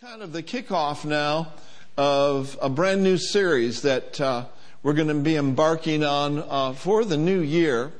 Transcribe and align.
kind 0.00 0.22
of 0.22 0.32
the 0.32 0.44
kickoff 0.44 1.04
now 1.04 1.48
of 1.96 2.56
a 2.62 2.68
brand 2.68 3.02
new 3.02 3.18
series 3.18 3.82
that 3.82 4.20
uh, 4.20 4.44
we're 4.84 4.92
going 4.92 5.08
to 5.08 5.14
be 5.14 5.34
embarking 5.34 6.04
on 6.04 6.38
uh, 6.38 6.72
for 6.72 7.04
the 7.04 7.16
new 7.16 7.40
year. 7.40 7.90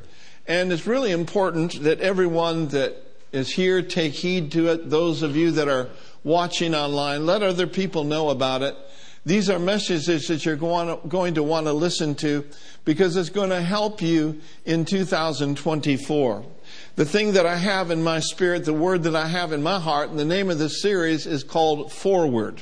And 0.47 0.73
it's 0.73 0.87
really 0.87 1.11
important 1.11 1.83
that 1.83 1.99
everyone 1.99 2.69
that 2.69 3.05
is 3.33 3.51
here 3.51 3.83
take 3.83 4.13
heed 4.13 4.53
to 4.53 4.69
it. 4.69 4.91
Those 4.91 5.23
of 5.23 5.35
you 5.35 5.51
that 5.51 5.67
are 5.67 5.89
watching 6.23 6.73
online, 6.73 7.27
let 7.27 7.43
other 7.43 7.67
people 7.67 8.05
know 8.05 8.29
about 8.29 8.63
it. 8.63 8.77
These 9.27 9.51
are 9.51 9.59
messages 9.59 10.29
that 10.29 10.45
you're 10.45 10.55
going 10.55 11.35
to 11.35 11.43
want 11.43 11.67
to 11.67 11.73
listen 11.73 12.15
to 12.17 12.45
because 12.85 13.17
it's 13.17 13.29
going 13.29 13.51
to 13.51 13.61
help 13.61 14.01
you 14.01 14.41
in 14.65 14.85
2024. 14.85 16.45
The 16.99 17.05
thing 17.05 17.35
that 17.35 17.47
I 17.47 17.55
have 17.55 17.93
in 17.93 18.03
my 18.03 18.19
spirit, 18.19 18.65
the 18.65 18.73
word 18.73 19.05
that 19.05 19.15
I 19.15 19.29
have 19.29 19.53
in 19.53 19.63
my 19.63 19.79
heart, 19.79 20.11
and 20.11 20.19
the 20.19 20.25
name 20.25 20.51
of 20.51 20.59
this 20.59 20.83
series 20.83 21.29
is 21.29 21.45
called 21.45 21.93
Forward. 21.93 22.61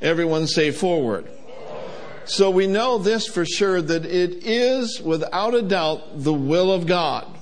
Everyone 0.00 0.48
say 0.48 0.72
forward. 0.72 1.28
So 2.24 2.50
we 2.50 2.66
know 2.66 2.98
this 2.98 3.28
for 3.28 3.46
sure 3.46 3.80
that 3.80 4.04
it 4.04 4.44
is 4.44 5.00
without 5.00 5.54
a 5.54 5.62
doubt 5.62 6.24
the 6.24 6.32
will 6.32 6.72
of 6.72 6.88
God 6.88 7.38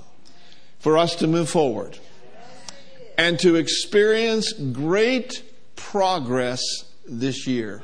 for 0.79 0.99
us 0.99 1.15
to 1.17 1.27
move 1.27 1.49
forward 1.49 1.99
and 3.17 3.39
to 3.39 3.57
experience 3.57 4.53
great 4.53 5.43
progress 5.75 6.61
this 7.09 7.47
year. 7.47 7.83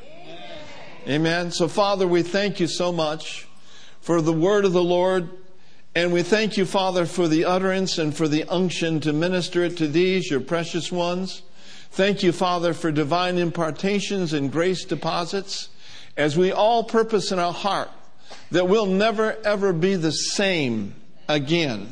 Amen. 1.07 1.49
So 1.49 1.67
Father, 1.67 2.07
we 2.07 2.21
thank 2.21 2.59
you 2.59 2.67
so 2.67 2.91
much 2.91 3.47
for 3.99 4.21
the 4.21 4.31
word 4.31 4.63
of 4.63 4.73
the 4.73 4.83
Lord 4.83 5.27
and 5.97 6.13
we 6.13 6.21
thank 6.21 6.57
you, 6.57 6.65
Father, 6.67 7.07
for 7.07 7.27
the 7.27 7.45
utterance 7.45 7.97
and 7.97 8.15
for 8.15 8.27
the 8.27 8.43
unction 8.43 8.99
to 8.99 9.11
minister 9.11 9.63
it 9.63 9.77
to 9.77 9.87
these, 9.87 10.29
your 10.29 10.41
precious 10.41 10.91
ones. 10.91 11.41
Thank 11.89 12.21
you, 12.21 12.31
Father, 12.31 12.75
for 12.75 12.91
divine 12.91 13.39
impartations 13.39 14.31
and 14.31 14.51
grace 14.51 14.85
deposits 14.85 15.69
as 16.15 16.37
we 16.37 16.51
all 16.51 16.83
purpose 16.83 17.31
in 17.31 17.39
our 17.39 17.51
heart 17.51 17.89
that 18.51 18.67
we'll 18.67 18.85
never 18.85 19.37
ever 19.43 19.73
be 19.73 19.95
the 19.95 20.11
same 20.11 20.93
again 21.27 21.87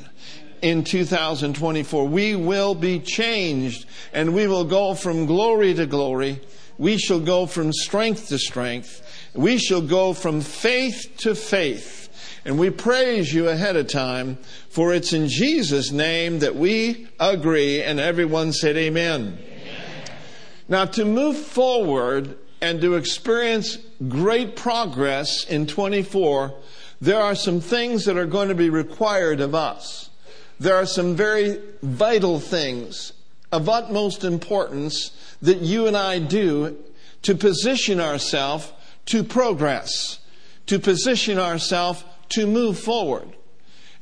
in 0.62 0.84
2024. 0.84 2.08
We 2.08 2.36
will 2.36 2.76
be 2.76 3.00
changed 3.00 3.88
and 4.14 4.36
we 4.36 4.46
will 4.46 4.66
go 4.66 4.94
from 4.94 5.26
glory 5.26 5.74
to 5.74 5.88
glory. 5.88 6.42
We 6.78 7.00
shall 7.00 7.22
go 7.22 7.48
from 7.48 7.74
strength 7.74 8.28
to 8.28 8.38
strength. 8.38 9.02
We 9.34 9.58
shall 9.58 9.82
go 9.82 10.14
from 10.14 10.42
faith 10.42 11.12
to 11.22 11.34
faith 11.34 12.06
and 12.46 12.60
we 12.60 12.70
praise 12.70 13.34
you 13.34 13.50
ahead 13.50 13.76
of 13.76 13.88
time, 13.88 14.38
for 14.70 14.94
it's 14.94 15.14
in 15.14 15.28
Jesus' 15.28 15.92
name 15.92 16.40
that 16.40 16.56
we 16.56 17.08
agree, 17.20 17.82
and 17.82 18.00
everyone 18.00 18.54
said 18.54 18.78
amen. 18.78 19.40
amen. 19.40 20.18
Now, 20.70 20.86
to 20.86 21.04
move 21.04 21.38
forward 21.38 22.38
and 22.62 22.80
to 22.82 22.96
experience 22.96 23.80
great 24.08 24.56
progress 24.56 25.46
in 25.46 25.66
24, 25.66 26.54
there 27.02 27.20
are 27.20 27.36
some 27.36 27.60
things 27.60 28.06
that 28.06 28.18
are 28.18 28.28
going 28.28 28.50
to 28.50 28.56
be 28.56 28.70
required 28.70 29.42
of 29.42 29.56
us. 29.56 30.10
There 30.60 30.76
are 30.76 30.86
some 30.86 31.16
very 31.16 31.60
vital 31.82 32.40
things 32.40 33.12
of 33.52 33.68
utmost 33.68 34.24
importance 34.24 35.12
that 35.42 35.60
you 35.60 35.88
and 35.88 35.98
I 35.98 36.20
do 36.20 36.78
to 37.24 37.36
position 37.36 38.00
ourselves 38.00 38.72
to 39.08 39.24
progress, 39.24 40.20
to 40.68 40.80
position 40.80 41.38
ourselves 41.38 42.04
to 42.30 42.48
move 42.48 42.80
forward. 42.80 43.36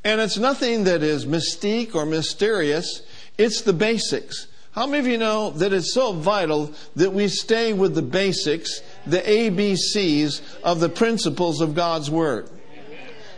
And 0.03 0.19
it's 0.19 0.37
nothing 0.37 0.83
that 0.83 1.01
is 1.01 1.25
mystique 1.25 1.95
or 1.95 2.05
mysterious, 2.05 3.01
it's 3.37 3.61
the 3.61 3.73
basics. 3.73 4.47
How 4.73 4.87
many 4.87 4.99
of 4.99 5.07
you 5.07 5.17
know 5.17 5.51
that 5.51 5.71
it's 5.71 5.93
so 5.93 6.13
vital 6.13 6.73
that 6.95 7.13
we 7.13 7.27
stay 7.27 7.73
with 7.73 7.93
the 7.93 8.01
basics, 8.01 8.81
the 9.05 9.19
ABCs 9.19 10.41
of 10.63 10.79
the 10.79 10.89
principles 10.89 11.61
of 11.61 11.75
God's 11.75 12.09
Word? 12.09 12.49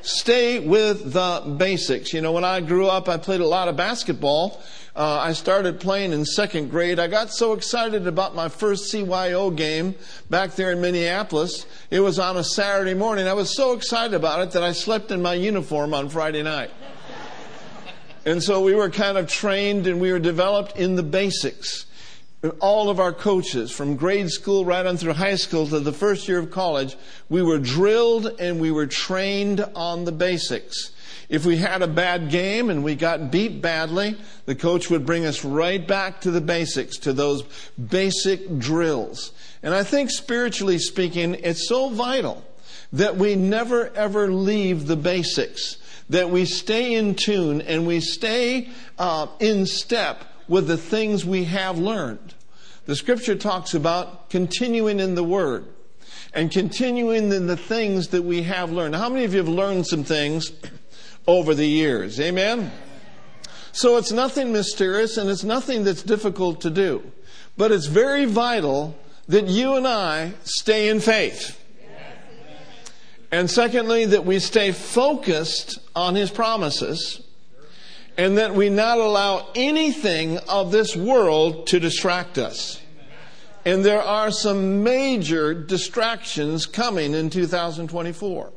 Stay 0.01 0.59
with 0.59 1.13
the 1.13 1.55
basics. 1.57 2.13
You 2.13 2.21
know, 2.21 2.31
when 2.31 2.45
I 2.45 2.61
grew 2.61 2.87
up, 2.87 3.09
I 3.09 3.17
played 3.17 3.41
a 3.41 3.47
lot 3.47 3.67
of 3.67 3.75
basketball. 3.75 4.61
Uh, 4.95 5.19
I 5.19 5.33
started 5.33 5.81
playing 5.81 6.13
in 6.13 6.23
second 6.23 6.69
grade. 6.69 6.99
I 6.99 7.07
got 7.07 7.29
so 7.29 7.51
excited 7.51 8.07
about 8.07 8.33
my 8.33 8.47
first 8.47 8.93
CYO 8.93 9.53
game 9.53 9.93
back 10.29 10.55
there 10.55 10.71
in 10.71 10.79
Minneapolis. 10.79 11.65
It 11.89 11.99
was 11.99 12.17
on 12.17 12.37
a 12.37 12.43
Saturday 12.45 12.93
morning. 12.93 13.27
I 13.27 13.33
was 13.33 13.53
so 13.53 13.73
excited 13.73 14.13
about 14.13 14.39
it 14.39 14.51
that 14.51 14.63
I 14.63 14.71
slept 14.71 15.11
in 15.11 15.21
my 15.21 15.33
uniform 15.33 15.93
on 15.93 16.07
Friday 16.07 16.43
night. 16.43 16.71
And 18.25 18.41
so 18.41 18.61
we 18.61 18.73
were 18.73 18.89
kind 18.89 19.17
of 19.17 19.27
trained 19.27 19.85
and 19.85 19.99
we 19.99 20.13
were 20.13 20.19
developed 20.19 20.77
in 20.77 20.95
the 20.95 21.03
basics 21.03 21.85
all 22.59 22.89
of 22.89 22.99
our 22.99 23.13
coaches 23.13 23.71
from 23.71 23.95
grade 23.95 24.29
school 24.29 24.65
right 24.65 24.85
on 24.85 24.97
through 24.97 25.13
high 25.13 25.35
school 25.35 25.67
to 25.67 25.79
the 25.79 25.91
first 25.93 26.27
year 26.27 26.39
of 26.39 26.51
college, 26.51 26.95
we 27.29 27.41
were 27.41 27.57
drilled 27.57 28.39
and 28.39 28.59
we 28.59 28.71
were 28.71 28.87
trained 28.87 29.65
on 29.75 30.05
the 30.05 30.11
basics. 30.11 30.91
If 31.27 31.45
we 31.45 31.57
had 31.57 31.81
a 31.81 31.87
bad 31.87 32.29
game 32.29 32.69
and 32.69 32.83
we 32.83 32.95
got 32.95 33.31
beat 33.31 33.61
badly, 33.61 34.17
the 34.45 34.55
coach 34.55 34.89
would 34.89 35.05
bring 35.05 35.25
us 35.25 35.43
right 35.43 35.85
back 35.85 36.21
to 36.21 36.31
the 36.31 36.41
basics, 36.41 36.97
to 36.99 37.13
those 37.13 37.43
basic 37.73 38.59
drills. 38.59 39.31
And 39.63 39.73
I 39.73 39.83
think 39.83 40.11
spiritually 40.11 40.77
speaking, 40.77 41.35
it's 41.35 41.67
so 41.67 41.89
vital 41.89 42.43
that 42.93 43.17
we 43.17 43.35
never 43.35 43.89
ever 43.95 44.31
leave 44.31 44.85
the 44.85 44.95
basics, 44.95 45.77
that 46.09 46.29
we 46.29 46.45
stay 46.45 46.93
in 46.93 47.15
tune 47.15 47.61
and 47.61 47.87
we 47.87 47.99
stay 47.99 48.69
uh, 48.99 49.27
in 49.39 49.65
step 49.65 50.23
with 50.47 50.67
the 50.67 50.77
things 50.77 51.25
we 51.25 51.45
have 51.45 51.79
learned. 51.79 52.35
The 52.85 52.95
scripture 52.95 53.35
talks 53.35 53.73
about 53.73 54.29
continuing 54.29 54.99
in 54.99 55.15
the 55.15 55.23
word 55.23 55.65
and 56.33 56.51
continuing 56.51 57.31
in 57.31 57.47
the 57.47 57.57
things 57.57 58.09
that 58.09 58.21
we 58.21 58.43
have 58.43 58.71
learned. 58.71 58.93
How 58.93 59.09
many 59.09 59.23
of 59.25 59.33
you 59.33 59.39
have 59.39 59.47
learned 59.47 59.87
some 59.87 60.03
things 60.03 60.51
over 61.27 61.53
the 61.53 61.67
years? 61.67 62.19
Amen? 62.19 62.71
So 63.71 63.97
it's 63.97 64.11
nothing 64.11 64.53
mysterious 64.53 65.17
and 65.17 65.29
it's 65.29 65.43
nothing 65.43 65.83
that's 65.83 66.03
difficult 66.03 66.61
to 66.61 66.69
do. 66.69 67.11
But 67.57 67.71
it's 67.71 67.87
very 67.87 68.25
vital 68.25 68.97
that 69.27 69.47
you 69.47 69.75
and 69.75 69.87
I 69.87 70.33
stay 70.43 70.89
in 70.89 70.99
faith. 70.99 71.61
And 73.31 73.49
secondly, 73.49 74.05
that 74.05 74.25
we 74.25 74.39
stay 74.39 74.71
focused 74.71 75.79
on 75.95 76.15
His 76.15 76.31
promises 76.31 77.21
and 78.17 78.37
that 78.37 78.55
we 78.55 78.69
not 78.69 78.97
allow 78.97 79.49
anything 79.55 80.37
of 80.47 80.71
this 80.71 80.95
world 80.95 81.67
to 81.67 81.79
distract 81.79 82.37
us. 82.37 82.81
And 83.65 83.83
there 83.83 84.01
are 84.01 84.31
some 84.31 84.83
major 84.83 85.53
distractions 85.53 86.65
coming 86.65 87.13
in 87.13 87.29
2024. 87.29 88.53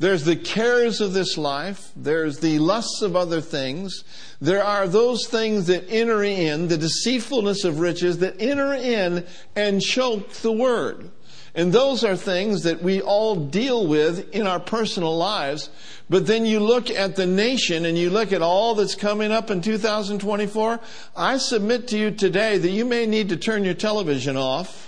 There's 0.00 0.24
the 0.24 0.36
cares 0.36 1.00
of 1.00 1.12
this 1.12 1.36
life. 1.36 1.90
There's 1.96 2.38
the 2.38 2.60
lusts 2.60 3.02
of 3.02 3.16
other 3.16 3.40
things. 3.40 4.04
There 4.40 4.62
are 4.62 4.86
those 4.86 5.26
things 5.26 5.66
that 5.66 5.90
enter 5.90 6.22
in, 6.22 6.68
the 6.68 6.76
deceitfulness 6.76 7.64
of 7.64 7.80
riches 7.80 8.18
that 8.18 8.40
enter 8.40 8.74
in 8.74 9.26
and 9.56 9.82
choke 9.82 10.30
the 10.34 10.52
word. 10.52 11.10
And 11.54 11.72
those 11.72 12.04
are 12.04 12.14
things 12.14 12.62
that 12.62 12.82
we 12.82 13.00
all 13.00 13.34
deal 13.34 13.88
with 13.88 14.32
in 14.32 14.46
our 14.46 14.60
personal 14.60 15.16
lives. 15.16 15.70
But 16.08 16.28
then 16.28 16.46
you 16.46 16.60
look 16.60 16.88
at 16.88 17.16
the 17.16 17.26
nation 17.26 17.84
and 17.84 17.98
you 17.98 18.10
look 18.10 18.32
at 18.32 18.42
all 18.42 18.76
that's 18.76 18.94
coming 18.94 19.32
up 19.32 19.50
in 19.50 19.60
2024. 19.60 20.78
I 21.16 21.38
submit 21.38 21.88
to 21.88 21.98
you 21.98 22.12
today 22.12 22.58
that 22.58 22.70
you 22.70 22.84
may 22.84 23.06
need 23.06 23.30
to 23.30 23.36
turn 23.36 23.64
your 23.64 23.74
television 23.74 24.36
off 24.36 24.87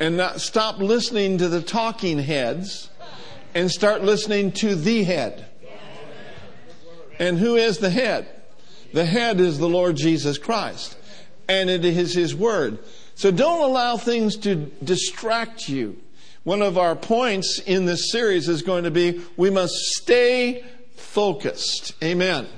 and 0.00 0.16
not 0.16 0.40
stop 0.40 0.78
listening 0.78 1.38
to 1.38 1.48
the 1.48 1.62
talking 1.62 2.18
heads 2.18 2.88
and 3.54 3.70
start 3.70 4.02
listening 4.02 4.50
to 4.52 4.74
the 4.74 5.04
head. 5.04 5.46
And 7.18 7.38
who 7.38 7.56
is 7.56 7.78
the 7.78 7.90
head? 7.90 8.28
The 8.94 9.04
head 9.04 9.40
is 9.40 9.58
the 9.58 9.68
Lord 9.68 9.96
Jesus 9.96 10.38
Christ. 10.38 10.96
And 11.48 11.68
it 11.68 11.84
is 11.84 12.14
His 12.14 12.34
Word. 12.34 12.78
So 13.14 13.30
don't 13.30 13.62
allow 13.62 13.98
things 13.98 14.36
to 14.38 14.54
distract 14.82 15.68
you. 15.68 16.00
One 16.44 16.62
of 16.62 16.78
our 16.78 16.96
points 16.96 17.60
in 17.60 17.84
this 17.84 18.10
series 18.10 18.48
is 18.48 18.62
going 18.62 18.84
to 18.84 18.90
be 18.90 19.20
we 19.36 19.50
must 19.50 19.74
stay 19.74 20.64
focused. 20.96 21.92
Amen. 22.02 22.48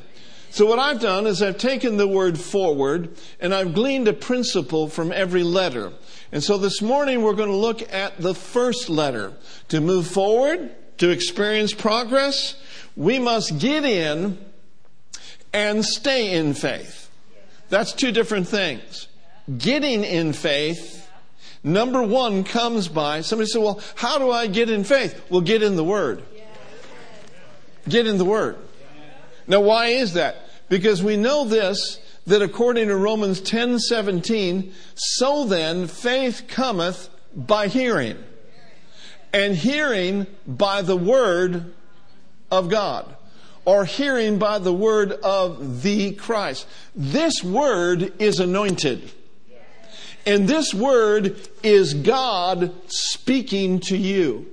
So 0.53 0.67
what 0.67 0.79
I've 0.79 1.01
done 1.01 1.27
is 1.27 1.41
I've 1.41 1.57
taken 1.57 1.97
the 1.97 2.07
word 2.07 2.39
forward 2.39 3.17
and 3.41 3.55
I've 3.55 3.73
gleaned 3.73 4.07
a 4.07 4.13
principle 4.13 4.87
from 4.87 5.11
every 5.11 5.43
letter. 5.43 5.93
And 6.31 6.45
so 6.45 6.59
this 6.59 6.83
morning 6.83 7.23
we're 7.23 7.33
going 7.33 7.49
to 7.49 7.57
look 7.57 7.91
at 7.91 8.19
the 8.19 8.35
first 8.35 8.91
letter. 8.91 9.33
To 9.69 9.81
move 9.81 10.07
forward, 10.07 10.71
to 10.99 11.09
experience 11.09 11.73
progress, 11.73 12.55
we 12.97 13.19
must 13.19 13.61
get 13.61 13.87
in 13.87 14.37
and 15.55 15.83
stay 15.83 16.35
in 16.35 16.53
faith. 16.53 17.09
That's 17.71 17.95
two 17.95 18.13
different 18.13 18.47
things 18.47 19.09
getting 19.57 20.05
in 20.05 20.35
faith, 20.35 21.09
number 21.65 22.03
one 22.03 22.45
comes 22.45 22.89
by 22.89 23.23
somebody 23.23 23.49
said, 23.49 23.63
Well, 23.63 23.81
how 23.95 24.19
do 24.19 24.31
I 24.31 24.49
get 24.49 24.69
in 24.69 24.85
faith? 24.85 25.19
Well, 25.31 25.41
get 25.41 25.63
in 25.63 25.77
the 25.77 25.85
Word. 25.85 26.23
Get 27.89 28.07
in 28.07 28.19
the 28.19 28.25
Word. 28.27 28.59
Now, 29.47 29.61
why 29.61 29.87
is 29.87 30.13
that? 30.15 30.37
Because 30.73 31.03
we 31.03 31.19
know 31.19 31.45
this 31.45 31.99
that 32.27 32.41
according 32.41 32.89
to 32.89 32.97
Romans 32.97 33.43
10:17, 33.43 34.73
so 34.95 35.45
then 35.45 35.87
faith 35.87 36.45
cometh 36.49 37.11
by 37.37 37.69
hearing, 37.69 38.17
and 39.35 39.55
hearing 39.55 40.27
by 40.47 40.81
the 40.81 40.97
word 40.97 41.75
of 42.51 42.71
God, 42.71 43.05
or 43.67 43.85
hearing 43.85 44.39
by 44.39 44.59
the 44.59 44.73
word 44.73 45.13
of 45.13 45.83
the 45.83 46.13
Christ. 46.13 46.65
This 46.97 47.45
word 47.45 48.15
is 48.19 48.41
anointed. 48.41 49.11
And 50.25 50.49
this 50.49 50.73
word 50.73 51.37
is 51.63 51.93
God 51.93 52.73
speaking 52.87 53.79
to 53.81 53.97
you. 53.99 54.47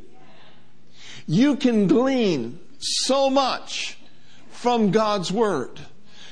You 1.28 1.56
can 1.56 1.88
glean 1.88 2.60
so 2.78 3.30
much 3.30 3.98
from 4.52 4.92
God's 4.92 5.32
word. 5.32 5.80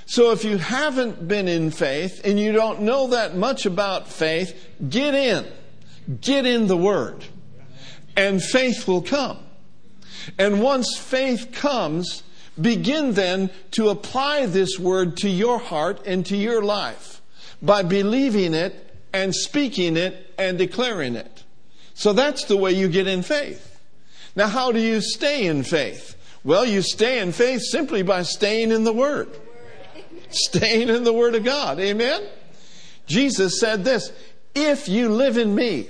So 0.08 0.32
if 0.32 0.46
you 0.46 0.58
haven't 0.58 1.28
been 1.28 1.50
in 1.50 1.70
faith 1.70 2.22
and 2.24 2.40
you 2.40 2.54
don't 2.54 2.82
know 2.82 3.08
that 3.08 3.36
much 3.36 3.66
about 3.66 4.08
faith, 4.08 4.70
get 4.90 5.14
in. 5.14 5.46
Get 6.22 6.46
in 6.46 6.68
the 6.68 6.78
word. 6.78 7.26
And 8.16 8.42
faith 8.42 8.88
will 8.88 9.02
come. 9.02 9.38
And 10.38 10.62
once 10.62 10.98
faith 10.98 11.52
comes, 11.52 12.24
begin 12.60 13.14
then 13.14 13.50
to 13.72 13.90
apply 13.90 14.46
this 14.46 14.80
word 14.80 15.18
to 15.18 15.30
your 15.30 15.60
heart 15.60 16.02
and 16.06 16.26
to 16.28 16.38
your 16.38 16.62
life 16.62 17.22
by 17.62 17.84
believing 17.84 18.54
it 18.54 18.96
and 19.12 19.36
speaking 19.36 19.98
it 19.98 20.34
and 20.38 20.58
declaring 20.58 21.18
it. 21.18 21.44
So 21.96 22.14
that's 22.14 22.46
the 22.46 22.56
way 22.56 22.72
you 22.72 22.88
get 22.88 23.08
in 23.08 23.24
faith. 23.24 23.78
Now, 24.38 24.48
how 24.48 24.72
do 24.72 24.80
you 24.80 25.02
stay 25.02 25.48
in 25.48 25.64
faith? 25.64 26.16
Well, 26.46 26.66
you 26.66 26.82
stay 26.82 27.20
in 27.20 27.34
faith 27.34 27.62
simply 27.62 28.04
by 28.04 28.24
staying 28.24 28.72
in 28.72 28.86
the 28.86 28.94
Word. 28.94 29.30
Staying 30.30 30.90
in 30.90 31.04
the 31.04 31.14
Word 31.14 31.36
of 31.36 31.44
God. 31.44 31.80
Amen? 31.80 32.22
Jesus 33.06 33.60
said 33.60 33.84
this 33.84 34.12
If 34.54 34.88
you 34.88 35.10
live 35.10 35.38
in 35.38 35.54
me 35.54 35.90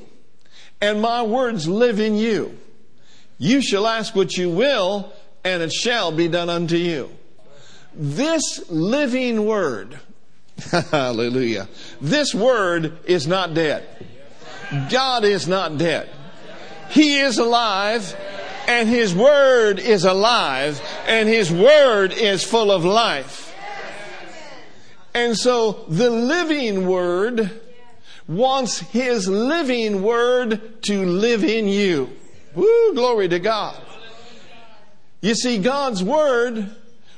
and 0.81 1.01
my 1.01 1.23
words 1.23 1.67
live 1.67 1.99
in 1.99 2.15
you, 2.15 2.57
you 3.37 3.61
shall 3.61 3.87
ask 3.87 4.15
what 4.15 4.35
you 4.37 4.49
will, 4.49 5.11
and 5.43 5.61
it 5.61 5.71
shall 5.71 6.11
be 6.11 6.27
done 6.27 6.49
unto 6.49 6.75
you. 6.75 7.09
This 7.93 8.69
living 8.69 9.45
Word, 9.45 9.99
Hallelujah. 10.91 11.67
This 12.01 12.33
word 12.33 12.97
is 13.05 13.27
not 13.27 13.53
dead. 13.53 13.85
God 14.89 15.23
is 15.23 15.47
not 15.47 15.77
dead. 15.77 16.09
He 16.89 17.19
is 17.19 17.37
alive 17.37 18.15
and 18.67 18.89
His 18.89 19.13
word 19.13 19.79
is 19.79 20.03
alive 20.03 20.81
and 21.07 21.29
His 21.29 21.51
word 21.51 22.11
is 22.13 22.43
full 22.43 22.71
of 22.71 22.83
life. 22.83 23.46
And 25.17 25.35
so 25.35 25.83
the 25.87 26.11
living 26.11 26.87
word 26.87 27.49
wants 28.27 28.77
His 28.77 29.27
living 29.27 30.03
word 30.03 30.83
to 30.83 31.05
live 31.07 31.43
in 31.43 31.67
you. 31.67 32.11
Woo, 32.53 32.93
glory 32.93 33.27
to 33.29 33.39
God. 33.39 33.81
You 35.21 35.33
see, 35.33 35.57
God's 35.57 36.03
word 36.03 36.69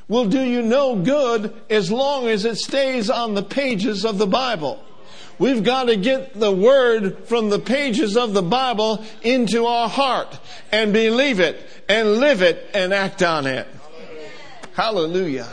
will 0.07 0.29
do 0.29 0.41
you 0.41 0.61
no 0.61 0.95
good 0.95 1.53
as 1.69 1.91
long 1.91 2.29
as 2.29 2.45
it 2.45 2.55
stays 2.55 3.09
on 3.09 3.33
the 3.33 3.43
pages 3.43 4.05
of 4.05 4.17
the 4.17 4.27
Bible. 4.27 4.81
We've 5.37 5.61
got 5.61 5.87
to 5.87 5.97
get 5.97 6.39
the 6.39 6.53
word 6.53 7.27
from 7.27 7.49
the 7.49 7.59
pages 7.59 8.15
of 8.15 8.33
the 8.33 8.41
Bible 8.41 9.03
into 9.23 9.65
our 9.65 9.89
heart 9.89 10.39
and 10.71 10.93
believe 10.93 11.41
it 11.41 11.61
and 11.89 12.15
live 12.15 12.43
it 12.43 12.65
and 12.73 12.93
act 12.93 13.21
on 13.21 13.45
it. 13.45 13.67
Hallelujah. 14.73 15.49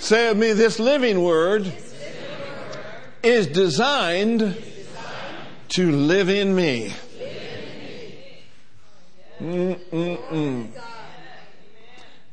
Say 0.00 0.30
of 0.30 0.38
me, 0.38 0.54
this 0.54 0.78
living 0.78 1.22
word 1.22 1.70
is 3.22 3.46
designed 3.48 4.56
to 5.68 5.92
live 5.92 6.30
in 6.30 6.56
me. 6.56 6.94
Mm-mm-mm. 9.38 10.68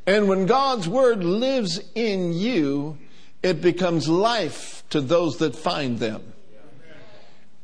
And 0.08 0.30
when 0.30 0.46
God's 0.46 0.88
Word 0.88 1.25
lives 1.25 1.81
in 1.94 2.31
you, 2.31 2.98
it 3.44 3.62
becomes 3.62 4.08
life 4.08 4.84
to 4.92 5.02
those 5.02 5.38
that 5.40 5.54
find 5.54 6.00
them. 6.00 6.24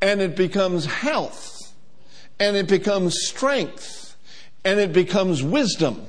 And 0.02 0.20
it 0.20 0.36
becomes 0.36 0.84
health. 0.84 1.72
And 2.38 2.56
it 2.56 2.68
becomes 2.68 3.14
strength. 3.24 4.16
And 4.66 4.78
it 4.78 4.92
becomes 4.92 5.42
wisdom. 5.42 6.04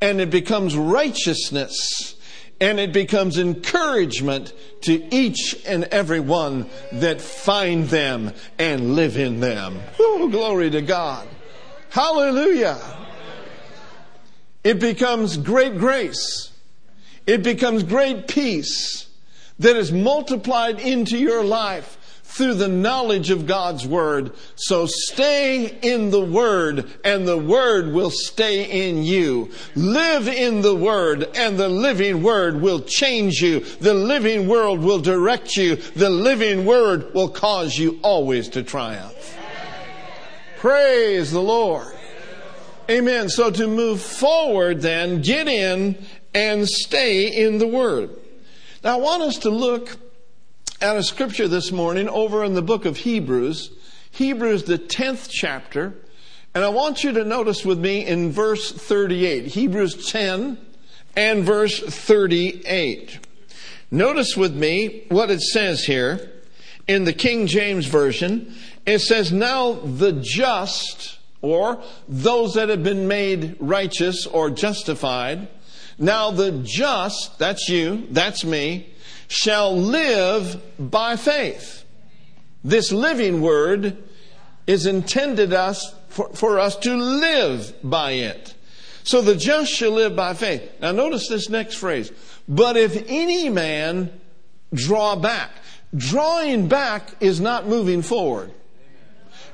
And 0.00 0.18
it 0.18 0.30
becomes 0.30 0.74
righteousness. 0.74 2.14
And 2.60 2.80
it 2.80 2.92
becomes 2.92 3.38
encouragement 3.38 4.52
to 4.82 5.14
each 5.14 5.56
and 5.64 5.84
every 5.84 6.20
one 6.20 6.68
that 6.92 7.20
find 7.20 7.84
them 7.88 8.32
and 8.58 8.96
live 8.96 9.16
in 9.16 9.40
them. 9.40 9.80
Ooh, 10.00 10.28
glory 10.30 10.70
to 10.70 10.82
God. 10.82 11.28
Hallelujah. 11.90 12.80
It 14.64 14.80
becomes 14.80 15.36
great 15.36 15.78
grace. 15.78 16.50
It 17.26 17.42
becomes 17.42 17.82
great 17.82 18.26
peace 18.26 19.06
that 19.58 19.76
is 19.76 19.92
multiplied 19.92 20.80
into 20.80 21.18
your 21.18 21.44
life 21.44 21.97
through 22.28 22.54
the 22.54 22.68
knowledge 22.68 23.30
of 23.30 23.46
God's 23.46 23.86
Word. 23.86 24.32
So 24.54 24.86
stay 24.86 25.78
in 25.82 26.10
the 26.10 26.24
Word 26.24 26.86
and 27.02 27.26
the 27.26 27.38
Word 27.38 27.92
will 27.92 28.10
stay 28.10 28.88
in 28.88 29.02
you. 29.02 29.50
Live 29.74 30.28
in 30.28 30.60
the 30.60 30.74
Word 30.74 31.26
and 31.34 31.58
the 31.58 31.70
living 31.70 32.22
Word 32.22 32.60
will 32.60 32.80
change 32.80 33.40
you. 33.40 33.60
The 33.60 33.94
living 33.94 34.46
Word 34.46 34.80
will 34.80 35.00
direct 35.00 35.56
you. 35.56 35.76
The 35.76 36.10
living 36.10 36.66
Word 36.66 37.14
will 37.14 37.30
cause 37.30 37.78
you 37.78 37.98
always 38.02 38.50
to 38.50 38.62
triumph. 38.62 39.36
Praise 40.58 41.32
the 41.32 41.42
Lord. 41.42 41.96
Amen. 42.90 43.30
So 43.30 43.50
to 43.50 43.66
move 43.66 44.02
forward 44.02 44.82
then, 44.82 45.22
get 45.22 45.48
in 45.48 46.04
and 46.34 46.68
stay 46.68 47.26
in 47.26 47.58
the 47.58 47.66
Word. 47.66 48.10
Now 48.84 48.98
I 48.98 49.00
want 49.00 49.22
us 49.22 49.38
to 49.38 49.50
look 49.50 49.96
at 50.80 50.96
a 50.96 51.02
scripture 51.02 51.48
this 51.48 51.72
morning 51.72 52.08
over 52.08 52.44
in 52.44 52.54
the 52.54 52.62
book 52.62 52.84
of 52.84 52.98
Hebrews, 52.98 53.72
Hebrews 54.12 54.62
the 54.62 54.78
10th 54.78 55.28
chapter, 55.28 55.94
and 56.54 56.64
I 56.64 56.68
want 56.68 57.02
you 57.02 57.12
to 57.12 57.24
notice 57.24 57.64
with 57.64 57.80
me 57.80 58.06
in 58.06 58.30
verse 58.30 58.70
38, 58.70 59.46
Hebrews 59.46 60.08
10 60.08 60.56
and 61.16 61.44
verse 61.44 61.80
38. 61.80 63.18
Notice 63.90 64.36
with 64.36 64.54
me 64.54 65.04
what 65.08 65.30
it 65.30 65.40
says 65.40 65.84
here 65.84 66.30
in 66.86 67.04
the 67.04 67.12
King 67.12 67.48
James 67.48 67.86
Version. 67.86 68.54
It 68.86 69.00
says, 69.00 69.32
Now 69.32 69.72
the 69.72 70.12
just, 70.12 71.18
or 71.42 71.82
those 72.08 72.54
that 72.54 72.68
have 72.68 72.84
been 72.84 73.08
made 73.08 73.56
righteous 73.58 74.26
or 74.26 74.48
justified. 74.50 75.48
Now 75.98 76.30
the 76.30 76.52
just, 76.62 77.36
that's 77.40 77.68
you, 77.68 78.06
that's 78.10 78.44
me, 78.44 78.90
shall 79.28 79.76
live 79.76 80.60
by 80.78 81.16
faith. 81.16 81.84
This 82.64 82.90
living 82.90 83.40
word 83.40 83.96
is 84.66 84.86
intended 84.86 85.52
us 85.52 85.94
for, 86.08 86.28
for 86.30 86.58
us 86.58 86.76
to 86.76 86.96
live 86.96 87.72
by 87.82 88.12
it. 88.12 88.54
So 89.04 89.22
the 89.22 89.36
just 89.36 89.72
shall 89.72 89.92
live 89.92 90.16
by 90.16 90.34
faith. 90.34 90.70
Now 90.80 90.92
notice 90.92 91.28
this 91.28 91.48
next 91.48 91.76
phrase. 91.76 92.10
But 92.48 92.76
if 92.76 93.04
any 93.06 93.48
man 93.48 94.10
draw 94.74 95.16
back, 95.16 95.50
drawing 95.94 96.68
back 96.68 97.14
is 97.20 97.40
not 97.40 97.66
moving 97.66 98.02
forward. 98.02 98.50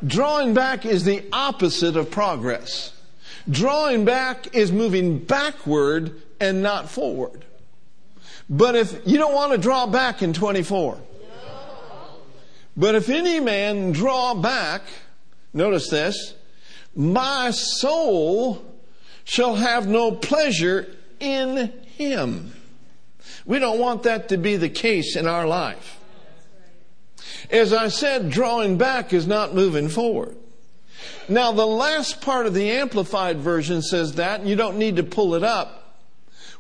Drawing 0.05 0.55
back 0.55 0.85
is 0.85 1.05
the 1.05 1.25
opposite 1.33 1.97
of 1.97 2.11
progress. 2.11 2.93
Drawing 3.49 4.05
back 4.05 4.55
is 4.55 4.73
moving 4.73 5.19
backward 5.19 6.21
and 6.41 6.63
not 6.63 6.89
forward. 6.91 7.45
But 8.49 8.75
if 8.75 9.07
you 9.07 9.19
don't 9.19 9.35
want 9.35 9.53
to 9.53 9.59
draw 9.59 9.87
back 9.87 10.23
in 10.23 10.33
24. 10.33 10.99
But 12.77 12.95
if 12.95 13.09
any 13.09 13.41
man 13.41 13.93
draw 13.93 14.35
back, 14.35 14.83
notice 15.53 15.89
this, 15.89 16.35
my 16.97 17.51
soul 17.51 18.65
shall 19.25 19.55
have 19.55 19.87
no 19.87 20.13
pleasure 20.13 20.95
in 21.21 21.73
him. 21.97 22.53
We 23.47 23.59
don't 23.59 23.79
want 23.79 24.03
that 24.05 24.29
to 24.31 24.37
be 24.37 24.57
the 24.57 24.69
case 24.69 25.17
in 25.17 25.27
our 25.27 25.47
life. 25.47 26.01
As 27.51 27.73
I 27.73 27.89
said, 27.89 28.31
drawing 28.31 28.79
back 28.79 29.13
is 29.13 29.27
not 29.27 29.55
moving 29.55 29.89
forward. 29.89 30.37
Now, 31.29 31.53
the 31.53 31.67
last 31.67 32.21
part 32.21 32.47
of 32.47 32.55
the 32.55 32.71
Amplified 32.71 33.39
Version 33.39 33.83
says 33.83 34.15
that, 34.15 34.45
you 34.45 34.57
don't 34.57 34.79
need 34.79 34.97
to 34.97 35.03
pull 35.03 35.35
it 35.35 35.43
up, 35.43 35.84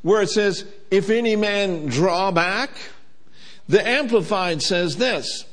where 0.04 0.20
it 0.20 0.28
says, 0.28 0.66
if 0.90 1.08
any 1.08 1.34
man 1.34 1.86
draw 1.86 2.30
back, 2.30 2.70
the 3.70 3.84
Amplified 3.84 4.60
says 4.60 4.98
this, 4.98 5.46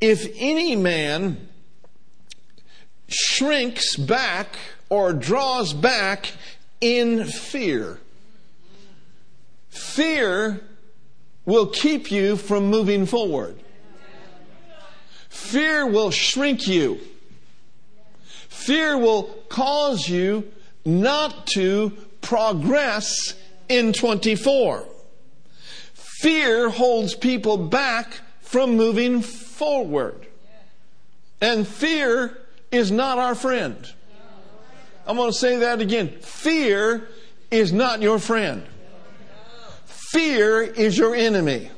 if 0.00 0.32
any 0.36 0.74
man 0.74 1.48
shrinks 3.08 3.96
back 3.96 4.56
or 4.88 5.12
draws 5.12 5.74
back 5.74 6.32
in 6.80 7.26
fear. 7.26 8.00
Fear 9.68 10.62
will 11.44 11.66
keep 11.66 12.10
you 12.10 12.36
from 12.36 12.70
moving 12.70 13.04
forward. 13.04 13.58
Fear 15.28 15.86
will 15.88 16.10
shrink 16.10 16.66
you. 16.66 16.98
Fear 18.48 18.96
will 18.96 19.24
cause 19.50 20.08
you 20.08 20.50
not 20.86 21.46
to 21.48 21.90
progress 22.22 23.34
in 23.68 23.92
24. 23.92 24.86
Fear 25.94 26.70
holds 26.70 27.14
people 27.14 27.56
back 27.56 28.20
from 28.40 28.76
moving 28.76 29.20
forward. 29.22 30.26
And 31.40 31.66
fear 31.66 32.38
is 32.70 32.90
not 32.90 33.18
our 33.18 33.34
friend. 33.34 33.92
I'm 35.06 35.16
going 35.16 35.30
to 35.30 35.36
say 35.36 35.58
that 35.58 35.80
again. 35.80 36.08
Fear 36.20 37.08
is 37.50 37.72
not 37.72 38.02
your 38.02 38.18
friend. 38.18 38.66
Fear 39.84 40.62
is 40.62 40.96
your 40.96 41.14
enemy. 41.14 41.70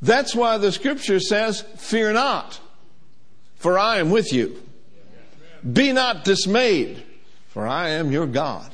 That's 0.00 0.34
why 0.34 0.58
the 0.58 0.70
scripture 0.70 1.18
says, 1.18 1.62
Fear 1.76 2.12
not, 2.12 2.60
for 3.56 3.78
I 3.78 3.98
am 3.98 4.10
with 4.10 4.32
you. 4.32 4.62
Be 5.72 5.92
not 5.92 6.24
dismayed, 6.24 7.02
for 7.48 7.66
I 7.66 7.90
am 7.90 8.12
your 8.12 8.26
God. 8.26 8.70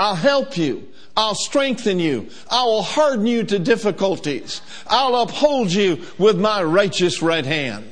I'll 0.00 0.14
help 0.14 0.56
you. 0.56 0.88
I'll 1.14 1.34
strengthen 1.34 1.98
you. 1.98 2.30
I 2.50 2.64
will 2.64 2.80
harden 2.80 3.26
you 3.26 3.44
to 3.44 3.58
difficulties. 3.58 4.62
I'll 4.86 5.14
uphold 5.16 5.70
you 5.70 6.06
with 6.16 6.40
my 6.40 6.62
righteous 6.62 7.20
right 7.20 7.44
hand. 7.44 7.84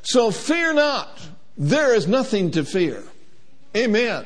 So 0.00 0.30
fear 0.30 0.72
not. 0.72 1.20
There 1.58 1.94
is 1.94 2.08
nothing 2.08 2.52
to 2.52 2.64
fear. 2.64 3.02
Amen. 3.76 4.24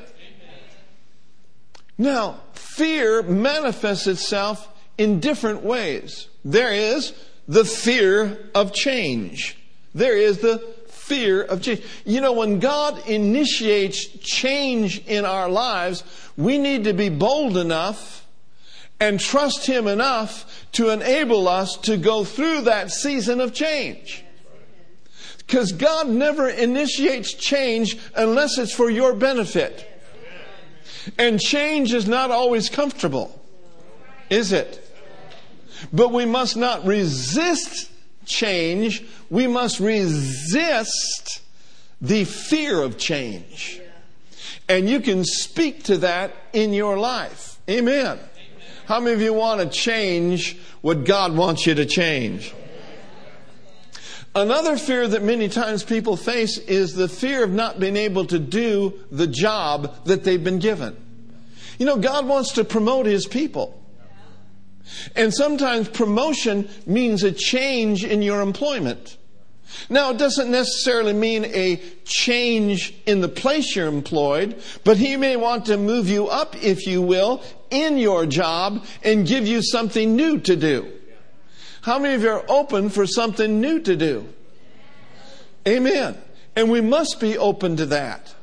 Now, 1.99 2.39
fear 2.53 3.25
manifests 3.25 4.07
itself 4.07 4.69
in 4.97 5.19
different 5.19 5.65
ways. 5.65 6.29
There 6.45 6.73
is 6.73 7.13
the 7.49 7.65
fear 7.65 8.49
of 8.55 8.73
change. 8.73 9.59
There 9.93 10.17
is 10.17 10.39
the 10.39 10.65
fear 11.11 11.43
of 11.43 11.61
change. 11.61 11.83
You 12.05 12.21
know, 12.21 12.33
when 12.33 12.61
God 12.61 13.09
initiates 13.09 14.07
change 14.21 15.05
in 15.07 15.25
our 15.25 15.49
lives, 15.49 16.05
we 16.37 16.57
need 16.57 16.85
to 16.85 16.93
be 16.93 17.09
bold 17.09 17.57
enough 17.57 18.25
and 19.01 19.19
trust 19.19 19.67
Him 19.67 19.89
enough 19.89 20.69
to 20.73 20.91
enable 20.91 21.49
us 21.49 21.77
to 21.79 21.97
go 21.97 22.23
through 22.23 22.63
that 22.63 22.93
season 22.93 23.41
of 23.41 23.53
change. 23.53 24.25
Because 25.39 25.73
God 25.73 26.09
never 26.09 26.49
initiates 26.49 27.35
change 27.35 27.99
unless 28.15 28.57
it's 28.57 28.73
for 28.73 28.89
your 28.89 29.13
benefit. 29.13 29.85
And 31.19 31.41
change 31.41 31.93
is 31.93 32.07
not 32.07 32.31
always 32.31 32.69
comfortable, 32.69 33.43
is 34.29 34.53
it? 34.53 34.87
But 35.93 36.13
we 36.13 36.25
must 36.25 36.57
not 36.57 36.87
resist 36.87 37.91
change. 38.27 39.05
We 39.29 39.47
must 39.47 39.81
resist 39.81 41.43
the 42.01 42.25
fear 42.25 42.81
of 42.81 42.99
change. 42.99 43.81
And 44.69 44.89
you 44.89 45.01
can 45.01 45.25
speak 45.25 45.85
to 45.85 45.99
that 45.99 46.35
in 46.53 46.73
your 46.73 46.97
life. 46.99 47.59
Amen. 47.69 48.19
How 48.87 49.01
many 49.01 49.15
of 49.15 49.21
you 49.21 49.33
want 49.33 49.61
to 49.61 49.69
change 49.69 50.59
what 50.81 51.05
God 51.05 51.37
wants 51.37 51.67
you 51.67 51.75
to 51.75 51.87
change? 51.87 52.55
Another 54.35 54.77
fear 54.77 55.09
that 55.09 55.23
many 55.23 55.49
times 55.49 55.83
people 55.83 56.17
face 56.17 56.57
is 56.57 56.95
the 56.95 57.09
fear 57.09 57.43
of 57.43 57.51
not 57.51 57.81
being 57.81 57.97
able 57.97 58.25
to 58.27 58.39
do 58.39 58.99
the 59.11 59.27
job 59.27 60.05
that 60.05 60.23
they've 60.23 60.43
been 60.43 60.61
given. 60.61 60.97
You 61.79 61.87
know, 61.87 61.97
God 61.97 62.27
wants 62.27 62.53
to 62.53 62.65
promote 62.65 63.07
His 63.07 63.27
people. 63.27 63.80
And 65.15 65.33
sometimes 65.33 65.89
promotion 65.89 66.69
means 66.87 67.23
a 67.23 67.33
change 67.33 68.05
in 68.05 68.23
your 68.23 68.41
employment. 68.41 69.17
Now, 69.89 70.11
it 70.11 70.19
doesn't 70.19 70.51
necessarily 70.51 71.13
mean 71.13 71.45
a 71.45 71.77
change 72.05 72.95
in 73.07 73.21
the 73.21 73.29
place 73.29 73.77
you're 73.77 73.87
employed, 73.87 74.61
but 74.85 74.97
he 74.97 75.17
may 75.17 75.37
want 75.37 75.67
to 75.67 75.77
move 75.77 76.09
you 76.09 76.29
up, 76.29 76.57
if 76.63 76.87
you 76.87 77.03
will, 77.03 77.43
in 77.71 77.99
your 77.99 78.27
job 78.27 78.85
and 79.05 79.27
give 79.27 79.47
you 79.47 79.63
something 79.63 80.17
new 80.17 80.39
to 80.41 80.57
do. 80.57 80.91
How 81.83 81.99
many 81.99 82.15
of 82.15 82.23
you 82.23 82.31
are 82.31 82.45
open 82.49 82.91
for 82.91 83.07
something 83.07 83.61
new 83.61 83.81
to 83.81 83.97
do? 83.97 84.29
Amen. 85.67 86.19
And 86.57 86.71
we 86.71 86.81
must 86.81 87.21
be 87.21 87.39
open 87.39 87.77
to 87.77 87.87
that. 87.87 88.35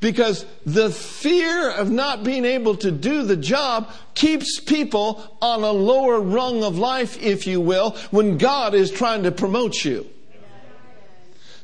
Because 0.00 0.46
the 0.64 0.90
fear 0.90 1.70
of 1.70 1.90
not 1.90 2.22
being 2.22 2.44
able 2.44 2.76
to 2.76 2.90
do 2.92 3.24
the 3.24 3.36
job 3.36 3.90
keeps 4.14 4.60
people 4.60 5.36
on 5.42 5.64
a 5.64 5.72
lower 5.72 6.20
rung 6.20 6.62
of 6.62 6.78
life, 6.78 7.20
if 7.20 7.46
you 7.46 7.60
will, 7.60 7.90
when 8.10 8.38
God 8.38 8.74
is 8.74 8.92
trying 8.92 9.24
to 9.24 9.32
promote 9.32 9.84
you. 9.84 10.08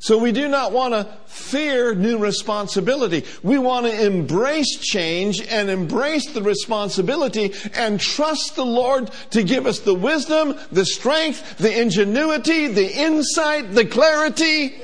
So 0.01 0.19
we 0.19 0.33
do 0.33 0.49
not 0.49 0.73
want 0.73 0.93
to 0.93 1.09
fear 1.25 1.95
new 1.95 2.19
responsibility. 2.19 3.25
We 3.43 3.57
want 3.57 3.87
to 3.87 4.07
embrace 4.07 4.77
change 4.77 5.41
and 5.41 5.71
embrace 5.71 6.31
the 6.31 6.43
responsibility 6.43 7.55
and 7.75 7.99
trust 7.99 8.55
the 8.55 8.67
Lord 8.67 9.11
to 9.31 9.43
give 9.43 9.67
us 9.67 9.79
the 9.79 9.95
wisdom, 9.95 10.59
the 10.71 10.85
strength, 10.85 11.57
the 11.57 11.81
ingenuity, 11.81 12.67
the 12.67 12.95
insight, 12.95 13.73
the 13.73 13.87
clarity 13.87 14.75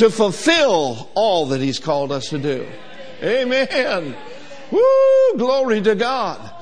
to 0.00 0.08
fulfill 0.10 1.10
all 1.14 1.44
that 1.44 1.60
He's 1.60 1.78
called 1.78 2.10
us 2.10 2.30
to 2.30 2.38
do. 2.38 2.66
Amen. 3.22 4.16
Woo! 4.70 5.36
Glory 5.36 5.82
to 5.82 5.94
God. 5.94 6.54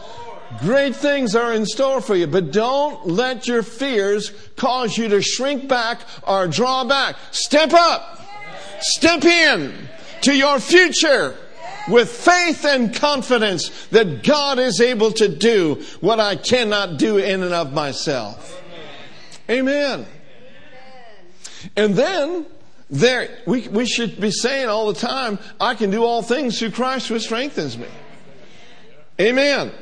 Great 0.58 0.96
things 0.96 1.36
are 1.36 1.52
in 1.52 1.64
store 1.64 2.00
for 2.00 2.16
you, 2.16 2.26
but 2.26 2.50
don't 2.50 3.06
let 3.06 3.46
your 3.46 3.62
fears 3.62 4.32
cause 4.56 4.98
you 4.98 5.08
to 5.10 5.22
shrink 5.22 5.68
back 5.68 6.00
or 6.26 6.48
draw 6.48 6.82
back. 6.82 7.14
Step 7.30 7.72
up. 7.72 8.26
Step 8.80 9.24
in 9.24 9.88
to 10.22 10.34
your 10.34 10.58
future 10.58 11.36
with 11.88 12.10
faith 12.10 12.64
and 12.64 12.92
confidence 12.92 13.86
that 13.92 14.24
God 14.24 14.58
is 14.58 14.80
able 14.80 15.12
to 15.12 15.28
do 15.28 15.76
what 16.00 16.18
I 16.18 16.34
cannot 16.34 16.98
do 16.98 17.18
in 17.18 17.44
and 17.44 17.54
of 17.54 17.72
myself. 17.72 18.60
Amen. 19.48 20.06
And 21.76 21.94
then 21.94 22.46
there, 22.90 23.38
we, 23.46 23.68
we 23.68 23.86
should 23.86 24.20
be 24.20 24.30
saying 24.30 24.68
all 24.68 24.92
the 24.92 24.98
time, 24.98 25.38
I 25.60 25.74
can 25.74 25.90
do 25.90 26.04
all 26.04 26.22
things 26.22 26.58
through 26.58 26.70
Christ 26.70 27.08
who 27.08 27.18
strengthens 27.18 27.76
me. 27.76 27.88
Amen. 29.20 29.72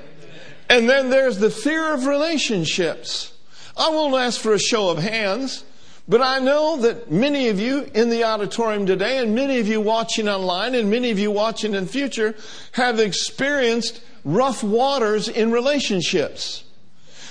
And 0.68 0.88
then 0.88 1.10
there's 1.10 1.38
the 1.38 1.50
fear 1.50 1.92
of 1.92 2.06
relationships. 2.06 3.32
I 3.76 3.90
won't 3.90 4.14
ask 4.14 4.40
for 4.40 4.54
a 4.54 4.58
show 4.58 4.90
of 4.90 4.98
hands, 4.98 5.64
but 6.08 6.22
I 6.22 6.38
know 6.38 6.78
that 6.78 7.10
many 7.10 7.48
of 7.48 7.60
you 7.60 7.88
in 7.94 8.10
the 8.10 8.24
auditorium 8.24 8.86
today, 8.86 9.18
and 9.18 9.34
many 9.34 9.58
of 9.58 9.68
you 9.68 9.80
watching 9.80 10.28
online, 10.28 10.74
and 10.74 10.90
many 10.90 11.10
of 11.10 11.18
you 11.18 11.30
watching 11.30 11.74
in 11.74 11.86
future, 11.86 12.34
have 12.72 12.98
experienced 12.98 14.02
rough 14.24 14.64
waters 14.64 15.28
in 15.28 15.52
relationships. 15.52 16.64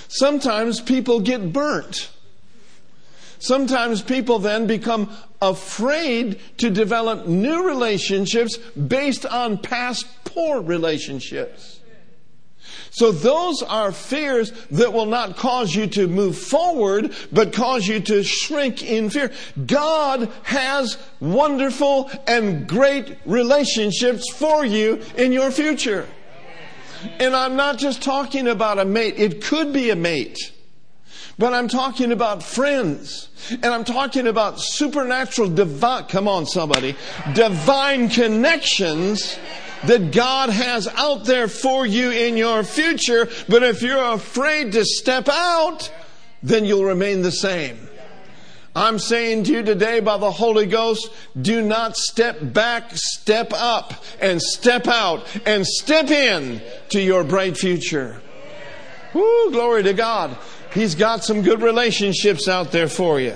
Sometimes 0.08 0.80
people 0.80 1.20
get 1.20 1.52
burnt. 1.52 2.10
Sometimes 3.40 4.02
people 4.02 4.40
then 4.40 4.68
become 4.68 5.10
afraid 5.42 6.40
to 6.58 6.70
develop 6.70 7.28
new 7.28 7.66
relationships 7.66 8.58
based 8.58 9.26
on 9.26 9.58
past 9.58 10.06
poor 10.26 10.62
relationships. 10.62 11.80
So 12.96 13.12
those 13.12 13.62
are 13.62 13.92
fears 13.92 14.52
that 14.72 14.94
will 14.94 15.06
not 15.06 15.36
cause 15.36 15.76
you 15.76 15.86
to 15.88 16.08
move 16.08 16.38
forward, 16.38 17.14
but 17.30 17.52
cause 17.52 17.86
you 17.86 18.00
to 18.00 18.24
shrink 18.24 18.84
in 18.84 19.10
fear. 19.10 19.34
God 19.66 20.32
has 20.44 20.98
wonderful 21.20 22.10
and 22.26 22.66
great 22.68 23.18
relationships 23.26 24.32
for 24.32 24.66
you 24.66 25.02
in 25.18 25.34
your 25.34 25.52
future. 25.52 26.08
And 27.20 27.36
I'm 27.36 27.58
not 27.58 27.78
just 27.78 28.02
talking 28.02 28.48
about 28.48 28.80
a 28.80 28.86
mate. 28.86 29.16
It 29.18 29.44
could 29.44 29.74
be 29.74 29.90
a 29.90 29.96
mate. 29.96 30.54
But 31.38 31.54
I'm 31.54 31.68
talking 31.68 32.12
about 32.12 32.44
friends. 32.44 33.30
And 33.52 33.66
I'm 33.66 33.84
talking 33.84 34.28
about 34.28 34.60
supernatural 34.60 35.50
divine, 35.50 36.06
come 36.06 36.28
on 36.28 36.46
somebody, 36.46 36.96
divine 37.34 38.10
connections 38.10 39.38
that 39.84 40.12
God 40.12 40.50
has 40.50 40.88
out 40.88 41.26
there 41.26 41.48
for 41.48 41.86
you 41.86 42.10
in 42.10 42.38
your 42.38 42.64
future. 42.64 43.30
But 43.48 43.64
if 43.64 43.82
you're 43.82 44.14
afraid 44.14 44.72
to 44.72 44.86
step 44.86 45.28
out, 45.30 45.92
then 46.42 46.66
you'll 46.66 46.86
remain 46.86 47.22
the 47.22 47.32
same. 47.32 47.78
I'm 48.78 49.00
saying 49.00 49.46
to 49.46 49.54
you 49.54 49.64
today 49.64 50.02
by 50.02 50.18
the 50.18 50.32
Holy 50.32 50.66
Ghost, 50.66 51.10
do 51.40 51.62
not 51.62 51.96
step 51.96 52.38
back, 52.42 52.90
step 52.94 53.54
up 53.54 54.04
and 54.20 54.42
step 54.42 54.88
out 54.88 55.26
and 55.46 55.66
step 55.66 56.10
in 56.10 56.62
to 56.90 57.02
your 57.02 57.24
bright 57.24 57.58
future. 57.58 58.22
Woo, 59.14 59.52
glory 59.52 59.84
to 59.84 59.94
God. 59.94 60.38
He's 60.76 60.94
got 60.94 61.24
some 61.24 61.42
good 61.42 61.62
relationships 61.62 62.50
out 62.50 62.74
there 62.74 62.90
for 62.90 63.20
you. 63.20 63.34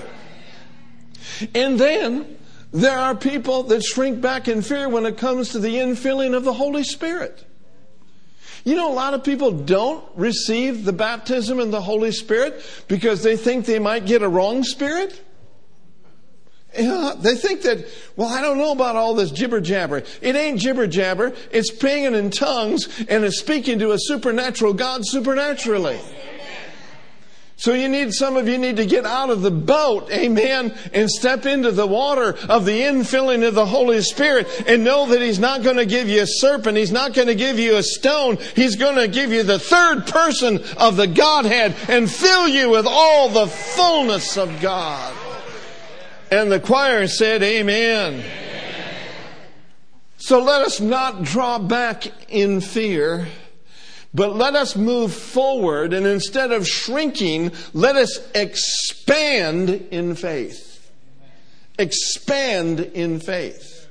And 1.55 1.79
then 1.79 2.37
there 2.73 2.99
are 2.99 3.15
people 3.15 3.63
that 3.63 3.81
shrink 3.81 4.19
back 4.19 4.49
in 4.49 4.61
fear 4.61 4.89
when 4.89 5.05
it 5.05 5.17
comes 5.17 5.49
to 5.49 5.59
the 5.59 5.75
infilling 5.75 6.35
of 6.35 6.43
the 6.43 6.51
Holy 6.51 6.83
Spirit. 6.83 7.45
You 8.65 8.75
know, 8.75 8.91
a 8.91 8.93
lot 8.93 9.13
of 9.13 9.23
people 9.23 9.51
don't 9.51 10.03
receive 10.15 10.83
the 10.83 10.91
baptism 10.91 11.61
in 11.61 11.71
the 11.71 11.81
Holy 11.81 12.11
Spirit 12.11 12.61
because 12.89 13.23
they 13.23 13.37
think 13.37 13.65
they 13.65 13.79
might 13.79 14.05
get 14.05 14.21
a 14.21 14.27
wrong 14.27 14.63
spirit. 14.63 15.23
Yeah, 16.77 17.13
they 17.17 17.35
think 17.35 17.63
that, 17.63 17.87
well, 18.15 18.27
I 18.27 18.41
don't 18.41 18.57
know 18.57 18.71
about 18.71 18.95
all 18.95 19.15
this 19.15 19.31
jibber 19.31 19.61
jabber. 19.61 20.03
It 20.21 20.35
ain't 20.35 20.59
jibber 20.59 20.85
jabber. 20.87 21.33
It's 21.51 21.71
praying 21.71 22.13
in 22.13 22.29
tongues 22.29 23.05
and 23.07 23.23
it's 23.23 23.39
speaking 23.39 23.79
to 23.79 23.91
a 23.93 23.97
supernatural 23.97 24.73
God 24.73 25.01
supernaturally. 25.03 25.99
So 27.59 27.73
you 27.73 27.89
need, 27.89 28.13
some 28.13 28.37
of 28.37 28.47
you 28.47 28.57
need 28.57 28.77
to 28.77 28.85
get 28.85 29.05
out 29.05 29.29
of 29.29 29.41
the 29.41 29.51
boat, 29.51 30.09
amen, 30.11 30.73
and 30.93 31.09
step 31.09 31.45
into 31.45 31.71
the 31.71 31.85
water 31.85 32.37
of 32.47 32.63
the 32.63 32.83
infilling 32.83 33.45
of 33.45 33.53
the 33.53 33.65
Holy 33.65 34.01
Spirit 34.01 34.47
and 34.65 34.85
know 34.85 35.07
that 35.07 35.21
He's 35.21 35.39
not 35.39 35.61
going 35.61 35.75
to 35.75 35.85
give 35.85 36.07
you 36.07 36.21
a 36.21 36.25
serpent. 36.25 36.77
He's 36.77 36.93
not 36.93 37.13
going 37.13 37.27
to 37.27 37.35
give 37.35 37.59
you 37.59 37.75
a 37.75 37.83
stone. 37.83 38.37
He's 38.55 38.77
going 38.77 38.95
to 38.95 39.09
give 39.09 39.33
you 39.33 39.43
the 39.43 39.59
third 39.59 40.07
person 40.07 40.63
of 40.77 40.95
the 40.95 41.07
Godhead 41.07 41.75
and 41.89 42.09
fill 42.09 42.47
you 42.47 42.69
with 42.69 42.87
all 42.87 43.27
the 43.27 43.47
fullness 43.47 44.37
of 44.37 44.61
God. 44.61 45.13
And 46.31 46.49
the 46.49 46.61
choir 46.61 47.07
said, 47.07 47.43
Amen. 47.43 48.23
So 50.15 50.41
let 50.41 50.61
us 50.61 50.79
not 50.79 51.23
draw 51.23 51.59
back 51.59 52.07
in 52.29 52.61
fear, 52.61 53.27
but 54.13 54.35
let 54.35 54.55
us 54.55 54.75
move 54.75 55.13
forward. 55.13 55.93
And 55.93 56.05
instead 56.05 56.51
of 56.51 56.67
shrinking, 56.67 57.51
let 57.73 57.95
us 57.95 58.19
expand 58.33 59.69
in 59.69 60.15
faith. 60.15 60.91
Expand 61.77 62.79
in 62.79 63.19
faith. 63.19 63.87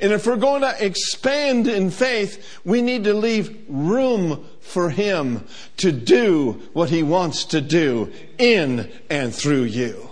And 0.00 0.12
if 0.12 0.26
we're 0.26 0.36
going 0.36 0.62
to 0.62 0.84
expand 0.84 1.66
in 1.66 1.90
faith, 1.90 2.60
we 2.64 2.80
need 2.80 3.04
to 3.04 3.14
leave 3.14 3.64
room 3.68 4.46
for 4.60 4.90
Him 4.90 5.44
to 5.78 5.92
do 5.92 6.62
what 6.72 6.90
He 6.90 7.02
wants 7.02 7.44
to 7.46 7.60
do 7.60 8.12
in 8.38 8.90
and 9.10 9.34
through 9.34 9.64
you. 9.64 10.10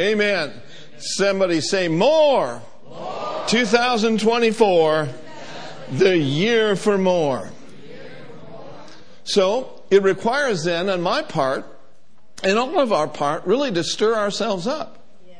Amen. 0.00 0.52
Somebody 0.98 1.60
say 1.60 1.88
more. 1.88 2.62
more. 2.88 3.44
2024, 3.48 5.08
the 5.92 6.18
year 6.18 6.76
for 6.76 6.98
more. 6.98 7.50
So 9.26 9.82
it 9.90 10.02
requires 10.02 10.64
then, 10.64 10.88
on 10.88 11.02
my 11.02 11.20
part, 11.20 11.66
and 12.42 12.58
all 12.58 12.78
of 12.78 12.92
our 12.92 13.08
part, 13.08 13.44
really 13.44 13.72
to 13.72 13.82
stir 13.82 14.14
ourselves 14.14 14.66
up. 14.66 15.04
Yes. 15.26 15.36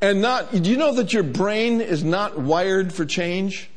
And 0.00 0.22
not, 0.22 0.52
do 0.52 0.70
you 0.70 0.76
know 0.76 0.94
that 0.94 1.12
your 1.12 1.24
brain 1.24 1.80
is 1.80 2.04
not 2.04 2.38
wired 2.38 2.92
for 2.92 3.04
change? 3.04 3.68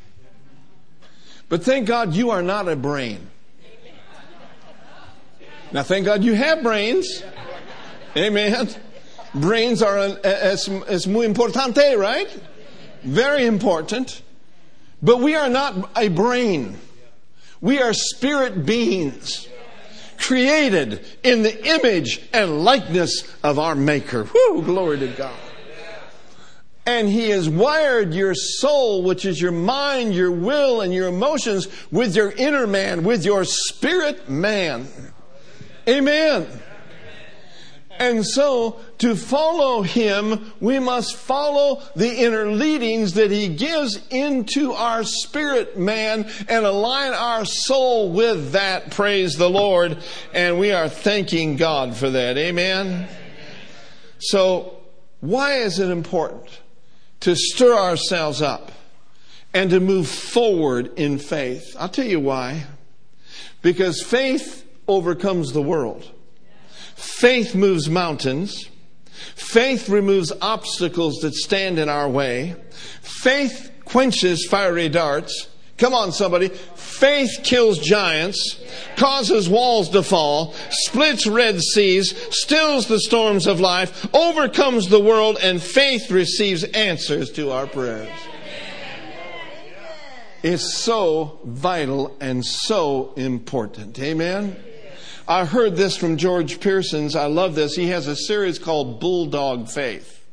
But 1.48 1.64
thank 1.64 1.86
God 1.88 2.14
you 2.14 2.30
are 2.30 2.42
not 2.42 2.68
a 2.68 2.76
brain. 2.76 3.28
Now, 5.72 5.82
thank 5.82 6.06
God 6.06 6.22
you 6.22 6.34
have 6.34 6.62
brains. 6.62 7.24
Amen. 8.16 8.68
Brains 9.34 9.82
are 9.82 9.98
es, 10.22 10.68
es 10.68 11.06
muy 11.06 11.26
importante, 11.26 11.98
right? 11.98 12.28
Very 13.02 13.46
important. 13.46 14.22
But 15.02 15.18
we 15.20 15.34
are 15.34 15.48
not 15.48 15.90
a 15.96 16.08
brain. 16.08 16.78
We 17.62 17.80
are 17.80 17.94
spirit 17.94 18.66
beings 18.66 19.48
created 20.18 21.04
in 21.22 21.42
the 21.42 21.66
image 21.66 22.20
and 22.32 22.64
likeness 22.64 23.24
of 23.42 23.58
our 23.58 23.74
Maker. 23.74 24.24
Whoo, 24.24 24.62
glory 24.62 24.98
to 24.98 25.08
God. 25.08 25.38
And 26.84 27.08
He 27.08 27.30
has 27.30 27.48
wired 27.48 28.12
your 28.12 28.34
soul, 28.34 29.04
which 29.04 29.24
is 29.24 29.40
your 29.40 29.52
mind, 29.52 30.14
your 30.14 30.32
will, 30.32 30.80
and 30.80 30.92
your 30.92 31.06
emotions, 31.08 31.68
with 31.92 32.16
your 32.16 32.32
inner 32.32 32.66
man, 32.66 33.04
with 33.04 33.24
your 33.24 33.44
spirit 33.44 34.28
man. 34.28 34.88
Amen. 35.88 36.61
And 37.98 38.26
so, 38.26 38.80
to 38.98 39.14
follow 39.14 39.82
him, 39.82 40.52
we 40.60 40.78
must 40.78 41.14
follow 41.14 41.82
the 41.94 42.24
inner 42.24 42.50
leadings 42.50 43.14
that 43.14 43.30
he 43.30 43.48
gives 43.48 44.00
into 44.08 44.72
our 44.72 45.04
spirit 45.04 45.78
man 45.78 46.28
and 46.48 46.64
align 46.64 47.12
our 47.12 47.44
soul 47.44 48.10
with 48.10 48.52
that. 48.52 48.90
Praise 48.90 49.36
the 49.36 49.50
Lord. 49.50 49.98
And 50.32 50.58
we 50.58 50.72
are 50.72 50.88
thanking 50.88 51.56
God 51.56 51.94
for 51.94 52.10
that. 52.10 52.38
Amen. 52.38 53.08
So, 54.18 54.78
why 55.20 55.58
is 55.58 55.78
it 55.78 55.90
important 55.90 56.60
to 57.20 57.36
stir 57.36 57.74
ourselves 57.74 58.40
up 58.42 58.72
and 59.54 59.70
to 59.70 59.80
move 59.80 60.08
forward 60.08 60.92
in 60.96 61.18
faith? 61.18 61.76
I'll 61.78 61.88
tell 61.88 62.06
you 62.06 62.20
why. 62.20 62.64
Because 63.60 64.02
faith 64.02 64.66
overcomes 64.88 65.52
the 65.52 65.62
world. 65.62 66.10
Faith 67.02 67.56
moves 67.56 67.90
mountains. 67.90 68.68
Faith 69.34 69.88
removes 69.88 70.32
obstacles 70.40 71.18
that 71.18 71.34
stand 71.34 71.80
in 71.80 71.88
our 71.88 72.08
way. 72.08 72.54
Faith 73.00 73.72
quenches 73.84 74.46
fiery 74.46 74.88
darts. 74.88 75.48
Come 75.78 75.94
on, 75.94 76.12
somebody. 76.12 76.48
Faith 76.48 77.40
kills 77.42 77.80
giants, 77.80 78.62
causes 78.96 79.48
walls 79.48 79.88
to 79.90 80.04
fall, 80.04 80.54
splits 80.70 81.26
red 81.26 81.60
seas, 81.60 82.14
stills 82.30 82.86
the 82.86 83.00
storms 83.00 83.48
of 83.48 83.58
life, 83.58 84.06
overcomes 84.14 84.86
the 84.86 85.00
world, 85.00 85.38
and 85.42 85.60
faith 85.60 86.08
receives 86.08 86.62
answers 86.62 87.32
to 87.32 87.50
our 87.50 87.66
prayers. 87.66 88.08
It's 90.44 90.72
so 90.72 91.40
vital 91.44 92.16
and 92.20 92.46
so 92.46 93.12
important. 93.16 93.98
Amen. 93.98 94.56
I 95.26 95.44
heard 95.44 95.76
this 95.76 95.96
from 95.96 96.16
George 96.16 96.60
Pearsons. 96.60 97.14
I 97.14 97.26
love 97.26 97.54
this. 97.54 97.74
He 97.74 97.88
has 97.88 98.08
a 98.08 98.16
series 98.16 98.58
called 98.58 98.98
Bulldog 98.98 99.68
Faith. 99.68 100.26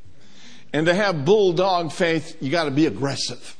And 0.74 0.86
to 0.86 0.94
have 0.94 1.26
bulldog 1.26 1.92
faith, 1.92 2.38
you 2.42 2.52
got 2.52 2.66
to 2.66 2.72
be 2.72 2.86
aggressive. 2.86 3.56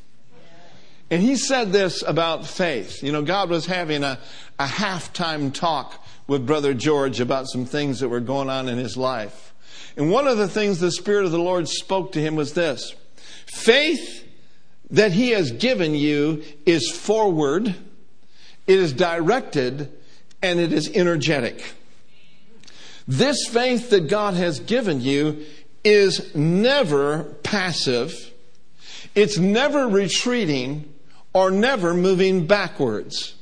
And 1.12 1.22
he 1.22 1.36
said 1.36 1.72
this 1.72 2.04
about 2.04 2.46
faith. 2.46 3.02
You 3.02 3.12
know, 3.12 3.24
God 3.24 3.50
was 3.50 3.66
having 3.66 4.04
a, 4.04 4.20
a 4.60 4.66
halftime 4.66 5.52
talk 5.52 6.04
with 6.28 6.46
Brother 6.46 6.76
George 6.76 7.20
about 7.20 7.48
some 7.48 7.66
things 7.66 8.00
that 8.00 8.10
were 8.10 8.20
going 8.20 8.50
on 8.50 8.70
in 8.70 8.78
his 8.78 8.96
life. 8.96 9.54
And 9.98 10.12
one 10.12 10.28
of 10.28 10.38
the 10.38 10.48
things 10.48 10.80
the 10.80 10.92
Spirit 10.92 11.26
of 11.26 11.32
the 11.32 11.40
Lord 11.40 11.68
spoke 11.68 12.12
to 12.12 12.22
him 12.22 12.36
was 12.36 12.54
this 12.54 12.94
faith 13.48 14.28
that 14.92 15.12
he 15.12 15.32
has 15.32 15.52
given 15.52 15.96
you 15.96 16.44
is 16.66 16.92
forward, 16.92 17.68
it 18.68 18.80
is 18.80 18.94
directed, 18.94 19.92
and 20.42 20.60
it 20.60 20.74
is 20.74 20.90
energetic. 20.90 21.74
This 23.08 23.48
faith 23.48 23.90
that 23.90 24.08
God 24.08 24.36
has 24.36 24.60
given 24.60 25.02
you 25.02 25.46
is 25.84 26.36
never 26.36 27.24
passive. 27.44 28.32
It's 29.16 29.38
never 29.38 29.88
retreating 29.88 30.94
or 31.34 31.52
never 31.52 31.94
moving 31.94 32.46
backwards. 32.46 33.36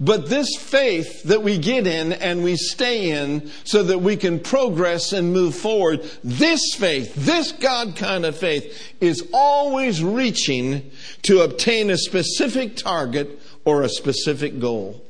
But 0.00 0.28
this 0.28 0.54
faith 0.56 1.24
that 1.24 1.42
we 1.42 1.58
get 1.58 1.86
in 1.86 2.12
and 2.12 2.44
we 2.44 2.56
stay 2.56 3.10
in 3.10 3.50
so 3.64 3.82
that 3.84 3.98
we 3.98 4.16
can 4.16 4.38
progress 4.38 5.12
and 5.12 5.32
move 5.32 5.56
forward, 5.56 6.02
this 6.22 6.74
faith, 6.74 7.14
this 7.16 7.52
God 7.52 7.96
kind 7.96 8.24
of 8.24 8.36
faith, 8.36 8.94
is 9.00 9.28
always 9.32 10.02
reaching 10.02 10.90
to 11.22 11.40
obtain 11.40 11.90
a 11.90 11.96
specific 11.96 12.76
target 12.76 13.40
or 13.64 13.82
a 13.82 13.88
specific 13.88 14.60
goal. 14.60 15.02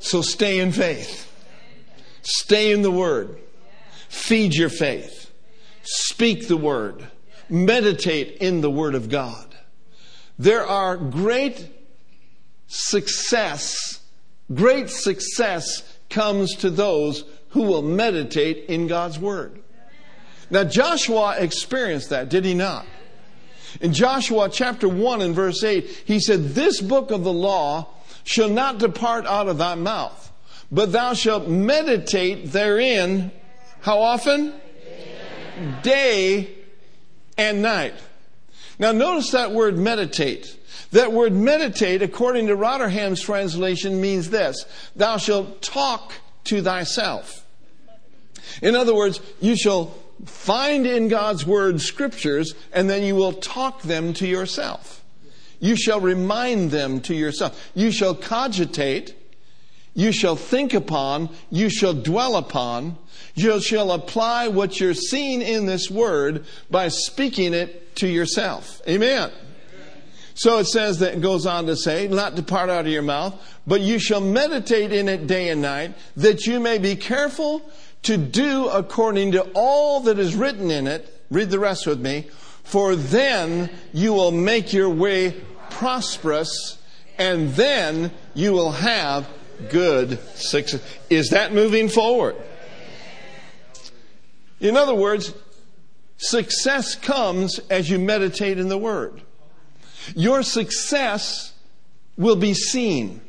So 0.00 0.22
stay 0.22 0.58
in 0.58 0.72
faith. 0.72 1.24
Stay 2.22 2.72
in 2.72 2.82
the 2.82 2.90
Word. 2.90 3.38
Feed 4.08 4.54
your 4.54 4.68
faith. 4.68 5.30
Speak 5.82 6.48
the 6.48 6.56
Word. 6.56 7.06
Meditate 7.48 8.38
in 8.40 8.60
the 8.60 8.70
Word 8.70 8.94
of 8.94 9.08
God. 9.08 9.56
There 10.38 10.64
are 10.64 10.96
great 10.96 11.70
success, 12.68 14.00
great 14.54 14.90
success 14.90 15.98
comes 16.10 16.54
to 16.56 16.70
those 16.70 17.24
who 17.50 17.62
will 17.62 17.82
meditate 17.82 18.66
in 18.68 18.86
God's 18.86 19.18
Word. 19.18 19.62
Now, 20.50 20.64
Joshua 20.64 21.36
experienced 21.38 22.10
that, 22.10 22.28
did 22.28 22.44
he 22.44 22.54
not? 22.54 22.86
In 23.80 23.92
Joshua 23.92 24.48
chapter 24.48 24.88
1 24.88 25.22
and 25.22 25.34
verse 25.34 25.62
8, 25.62 25.84
he 26.04 26.20
said, 26.20 26.54
This 26.54 26.80
book 26.80 27.10
of 27.10 27.24
the 27.24 27.32
law 27.32 27.88
shall 28.28 28.50
not 28.50 28.76
depart 28.76 29.24
out 29.24 29.48
of 29.48 29.56
thy 29.56 29.74
mouth, 29.74 30.30
but 30.70 30.92
thou 30.92 31.14
shalt 31.14 31.48
meditate 31.48 32.52
therein. 32.52 33.30
How 33.80 34.00
often? 34.00 34.52
Day 35.82 36.50
and 37.38 37.62
night. 37.62 37.94
Now 38.78 38.92
notice 38.92 39.30
that 39.30 39.52
word 39.52 39.78
meditate. 39.78 40.58
That 40.90 41.10
word 41.10 41.32
meditate, 41.32 42.02
according 42.02 42.48
to 42.48 42.54
Rotherham's 42.54 43.22
translation, 43.22 43.98
means 43.98 44.28
this. 44.28 44.66
Thou 44.94 45.16
shalt 45.16 45.62
talk 45.62 46.12
to 46.44 46.60
thyself. 46.60 47.46
In 48.60 48.76
other 48.76 48.94
words, 48.94 49.22
you 49.40 49.56
shall 49.56 49.94
find 50.26 50.86
in 50.86 51.08
God's 51.08 51.46
word 51.46 51.80
scriptures 51.80 52.54
and 52.74 52.90
then 52.90 53.04
you 53.04 53.14
will 53.14 53.32
talk 53.32 53.80
them 53.80 54.12
to 54.14 54.26
yourself. 54.26 54.97
You 55.60 55.76
shall 55.76 56.00
remind 56.00 56.70
them 56.70 57.00
to 57.02 57.14
yourself. 57.14 57.70
You 57.74 57.90
shall 57.90 58.14
cogitate. 58.14 59.14
You 59.94 60.12
shall 60.12 60.36
think 60.36 60.74
upon. 60.74 61.30
You 61.50 61.68
shall 61.70 61.94
dwell 61.94 62.36
upon. 62.36 62.96
You 63.34 63.60
shall 63.60 63.92
apply 63.92 64.48
what 64.48 64.80
you're 64.80 64.94
seeing 64.94 65.42
in 65.42 65.66
this 65.66 65.90
word 65.90 66.44
by 66.70 66.88
speaking 66.88 67.54
it 67.54 67.96
to 67.96 68.06
yourself. 68.06 68.80
Amen. 68.88 69.30
So 70.34 70.58
it 70.58 70.66
says 70.66 71.00
that 71.00 71.14
it 71.14 71.20
goes 71.20 71.46
on 71.46 71.66
to 71.66 71.74
say, 71.74 72.06
not 72.06 72.36
depart 72.36 72.70
out 72.70 72.86
of 72.86 72.92
your 72.92 73.02
mouth, 73.02 73.34
but 73.66 73.80
you 73.80 73.98
shall 73.98 74.20
meditate 74.20 74.92
in 74.92 75.08
it 75.08 75.26
day 75.26 75.48
and 75.48 75.60
night, 75.60 75.94
that 76.16 76.46
you 76.46 76.60
may 76.60 76.78
be 76.78 76.94
careful 76.94 77.68
to 78.04 78.16
do 78.16 78.68
according 78.68 79.32
to 79.32 79.42
all 79.52 79.98
that 80.02 80.20
is 80.20 80.36
written 80.36 80.70
in 80.70 80.86
it. 80.86 81.12
Read 81.28 81.50
the 81.50 81.58
rest 81.58 81.88
with 81.88 82.00
me. 82.00 82.28
For 82.68 82.96
then 82.96 83.70
you 83.94 84.12
will 84.12 84.30
make 84.30 84.74
your 84.74 84.90
way 84.90 85.34
prosperous, 85.70 86.76
and 87.16 87.54
then 87.54 88.10
you 88.34 88.52
will 88.52 88.72
have 88.72 89.26
good 89.70 90.20
success. 90.36 90.82
Is 91.08 91.30
that 91.30 91.54
moving 91.54 91.88
forward? 91.88 92.36
In 94.60 94.76
other 94.76 94.94
words, 94.94 95.32
success 96.18 96.94
comes 96.94 97.58
as 97.70 97.88
you 97.88 97.98
meditate 97.98 98.58
in 98.58 98.68
the 98.68 98.76
Word. 98.76 99.22
Your 100.14 100.42
success 100.42 101.54
will 102.18 102.36
be 102.36 102.52
seen. 102.52 103.22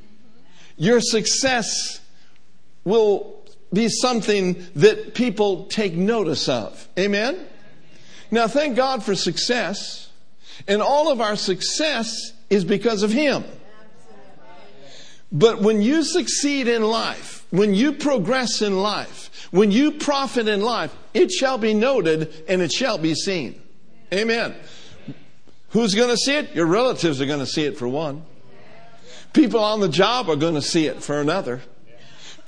Your 0.75 0.99
success 0.99 2.01
will 2.83 3.41
be 3.71 3.87
something 3.87 4.65
that 4.75 5.13
people 5.13 5.65
take 5.67 5.93
notice 5.93 6.49
of. 6.49 6.89
Amen? 6.99 7.47
Now, 8.31 8.47
thank 8.47 8.75
God 8.75 9.03
for 9.03 9.15
success. 9.15 10.09
And 10.67 10.81
all 10.81 11.11
of 11.11 11.21
our 11.21 11.35
success 11.35 12.33
is 12.49 12.63
because 12.65 13.03
of 13.03 13.11
Him. 13.11 13.43
But 15.31 15.61
when 15.61 15.81
you 15.81 16.03
succeed 16.03 16.67
in 16.67 16.83
life, 16.83 17.45
when 17.51 17.73
you 17.73 17.93
progress 17.93 18.61
in 18.61 18.77
life, 18.81 19.47
when 19.51 19.71
you 19.71 19.91
profit 19.91 20.47
in 20.47 20.61
life, 20.61 20.95
it 21.13 21.31
shall 21.31 21.57
be 21.57 21.73
noted 21.73 22.43
and 22.47 22.61
it 22.61 22.71
shall 22.71 22.97
be 22.97 23.13
seen. 23.13 23.61
Amen. 24.11 24.55
Who's 25.69 25.93
going 25.93 26.09
to 26.09 26.17
see 26.17 26.35
it? 26.35 26.55
Your 26.55 26.65
relatives 26.65 27.21
are 27.21 27.27
going 27.27 27.39
to 27.39 27.45
see 27.45 27.63
it 27.63 27.77
for 27.77 27.87
one. 27.87 28.23
People 29.33 29.59
on 29.59 29.79
the 29.79 29.89
job 29.89 30.29
are 30.29 30.35
going 30.35 30.55
to 30.55 30.61
see 30.61 30.87
it 30.87 31.03
for 31.03 31.21
another. 31.21 31.61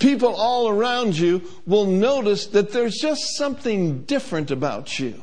People 0.00 0.34
all 0.34 0.68
around 0.68 1.16
you 1.16 1.42
will 1.64 1.86
notice 1.86 2.46
that 2.48 2.72
there's 2.72 2.96
just 2.96 3.36
something 3.36 4.02
different 4.02 4.50
about 4.50 4.98
you. 4.98 5.22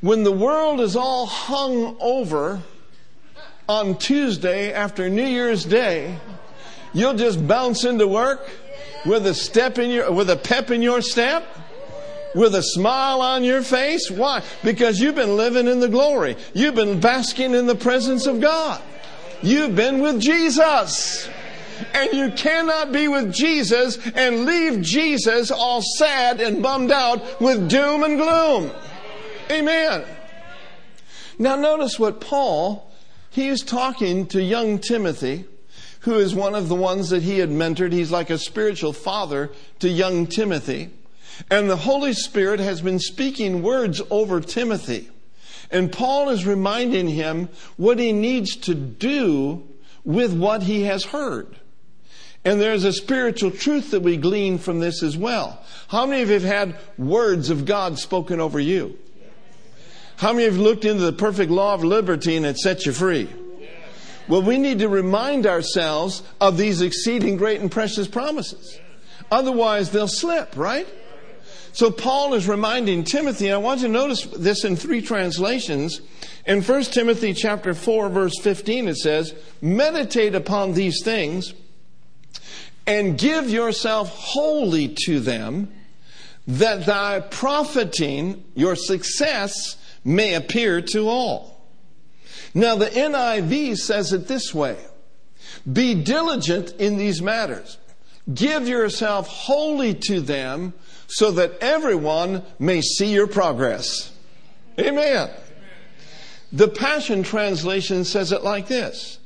When 0.00 0.24
the 0.24 0.32
world 0.32 0.80
is 0.80 0.96
all 0.96 1.26
hung 1.26 1.96
over 2.00 2.60
on 3.68 3.98
Tuesday 3.98 4.72
after 4.72 5.08
New 5.08 5.26
Year's 5.26 5.64
Day, 5.64 6.18
you'll 6.92 7.14
just 7.14 7.46
bounce 7.46 7.84
into 7.84 8.06
work 8.06 8.48
with 9.04 9.26
a 9.26 9.34
step 9.34 9.78
in 9.78 9.90
your 9.90 10.10
with 10.12 10.30
a 10.30 10.36
pep 10.36 10.70
in 10.70 10.82
your 10.82 11.00
step 11.00 11.44
with 12.36 12.54
a 12.54 12.62
smile 12.62 13.22
on 13.22 13.42
your 13.42 13.62
face. 13.62 14.10
Why? 14.10 14.42
Because 14.62 15.00
you've 15.00 15.14
been 15.14 15.36
living 15.36 15.66
in 15.66 15.80
the 15.80 15.88
glory. 15.88 16.36
You've 16.52 16.74
been 16.74 17.00
basking 17.00 17.54
in 17.54 17.66
the 17.66 17.74
presence 17.74 18.26
of 18.26 18.40
God. 18.40 18.80
You've 19.42 19.74
been 19.74 20.00
with 20.00 20.20
Jesus. 20.20 21.28
And 21.92 22.12
you 22.12 22.30
cannot 22.30 22.92
be 22.92 23.08
with 23.08 23.32
Jesus 23.32 23.98
and 24.14 24.46
leave 24.46 24.80
Jesus 24.80 25.50
all 25.50 25.82
sad 25.82 26.40
and 26.40 26.62
bummed 26.62 26.90
out 26.90 27.40
with 27.40 27.68
doom 27.68 28.02
and 28.02 28.16
gloom. 28.16 28.70
Amen. 29.50 30.04
Now 31.38 31.56
notice 31.56 31.98
what 31.98 32.20
Paul, 32.20 32.90
he 33.30 33.48
is 33.48 33.60
talking 33.60 34.26
to 34.28 34.42
young 34.42 34.78
Timothy, 34.78 35.44
who 36.00 36.14
is 36.14 36.34
one 36.34 36.54
of 36.54 36.68
the 36.68 36.74
ones 36.74 37.10
that 37.10 37.22
he 37.22 37.38
had 37.38 37.50
mentored. 37.50 37.92
He's 37.92 38.10
like 38.10 38.30
a 38.30 38.38
spiritual 38.38 38.92
father 38.92 39.50
to 39.80 39.88
young 39.88 40.26
Timothy. 40.26 40.90
And 41.50 41.68
the 41.68 41.76
Holy 41.76 42.12
Spirit 42.12 42.60
has 42.60 42.80
been 42.80 42.98
speaking 42.98 43.62
words 43.62 44.00
over 44.10 44.40
Timothy. 44.40 45.10
And 45.70 45.92
Paul 45.92 46.30
is 46.30 46.46
reminding 46.46 47.08
him 47.08 47.48
what 47.76 47.98
he 47.98 48.12
needs 48.12 48.56
to 48.56 48.74
do 48.74 49.66
with 50.04 50.32
what 50.32 50.62
he 50.62 50.84
has 50.84 51.04
heard. 51.04 51.56
And 52.44 52.60
there's 52.60 52.84
a 52.84 52.92
spiritual 52.92 53.50
truth 53.50 53.90
that 53.90 54.02
we 54.02 54.16
glean 54.16 54.58
from 54.58 54.78
this 54.78 55.02
as 55.02 55.16
well. 55.16 55.62
How 55.88 56.06
many 56.06 56.22
of 56.22 56.28
you 56.28 56.34
have 56.34 56.42
had 56.44 56.76
words 56.96 57.50
of 57.50 57.64
God 57.64 57.98
spoken 57.98 58.40
over 58.40 58.60
you? 58.60 58.96
How 60.16 60.32
many 60.32 60.44
have 60.44 60.56
looked 60.56 60.84
into 60.84 61.04
the 61.04 61.12
perfect 61.12 61.50
law 61.50 61.74
of 61.74 61.84
liberty 61.84 62.36
and 62.36 62.46
it 62.46 62.58
sets 62.58 62.86
you 62.86 62.92
free? 62.92 63.28
Well, 64.28 64.42
we 64.42 64.58
need 64.58 64.80
to 64.80 64.88
remind 64.88 65.46
ourselves 65.46 66.22
of 66.40 66.56
these 66.56 66.80
exceeding 66.80 67.36
great 67.36 67.60
and 67.60 67.70
precious 67.70 68.08
promises. 68.08 68.78
Otherwise, 69.30 69.90
they'll 69.90 70.08
slip, 70.08 70.56
right? 70.56 70.88
So 71.72 71.90
Paul 71.90 72.32
is 72.34 72.48
reminding 72.48 73.04
Timothy, 73.04 73.48
and 73.48 73.54
I 73.54 73.58
want 73.58 73.82
you 73.82 73.88
to 73.88 73.92
notice 73.92 74.24
this 74.24 74.64
in 74.64 74.76
three 74.76 75.02
translations. 75.02 76.00
In 76.46 76.62
1 76.62 76.82
Timothy 76.84 77.34
chapter 77.34 77.74
4 77.74 78.08
verse 78.08 78.38
15 78.40 78.88
it 78.88 78.96
says, 78.96 79.34
meditate 79.60 80.34
upon 80.34 80.72
these 80.72 81.02
things 81.04 81.52
and 82.86 83.18
give 83.18 83.50
yourself 83.50 84.08
wholly 84.08 84.94
to 85.06 85.20
them 85.20 85.70
that 86.46 86.86
thy 86.86 87.20
profiting, 87.20 88.44
your 88.54 88.76
success 88.76 89.76
may 90.06 90.34
appear 90.34 90.80
to 90.80 91.08
all. 91.08 91.60
Now 92.54 92.76
the 92.76 92.86
NIV 92.86 93.76
says 93.76 94.12
it 94.12 94.28
this 94.28 94.54
way. 94.54 94.78
Be 95.70 95.94
diligent 95.94 96.72
in 96.78 96.96
these 96.96 97.20
matters. 97.20 97.76
Give 98.32 98.66
yourself 98.66 99.28
wholly 99.28 99.94
to 100.06 100.20
them 100.20 100.72
so 101.06 101.32
that 101.32 101.58
everyone 101.60 102.42
may 102.58 102.80
see 102.80 103.12
your 103.12 103.26
progress. 103.26 104.12
Amen. 104.78 105.30
The 106.52 106.68
Passion 106.68 107.22
Translation 107.22 108.04
says 108.04 108.32
it 108.32 108.42
like 108.42 108.68
this. 108.68 109.18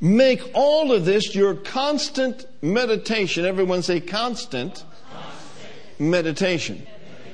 Make 0.00 0.50
all 0.54 0.92
of 0.92 1.04
this 1.04 1.34
your 1.34 1.54
constant 1.54 2.46
meditation. 2.62 3.44
Everyone 3.44 3.82
say 3.82 4.00
constant, 4.00 4.84
constant. 5.12 6.00
meditation. 6.00 6.86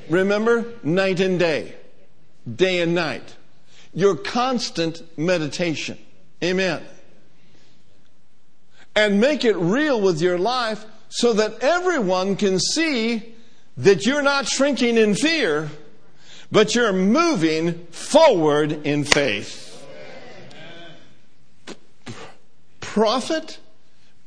Remember, 0.08 0.74
night 0.82 1.20
and 1.20 1.38
day, 1.38 1.74
day 2.54 2.80
and 2.80 2.94
night. 2.94 3.36
Your 3.92 4.16
constant 4.16 5.02
meditation. 5.18 5.98
Amen. 6.42 6.82
And 8.94 9.20
make 9.20 9.44
it 9.44 9.56
real 9.56 10.00
with 10.00 10.20
your 10.20 10.38
life 10.38 10.84
so 11.08 11.32
that 11.34 11.62
everyone 11.62 12.36
can 12.36 12.58
see 12.58 13.34
that 13.76 14.06
you're 14.06 14.22
not 14.22 14.46
shrinking 14.46 14.96
in 14.96 15.14
fear, 15.14 15.70
but 16.50 16.74
you're 16.74 16.92
moving 16.92 17.86
forward 17.86 18.72
in 18.86 19.04
faith. 19.04 19.62
Profit, 22.80 23.58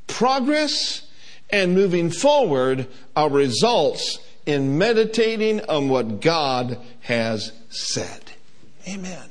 progress, 0.08 1.08
and 1.50 1.74
moving 1.74 2.12
forward 2.12 2.88
are 3.16 3.30
results 3.30 4.20
in 4.46 4.78
meditating 4.78 5.62
on 5.70 5.90
what 5.90 6.22
God 6.22 6.80
has 7.02 7.52
said. 7.70 8.32
Amen. 8.88 9.30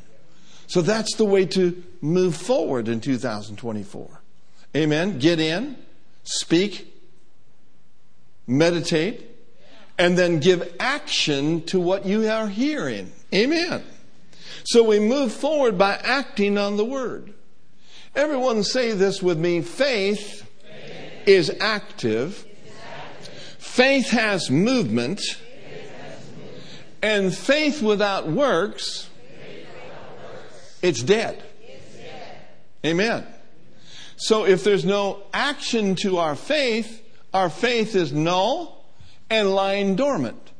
So 0.67 0.83
that's 0.83 1.15
the 1.15 1.25
way 1.25 1.47
to 1.47 1.83
move 2.01 2.37
forward 2.37 2.89
in 2.89 3.01
2024. 3.01 4.21
Amen. 4.77 5.19
Get 5.19 5.41
in, 5.41 5.77
speak, 6.25 6.95
meditate, 8.47 9.25
and 9.99 10.17
then 10.17 10.39
give 10.39 10.75
action 10.79 11.63
to 11.67 11.81
what 11.81 12.07
you 12.07 12.29
are 12.29 12.49
hearing. 12.49 13.11
Amen. 13.35 13.83
So 14.65 14.83
we 14.83 15.01
move 15.01 15.33
forward 15.33 15.79
by 15.79 15.95
acting 15.95 16.59
on 16.59 16.77
the 16.77 16.85
word. 16.85 17.33
Everyone 18.15 18.63
say 18.63 18.93
this 18.93 19.23
with 19.23 19.39
me. 19.39 19.63
Faith, 19.63 20.47
Faith. 20.63 21.29
Is, 21.29 21.57
active. 21.61 22.45
Faith 23.79 24.11
has 24.11 24.51
movement. 24.51 25.21
And 27.01 27.33
faith 27.33 27.81
without 27.81 28.27
works, 28.27 29.09
it's 30.83 31.01
dead. 31.01 31.41
Amen. 32.85 33.25
So 34.17 34.47
if 34.47 34.65
there's 34.65 34.85
no 34.85 35.23
action 35.33 35.95
to 36.03 36.19
our 36.19 36.35
faith, 36.35 37.05
our 37.33 37.49
faith 37.49 37.95
is 37.95 38.13
null 38.13 38.85
and 39.31 39.55
lying 39.55 39.95
dormant. 39.95 40.51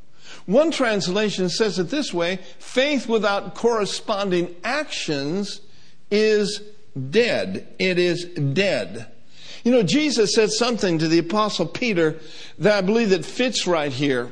One 0.47 0.71
translation 0.71 1.49
says 1.49 1.81
it 1.81 1.91
this 1.91 2.15
way 2.15 2.37
faith 2.61 3.09
without 3.09 3.57
corresponding 3.57 4.55
actions 4.63 5.61
is 6.09 6.63
dead. 7.11 7.67
It 7.81 7.99
is 7.99 8.27
dead. 8.27 9.11
You 9.65 9.73
know, 9.73 9.83
Jesus 9.83 10.35
said 10.35 10.51
something 10.51 10.99
to 10.99 11.09
the 11.09 11.19
apostle 11.19 11.67
Peter 11.67 12.17
that 12.59 12.79
I 12.79 12.81
believe 12.81 13.11
that 13.11 13.25
fits 13.25 13.67
right 13.67 13.93
here. 13.93 14.31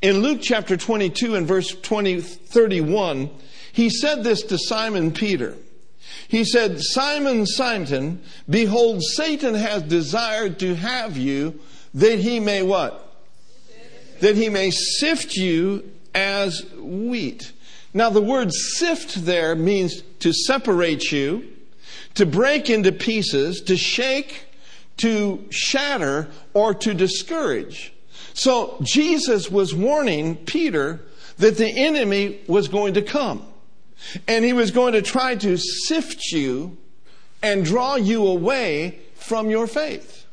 In 0.00 0.22
Luke 0.22 0.40
chapter 0.42 0.76
22 0.76 1.34
and 1.34 1.46
verse 1.46 1.74
20, 1.74 2.20
31, 2.20 3.30
he 3.72 3.90
said 3.90 4.24
this 4.24 4.42
to 4.44 4.58
Simon 4.58 5.12
Peter. 5.12 5.56
He 6.28 6.44
said, 6.44 6.80
Simon, 6.80 7.46
Simon, 7.46 8.22
behold, 8.48 9.02
Satan 9.02 9.54
has 9.54 9.82
desired 9.82 10.58
to 10.60 10.74
have 10.74 11.16
you 11.16 11.60
that 11.94 12.18
he 12.18 12.38
may 12.38 12.62
what? 12.62 13.04
That 14.20 14.36
he 14.36 14.48
may 14.48 14.70
sift 14.70 15.34
you 15.36 15.90
as 16.14 16.64
wheat. 16.76 17.52
Now, 17.94 18.10
the 18.10 18.20
word 18.20 18.52
sift 18.52 19.24
there 19.24 19.54
means 19.54 20.02
to 20.20 20.32
separate 20.32 21.10
you, 21.10 21.48
to 22.18 22.26
break 22.26 22.68
into 22.68 22.90
pieces, 22.90 23.60
to 23.60 23.76
shake, 23.76 24.46
to 24.96 25.46
shatter, 25.50 26.28
or 26.52 26.74
to 26.74 26.92
discourage. 26.92 27.92
So, 28.34 28.76
Jesus 28.82 29.48
was 29.48 29.72
warning 29.72 30.34
Peter 30.34 31.00
that 31.36 31.56
the 31.56 31.68
enemy 31.68 32.40
was 32.48 32.66
going 32.66 32.94
to 32.94 33.02
come. 33.02 33.46
And 34.26 34.44
he 34.44 34.52
was 34.52 34.72
going 34.72 34.94
to 34.94 35.02
try 35.02 35.36
to 35.36 35.56
sift 35.56 36.32
you 36.32 36.76
and 37.40 37.64
draw 37.64 37.94
you 37.94 38.26
away 38.26 38.98
from 39.14 39.48
your 39.48 39.68
faith. 39.68 40.26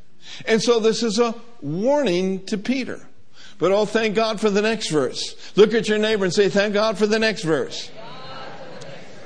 And 0.48 0.62
so 0.64 0.80
this 0.80 1.04
is 1.04 1.20
a 1.20 1.36
warning 1.62 2.46
to 2.46 2.58
Peter. 2.58 3.08
But 3.60 3.72
oh, 3.72 3.86
thank 3.86 4.16
God 4.16 4.42
for 4.42 4.50
the 4.50 4.62
next 4.64 4.90
verse. 4.90 5.36
Look 5.56 5.76
at 5.76 5.88
your 5.88 6.00
neighbor 6.00 6.26
and 6.26 6.34
say, 6.34 6.50
Thank 6.50 6.74
God 6.74 6.98
for 6.98 7.06
the 7.06 7.20
next 7.20 7.44
verse. 7.44 7.92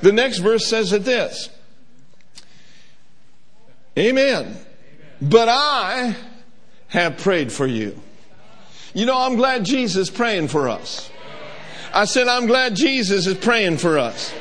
The 0.02 0.12
next 0.12 0.38
verse 0.38 0.66
says 0.66 0.92
it 0.92 1.04
this 1.04 1.48
Amen. 4.00 4.56
But 5.20 5.48
I 5.48 6.16
have 6.88 7.18
prayed 7.18 7.52
for 7.52 7.66
you. 7.66 8.00
You 8.94 9.06
know, 9.06 9.18
I'm 9.18 9.36
glad 9.36 9.64
Jesus 9.64 10.08
is 10.08 10.10
praying 10.10 10.48
for 10.48 10.68
us. 10.68 11.10
I 11.92 12.06
said, 12.06 12.26
I'm 12.26 12.46
glad 12.46 12.74
Jesus 12.74 13.26
is 13.26 13.36
praying 13.36 13.78
for 13.78 13.98
us. 13.98 14.32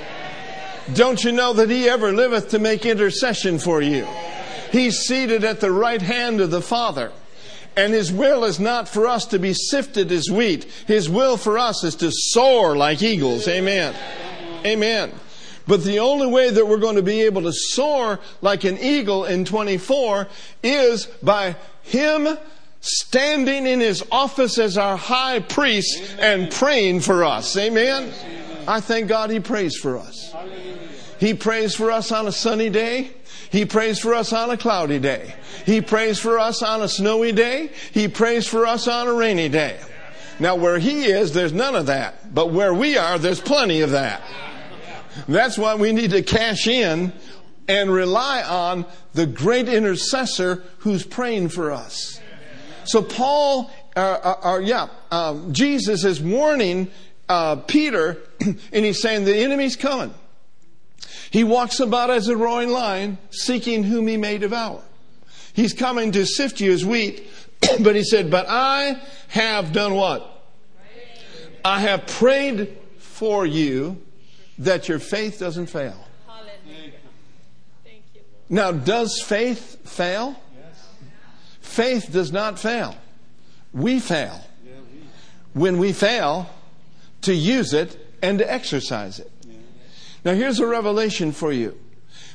Don't 0.93 1.23
you 1.23 1.31
know 1.31 1.53
that 1.53 1.69
he 1.69 1.89
ever 1.89 2.13
liveth 2.13 2.49
to 2.49 2.59
make 2.59 2.85
intercession 2.85 3.59
for 3.59 3.81
you? 3.81 4.07
He's 4.71 4.99
seated 4.99 5.43
at 5.43 5.59
the 5.59 5.71
right 5.71 6.01
hand 6.01 6.41
of 6.41 6.51
the 6.51 6.61
Father. 6.61 7.11
And 7.75 7.93
His 7.93 8.11
will 8.11 8.43
is 8.43 8.59
not 8.59 8.89
for 8.89 9.07
us 9.07 9.25
to 9.27 9.39
be 9.39 9.53
sifted 9.53 10.11
as 10.11 10.29
wheat. 10.29 10.65
His 10.87 11.09
will 11.09 11.37
for 11.37 11.57
us 11.57 11.83
is 11.83 11.95
to 11.97 12.11
soar 12.11 12.75
like 12.75 13.01
eagles. 13.01 13.47
Amen. 13.47 13.95
Amen. 14.65 15.11
But 15.69 15.83
the 15.83 15.99
only 15.99 16.25
way 16.25 16.49
that 16.49 16.67
we're 16.67 16.79
going 16.79 16.95
to 16.95 17.03
be 17.03 17.21
able 17.21 17.43
to 17.43 17.53
soar 17.53 18.19
like 18.41 18.63
an 18.63 18.79
eagle 18.79 19.25
in 19.25 19.45
24 19.45 20.27
is 20.63 21.05
by 21.21 21.55
Him 21.83 22.27
standing 22.81 23.67
in 23.67 23.79
His 23.79 24.03
office 24.11 24.57
as 24.57 24.79
our 24.79 24.97
high 24.97 25.41
priest 25.41 26.15
and 26.17 26.49
praying 26.51 27.01
for 27.01 27.23
us. 27.23 27.55
Amen. 27.55 28.11
I 28.67 28.81
thank 28.81 29.09
God 29.09 29.29
He 29.29 29.39
prays 29.39 29.77
for 29.77 29.99
us. 29.99 30.33
He 31.19 31.35
prays 31.35 31.75
for 31.75 31.91
us 31.91 32.11
on 32.11 32.25
a 32.25 32.31
sunny 32.31 32.71
day. 32.71 33.11
He 33.51 33.65
prays 33.65 33.99
for 33.99 34.15
us 34.15 34.33
on 34.33 34.49
a 34.49 34.57
cloudy 34.57 34.97
day. 34.97 35.35
He 35.67 35.81
prays 35.81 36.17
for 36.17 36.39
us 36.39 36.63
on 36.63 36.81
a 36.81 36.87
snowy 36.87 37.31
day. 37.31 37.69
He 37.91 38.07
prays 38.07 38.47
for 38.47 38.65
us 38.65 38.87
on 38.87 39.07
a 39.07 39.13
rainy 39.13 39.49
day. 39.49 39.79
Now, 40.39 40.55
where 40.55 40.79
He 40.79 41.05
is, 41.05 41.31
there's 41.31 41.53
none 41.53 41.75
of 41.75 41.85
that. 41.85 42.33
But 42.33 42.49
where 42.49 42.73
we 42.73 42.97
are, 42.97 43.19
there's 43.19 43.39
plenty 43.39 43.81
of 43.81 43.91
that. 43.91 44.23
That's 45.27 45.57
why 45.57 45.75
we 45.75 45.91
need 45.91 46.11
to 46.11 46.21
cash 46.21 46.67
in 46.67 47.13
and 47.67 47.91
rely 47.91 48.41
on 48.41 48.85
the 49.13 49.25
great 49.25 49.69
intercessor 49.69 50.63
who's 50.79 51.05
praying 51.05 51.49
for 51.49 51.71
us. 51.71 52.19
So, 52.85 53.03
Paul, 53.03 53.71
uh, 53.95 53.99
uh, 53.99 54.47
uh, 54.53 54.59
yeah, 54.59 54.87
um, 55.11 55.53
Jesus 55.53 56.03
is 56.03 56.19
warning 56.19 56.89
uh, 57.29 57.57
Peter, 57.57 58.17
and 58.41 58.57
he's 58.85 59.01
saying 59.01 59.25
the 59.25 59.37
enemy's 59.37 59.75
coming. 59.75 60.13
He 61.29 61.43
walks 61.43 61.79
about 61.79 62.09
as 62.09 62.27
a 62.27 62.35
roaring 62.35 62.69
lion, 62.69 63.19
seeking 63.29 63.83
whom 63.83 64.07
he 64.07 64.17
may 64.17 64.39
devour. 64.39 64.81
He's 65.53 65.73
coming 65.73 66.11
to 66.13 66.25
sift 66.25 66.59
you 66.59 66.71
as 66.71 66.83
wheat, 66.83 67.27
but 67.81 67.95
he 67.95 68.03
said, 68.03 68.31
But 68.31 68.47
I 68.49 68.99
have 69.27 69.71
done 69.71 69.93
what? 69.93 70.25
I 71.63 71.81
have 71.81 72.07
prayed 72.07 72.77
for 72.97 73.45
you 73.45 74.01
that 74.59 74.87
your 74.87 74.99
faith 74.99 75.39
doesn't 75.39 75.67
fail. 75.67 76.05
Now, 78.49 78.71
does 78.71 79.21
faith 79.21 79.89
fail? 79.89 80.39
Faith 81.61 82.11
does 82.11 82.31
not 82.31 82.59
fail. 82.59 82.95
We 83.73 83.99
fail. 83.99 84.43
When 85.53 85.77
we 85.77 85.93
fail, 85.93 86.49
to 87.21 87.33
use 87.33 87.73
it 87.73 87.97
and 88.21 88.39
to 88.39 88.51
exercise 88.51 89.19
it. 89.19 89.31
Now, 90.25 90.33
here's 90.33 90.59
a 90.59 90.67
revelation 90.67 91.31
for 91.31 91.51
you. 91.51 91.77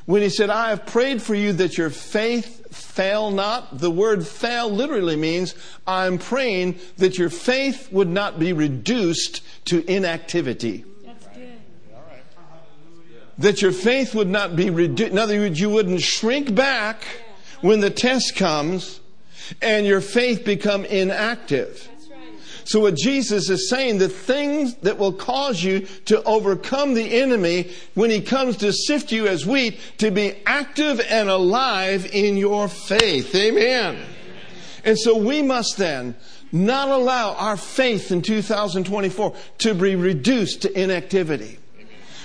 When 0.05 0.21
he 0.21 0.29
said, 0.29 0.49
I 0.49 0.69
have 0.69 0.85
prayed 0.85 1.21
for 1.21 1.35
you 1.35 1.53
that 1.53 1.77
your 1.77 1.89
faith 1.89 2.73
fail 2.75 3.31
not, 3.31 3.79
the 3.79 3.91
word 3.91 4.25
fail 4.25 4.69
literally 4.69 5.15
means 5.15 5.55
I'm 5.87 6.17
praying 6.17 6.79
that 6.97 7.17
your 7.17 7.29
faith 7.29 7.91
would 7.91 8.07
not 8.07 8.39
be 8.39 8.53
reduced 8.53 9.41
to 9.65 9.83
inactivity. 9.91 10.85
That 13.37 13.61
your 13.61 13.71
faith 13.71 14.15
would 14.15 14.29
not 14.29 14.55
be 14.55 14.69
reduced. 14.69 15.11
In 15.11 15.17
other 15.17 15.37
words, 15.37 15.59
you 15.59 15.69
wouldn't 15.69 16.01
shrink 16.01 16.55
back 16.55 17.03
when 17.61 17.81
the 17.81 17.89
test 17.89 18.35
comes 18.35 18.99
and 19.61 19.85
your 19.85 20.01
faith 20.01 20.45
become 20.45 20.85
inactive. 20.85 21.89
So 22.65 22.79
what 22.79 22.95
Jesus 22.95 23.49
is 23.51 23.69
saying, 23.69 23.99
the 23.99 24.09
things 24.09 24.73
that 24.77 24.97
will 24.97 25.13
cause 25.13 25.63
you 25.63 25.81
to 26.05 26.23
overcome 26.23 26.95
the 26.95 27.21
enemy 27.21 27.71
when 27.93 28.09
he 28.09 28.21
comes 28.21 28.57
to 28.57 28.73
sift 28.73 29.11
you 29.11 29.27
as 29.27 29.45
wheat, 29.45 29.79
to 29.99 30.09
be 30.09 30.35
active 30.47 30.99
and 31.07 31.29
alive 31.29 32.09
in 32.11 32.37
your 32.37 32.67
faith. 32.67 33.35
Amen. 33.35 34.03
And 34.83 34.97
so 34.97 35.15
we 35.15 35.43
must 35.43 35.77
then 35.77 36.15
not 36.51 36.89
allow 36.89 37.35
our 37.35 37.55
faith 37.55 38.11
in 38.11 38.23
2024 38.23 39.35
to 39.59 39.73
be 39.75 39.95
reduced 39.95 40.63
to 40.63 40.81
inactivity. 40.81 41.59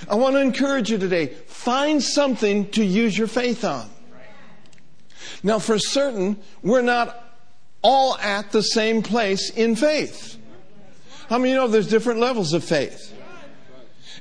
I 0.09 0.15
want 0.15 0.35
to 0.35 0.41
encourage 0.41 0.89
you 0.89 0.97
today, 0.97 1.27
find 1.27 2.01
something 2.01 2.69
to 2.71 2.83
use 2.83 3.17
your 3.17 3.27
faith 3.27 3.63
on. 3.63 3.89
Now, 5.43 5.59
for 5.59 5.79
certain, 5.79 6.37
we're 6.61 6.81
not 6.81 7.17
all 7.81 8.17
at 8.17 8.51
the 8.51 8.61
same 8.61 9.01
place 9.01 9.49
in 9.49 9.75
faith. 9.75 10.37
How 11.29 11.37
many 11.37 11.51
you 11.51 11.55
know 11.55 11.67
there's 11.67 11.87
different 11.87 12.19
levels 12.19 12.53
of 12.53 12.63
faith? 12.63 13.13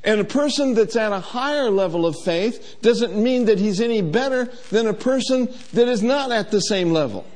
And 0.02 0.20
a 0.20 0.24
person 0.24 0.74
that's 0.74 0.96
at 0.96 1.12
a 1.12 1.20
higher 1.20 1.70
level 1.70 2.06
of 2.06 2.16
faith 2.24 2.76
doesn't 2.80 3.16
mean 3.16 3.46
that 3.46 3.58
he's 3.58 3.80
any 3.80 4.00
better 4.00 4.46
than 4.70 4.86
a 4.86 4.94
person 4.94 5.52
that 5.74 5.88
is 5.88 6.02
not 6.02 6.32
at 6.32 6.50
the 6.50 6.60
same 6.60 6.90
level. 6.90 7.26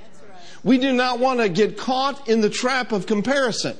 We 0.63 0.79
do 0.79 0.93
not 0.93 1.19
want 1.19 1.41
to 1.41 1.51
get 1.51 1.77
caught 1.77 2.27
in 2.27 2.41
the 2.41 2.49
trap 2.49 2.93
of 2.93 3.07
comparison. 3.07 3.77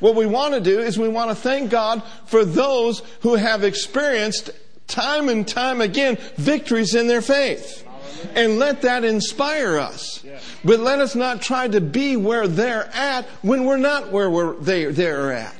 What 0.00 0.14
we 0.14 0.26
want 0.26 0.54
to 0.54 0.60
do 0.60 0.80
is 0.80 0.98
we 0.98 1.08
want 1.08 1.30
to 1.30 1.34
thank 1.34 1.70
God 1.70 2.02
for 2.26 2.44
those 2.44 3.02
who 3.20 3.34
have 3.34 3.64
experienced 3.64 4.50
time 4.86 5.28
and 5.28 5.46
time 5.46 5.80
again 5.80 6.18
victories 6.36 6.94
in 6.94 7.06
their 7.06 7.22
faith 7.22 7.86
and 8.34 8.58
let 8.58 8.82
that 8.82 9.04
inspire 9.04 9.78
us. 9.78 10.24
But 10.64 10.80
let 10.80 11.00
us 11.00 11.14
not 11.14 11.42
try 11.42 11.68
to 11.68 11.80
be 11.80 12.16
where 12.16 12.46
they're 12.46 12.90
at 12.94 13.26
when 13.42 13.64
we're 13.64 13.76
not 13.76 14.10
where 14.10 14.30
we're, 14.30 14.54
they, 14.54 14.86
they're 14.86 15.32
at. 15.32 15.56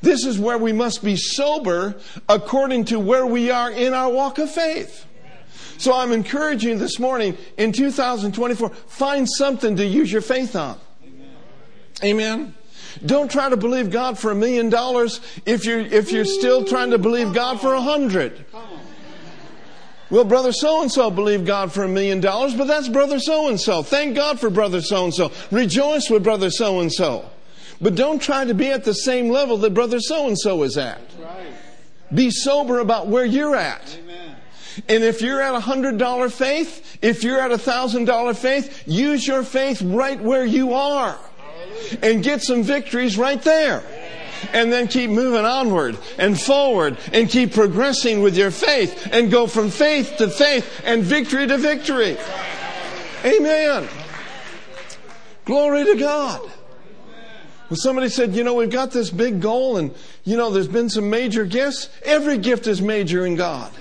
This 0.00 0.26
is 0.26 0.38
where 0.38 0.58
we 0.58 0.72
must 0.72 1.04
be 1.04 1.16
sober 1.16 1.94
according 2.28 2.86
to 2.86 2.98
where 2.98 3.24
we 3.24 3.50
are 3.50 3.70
in 3.70 3.94
our 3.94 4.10
walk 4.10 4.38
of 4.38 4.50
faith. 4.50 5.06
So 5.78 5.94
I'm 5.94 6.12
encouraging 6.12 6.78
this 6.78 6.98
morning 6.98 7.36
in 7.56 7.72
2024, 7.72 8.70
find 8.70 9.28
something 9.28 9.76
to 9.76 9.84
use 9.84 10.10
your 10.10 10.22
faith 10.22 10.56
on. 10.56 10.78
Amen. 12.04 12.54
Don't 13.04 13.30
try 13.30 13.48
to 13.48 13.56
believe 13.56 13.90
God 13.90 14.18
for 14.18 14.30
a 14.30 14.34
million 14.34 14.68
dollars 14.68 15.20
if 15.46 15.64
you're, 15.64 15.80
if 15.80 16.12
you're 16.12 16.24
still 16.24 16.64
trying 16.64 16.90
to 16.90 16.98
believe 16.98 17.32
God 17.32 17.60
for 17.60 17.74
a 17.74 17.80
hundred. 17.80 18.44
Well, 20.10 20.24
brother 20.24 20.52
so 20.52 20.82
and 20.82 20.92
so 20.92 21.10
believed 21.10 21.46
God 21.46 21.72
for 21.72 21.84
a 21.84 21.88
million 21.88 22.20
dollars, 22.20 22.54
but 22.54 22.66
that's 22.66 22.86
brother 22.86 23.18
so 23.18 23.48
and 23.48 23.58
so. 23.58 23.82
Thank 23.82 24.14
God 24.14 24.38
for 24.38 24.50
brother 24.50 24.82
so 24.82 25.04
and 25.04 25.14
so. 25.14 25.32
Rejoice 25.50 26.10
with 26.10 26.22
brother 26.22 26.50
so 26.50 26.80
and 26.80 26.92
so. 26.92 27.24
But 27.80 27.94
don't 27.94 28.20
try 28.20 28.44
to 28.44 28.52
be 28.52 28.68
at 28.68 28.84
the 28.84 28.92
same 28.92 29.30
level 29.30 29.56
that 29.56 29.72
brother 29.72 30.00
so 30.00 30.28
and 30.28 30.38
so 30.38 30.62
is 30.64 30.76
at. 30.76 31.00
Be 32.14 32.30
sober 32.30 32.78
about 32.80 33.08
where 33.08 33.24
you're 33.24 33.56
at. 33.56 33.98
And 34.88 35.02
if 35.02 35.22
you're 35.22 35.40
at 35.40 35.54
a 35.54 35.60
hundred 35.60 35.98
dollar 35.98 36.28
faith, 36.28 36.98
if 37.02 37.24
you're 37.24 37.40
at 37.40 37.50
a 37.50 37.58
thousand 37.58 38.04
dollar 38.04 38.34
faith, 38.34 38.84
use 38.86 39.26
your 39.26 39.42
faith 39.42 39.82
right 39.82 40.20
where 40.20 40.44
you 40.44 40.74
are. 40.74 41.18
And 42.02 42.22
get 42.22 42.42
some 42.42 42.62
victories 42.62 43.16
right 43.18 43.40
there 43.42 43.82
and 44.52 44.72
then 44.72 44.88
keep 44.88 45.10
moving 45.10 45.44
onward 45.44 45.96
and 46.18 46.40
forward 46.40 46.98
and 47.12 47.28
keep 47.28 47.52
progressing 47.52 48.22
with 48.22 48.36
your 48.36 48.50
faith 48.50 49.08
and 49.12 49.30
go 49.30 49.46
from 49.46 49.70
faith 49.70 50.16
to 50.18 50.28
faith 50.28 50.82
and 50.84 51.02
victory 51.02 51.46
to 51.46 51.58
victory. 51.58 52.16
Amen. 53.24 53.88
Glory 55.44 55.84
to 55.84 55.96
God. 55.96 56.40
When 57.68 57.76
somebody 57.76 58.08
said, 58.08 58.34
you 58.34 58.44
know, 58.44 58.54
we've 58.54 58.70
got 58.70 58.90
this 58.90 59.10
big 59.10 59.40
goal 59.40 59.78
and, 59.78 59.94
you 60.24 60.36
know, 60.36 60.50
there's 60.50 60.68
been 60.68 60.90
some 60.90 61.08
major 61.08 61.44
gifts. 61.44 61.88
Every 62.04 62.36
gift 62.36 62.66
is 62.66 62.82
major 62.82 63.24
in 63.24 63.34
God. 63.34 63.72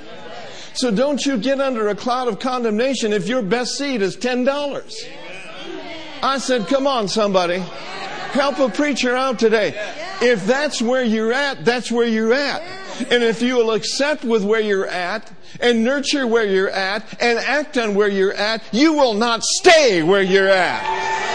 So 0.73 0.91
don't 0.91 1.23
you 1.25 1.37
get 1.37 1.59
under 1.59 1.89
a 1.89 1.95
cloud 1.95 2.29
of 2.29 2.39
condemnation 2.39 3.11
if 3.11 3.27
your 3.27 3.41
best 3.41 3.77
seed 3.77 4.01
is 4.01 4.15
$10. 4.15 4.91
I 6.23 6.37
said, 6.37 6.67
come 6.67 6.87
on, 6.87 7.07
somebody. 7.07 7.59
Help 7.59 8.59
a 8.59 8.69
preacher 8.69 9.15
out 9.15 9.39
today. 9.39 9.73
If 10.21 10.45
that's 10.45 10.81
where 10.81 11.03
you're 11.03 11.33
at, 11.33 11.65
that's 11.65 11.91
where 11.91 12.07
you're 12.07 12.33
at. 12.33 12.61
And 13.09 13.23
if 13.23 13.41
you 13.41 13.55
will 13.55 13.71
accept 13.71 14.23
with 14.23 14.43
where 14.43 14.59
you're 14.59 14.87
at 14.87 15.31
and 15.59 15.83
nurture 15.83 16.27
where 16.27 16.45
you're 16.45 16.69
at 16.69 17.03
and 17.21 17.39
act 17.39 17.77
on 17.77 17.95
where 17.95 18.07
you're 18.07 18.33
at, 18.33 18.63
you 18.71 18.93
will 18.93 19.15
not 19.15 19.43
stay 19.43 20.03
where 20.03 20.21
you're 20.21 20.47
at. 20.47 21.30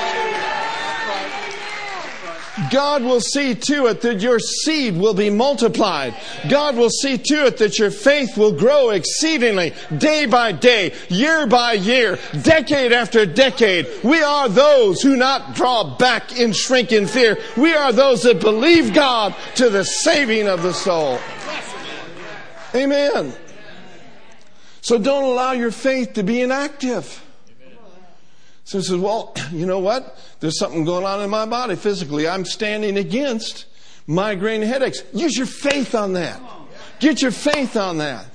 God 2.70 3.02
will 3.02 3.20
see 3.20 3.54
to 3.54 3.86
it 3.86 4.00
that 4.00 4.20
your 4.20 4.38
seed 4.38 4.96
will 4.96 5.14
be 5.14 5.30
multiplied. 5.30 6.14
God 6.48 6.76
will 6.76 6.90
see 6.90 7.18
to 7.18 7.46
it 7.46 7.58
that 7.58 7.78
your 7.78 7.90
faith 7.90 8.36
will 8.36 8.52
grow 8.52 8.90
exceedingly 8.90 9.74
day 9.96 10.26
by 10.26 10.52
day, 10.52 10.94
year 11.08 11.46
by 11.46 11.74
year, 11.74 12.18
decade 12.42 12.92
after 12.92 13.26
decade. 13.26 13.86
We 14.02 14.22
are 14.22 14.48
those 14.48 15.02
who 15.02 15.16
not 15.16 15.54
draw 15.54 15.96
back 15.96 16.38
in 16.38 16.52
shrink 16.52 16.92
in 16.92 17.06
fear. 17.06 17.38
We 17.56 17.74
are 17.74 17.92
those 17.92 18.22
that 18.22 18.40
believe 18.40 18.94
God 18.94 19.34
to 19.56 19.68
the 19.68 19.84
saving 19.84 20.48
of 20.48 20.62
the 20.62 20.72
soul. 20.72 21.18
Amen. 22.74 23.34
So 24.80 24.98
don't 24.98 25.24
allow 25.24 25.52
your 25.52 25.72
faith 25.72 26.14
to 26.14 26.22
be 26.22 26.40
inactive. 26.40 27.25
So 28.66 28.78
he 28.78 28.84
says, 28.84 28.96
well, 28.96 29.32
you 29.52 29.64
know 29.64 29.78
what? 29.78 30.18
There's 30.40 30.58
something 30.58 30.84
going 30.84 31.06
on 31.06 31.22
in 31.22 31.30
my 31.30 31.46
body 31.46 31.76
physically. 31.76 32.28
I'm 32.28 32.44
standing 32.44 32.98
against 32.98 33.64
migraine 34.06 34.62
headaches. 34.62 35.02
Use 35.14 35.36
your 35.38 35.46
faith 35.46 35.94
on 35.94 36.12
that. 36.12 36.40
Get 37.00 37.22
your 37.22 37.30
faith 37.30 37.76
on 37.76 37.98
that. 37.98 38.26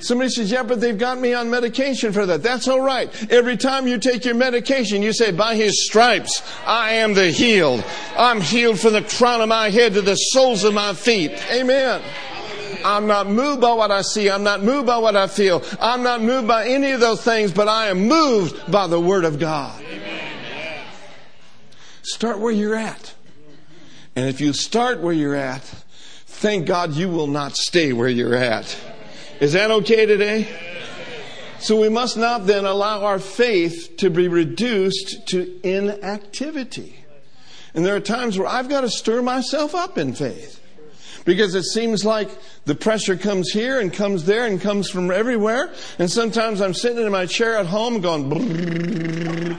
Somebody 0.00 0.30
says, 0.30 0.50
yeah, 0.50 0.62
but 0.62 0.80
they've 0.80 0.98
got 0.98 1.20
me 1.20 1.34
on 1.34 1.50
medication 1.50 2.12
for 2.12 2.26
that. 2.26 2.42
That's 2.42 2.66
all 2.66 2.80
right. 2.80 3.08
Every 3.30 3.56
time 3.56 3.86
you 3.86 3.98
take 3.98 4.24
your 4.24 4.34
medication, 4.34 5.02
you 5.02 5.12
say, 5.12 5.30
by 5.30 5.54
his 5.54 5.84
stripes, 5.86 6.42
I 6.66 6.94
am 6.94 7.14
the 7.14 7.30
healed. 7.30 7.84
I'm 8.16 8.40
healed 8.40 8.80
from 8.80 8.94
the 8.94 9.02
crown 9.02 9.42
of 9.42 9.48
my 9.48 9.70
head 9.70 9.94
to 9.94 10.02
the 10.02 10.16
soles 10.16 10.64
of 10.64 10.74
my 10.74 10.94
feet. 10.94 11.32
Amen. 11.52 12.02
I'm 12.84 13.06
not 13.06 13.28
moved 13.28 13.60
by 13.60 13.72
what 13.72 13.90
I 13.90 14.02
see. 14.02 14.30
I'm 14.30 14.42
not 14.42 14.62
moved 14.62 14.86
by 14.86 14.98
what 14.98 15.16
I 15.16 15.26
feel. 15.26 15.62
I'm 15.80 16.02
not 16.02 16.22
moved 16.22 16.48
by 16.48 16.66
any 16.66 16.90
of 16.92 17.00
those 17.00 17.22
things, 17.22 17.52
but 17.52 17.68
I 17.68 17.88
am 17.88 18.06
moved 18.08 18.70
by 18.70 18.86
the 18.86 19.00
Word 19.00 19.24
of 19.24 19.38
God. 19.38 19.80
Amen. 19.82 20.84
Start 22.02 22.38
where 22.38 22.52
you're 22.52 22.74
at. 22.74 23.14
And 24.16 24.28
if 24.28 24.40
you 24.40 24.52
start 24.52 25.00
where 25.00 25.12
you're 25.12 25.36
at, 25.36 25.62
thank 25.62 26.66
God 26.66 26.92
you 26.92 27.08
will 27.08 27.26
not 27.26 27.56
stay 27.56 27.92
where 27.92 28.08
you're 28.08 28.34
at. 28.34 28.76
Is 29.40 29.52
that 29.52 29.70
okay 29.70 30.06
today? 30.06 30.48
So 31.60 31.78
we 31.78 31.90
must 31.90 32.16
not 32.16 32.46
then 32.46 32.64
allow 32.64 33.04
our 33.04 33.18
faith 33.18 33.96
to 33.98 34.08
be 34.10 34.28
reduced 34.28 35.28
to 35.28 35.60
inactivity. 35.62 37.04
And 37.74 37.84
there 37.84 37.94
are 37.94 38.00
times 38.00 38.38
where 38.38 38.48
I've 38.48 38.68
got 38.68 38.80
to 38.80 38.88
stir 38.88 39.22
myself 39.22 39.74
up 39.74 39.98
in 39.98 40.14
faith. 40.14 40.60
Because 41.24 41.54
it 41.54 41.64
seems 41.64 42.04
like 42.04 42.30
the 42.64 42.74
pressure 42.74 43.16
comes 43.16 43.50
here 43.50 43.80
and 43.80 43.92
comes 43.92 44.24
there 44.24 44.46
and 44.46 44.60
comes 44.60 44.90
from 44.90 45.10
everywhere. 45.10 45.72
And 45.98 46.10
sometimes 46.10 46.60
I'm 46.60 46.74
sitting 46.74 47.04
in 47.04 47.12
my 47.12 47.26
chair 47.26 47.56
at 47.56 47.66
home 47.66 48.00
going, 48.00 48.30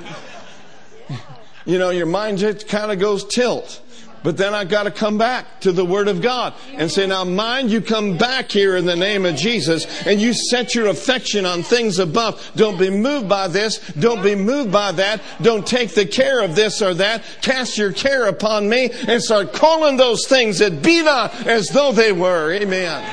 you 1.65 1.77
know, 1.77 1.89
your 1.89 2.07
mind 2.07 2.39
just 2.39 2.67
kind 2.67 2.91
of 2.91 2.99
goes 2.99 3.25
tilt. 3.25 3.81
But 4.23 4.37
then 4.37 4.53
I've 4.53 4.69
got 4.69 4.83
to 4.83 4.91
come 4.91 5.17
back 5.17 5.61
to 5.61 5.71
the 5.71 5.83
Word 5.83 6.07
of 6.07 6.21
God 6.21 6.53
and 6.73 6.91
say, 6.91 7.07
now 7.07 7.23
mind 7.23 7.71
you 7.71 7.81
come 7.81 8.17
back 8.17 8.51
here 8.51 8.75
in 8.75 8.85
the 8.85 8.95
name 8.95 9.25
of 9.25 9.35
Jesus 9.35 10.05
and 10.05 10.21
you 10.21 10.33
set 10.33 10.75
your 10.75 10.87
affection 10.87 11.45
on 11.45 11.63
things 11.63 11.97
above. 11.97 12.51
Don't 12.55 12.77
be 12.77 12.91
moved 12.91 13.27
by 13.27 13.47
this. 13.47 13.79
Don't 13.93 14.21
be 14.21 14.35
moved 14.35 14.71
by 14.71 14.91
that. 14.91 15.21
Don't 15.41 15.65
take 15.65 15.95
the 15.95 16.05
care 16.05 16.41
of 16.41 16.55
this 16.55 16.83
or 16.83 16.93
that. 16.93 17.23
Cast 17.41 17.79
your 17.79 17.91
care 17.91 18.27
upon 18.27 18.69
me 18.69 18.91
and 19.07 19.23
start 19.23 19.53
calling 19.53 19.97
those 19.97 20.27
things 20.27 20.59
that 20.59 20.83
be 20.83 21.01
not 21.01 21.47
as 21.47 21.69
though 21.69 21.91
they 21.91 22.11
were. 22.11 22.53
Amen. 22.53 23.03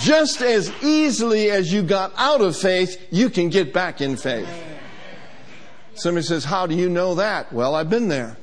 Just 0.00 0.40
as 0.40 0.72
easily 0.84 1.50
as 1.50 1.72
you 1.72 1.82
got 1.82 2.12
out 2.16 2.40
of 2.40 2.56
faith, 2.56 3.08
you 3.10 3.28
can 3.28 3.48
get 3.48 3.72
back 3.72 4.00
in 4.00 4.16
faith. 4.16 4.48
Somebody 5.94 6.24
says, 6.24 6.44
how 6.44 6.66
do 6.66 6.76
you 6.76 6.88
know 6.88 7.16
that? 7.16 7.52
Well, 7.52 7.74
I've 7.74 7.90
been 7.90 8.08
there. 8.08 8.36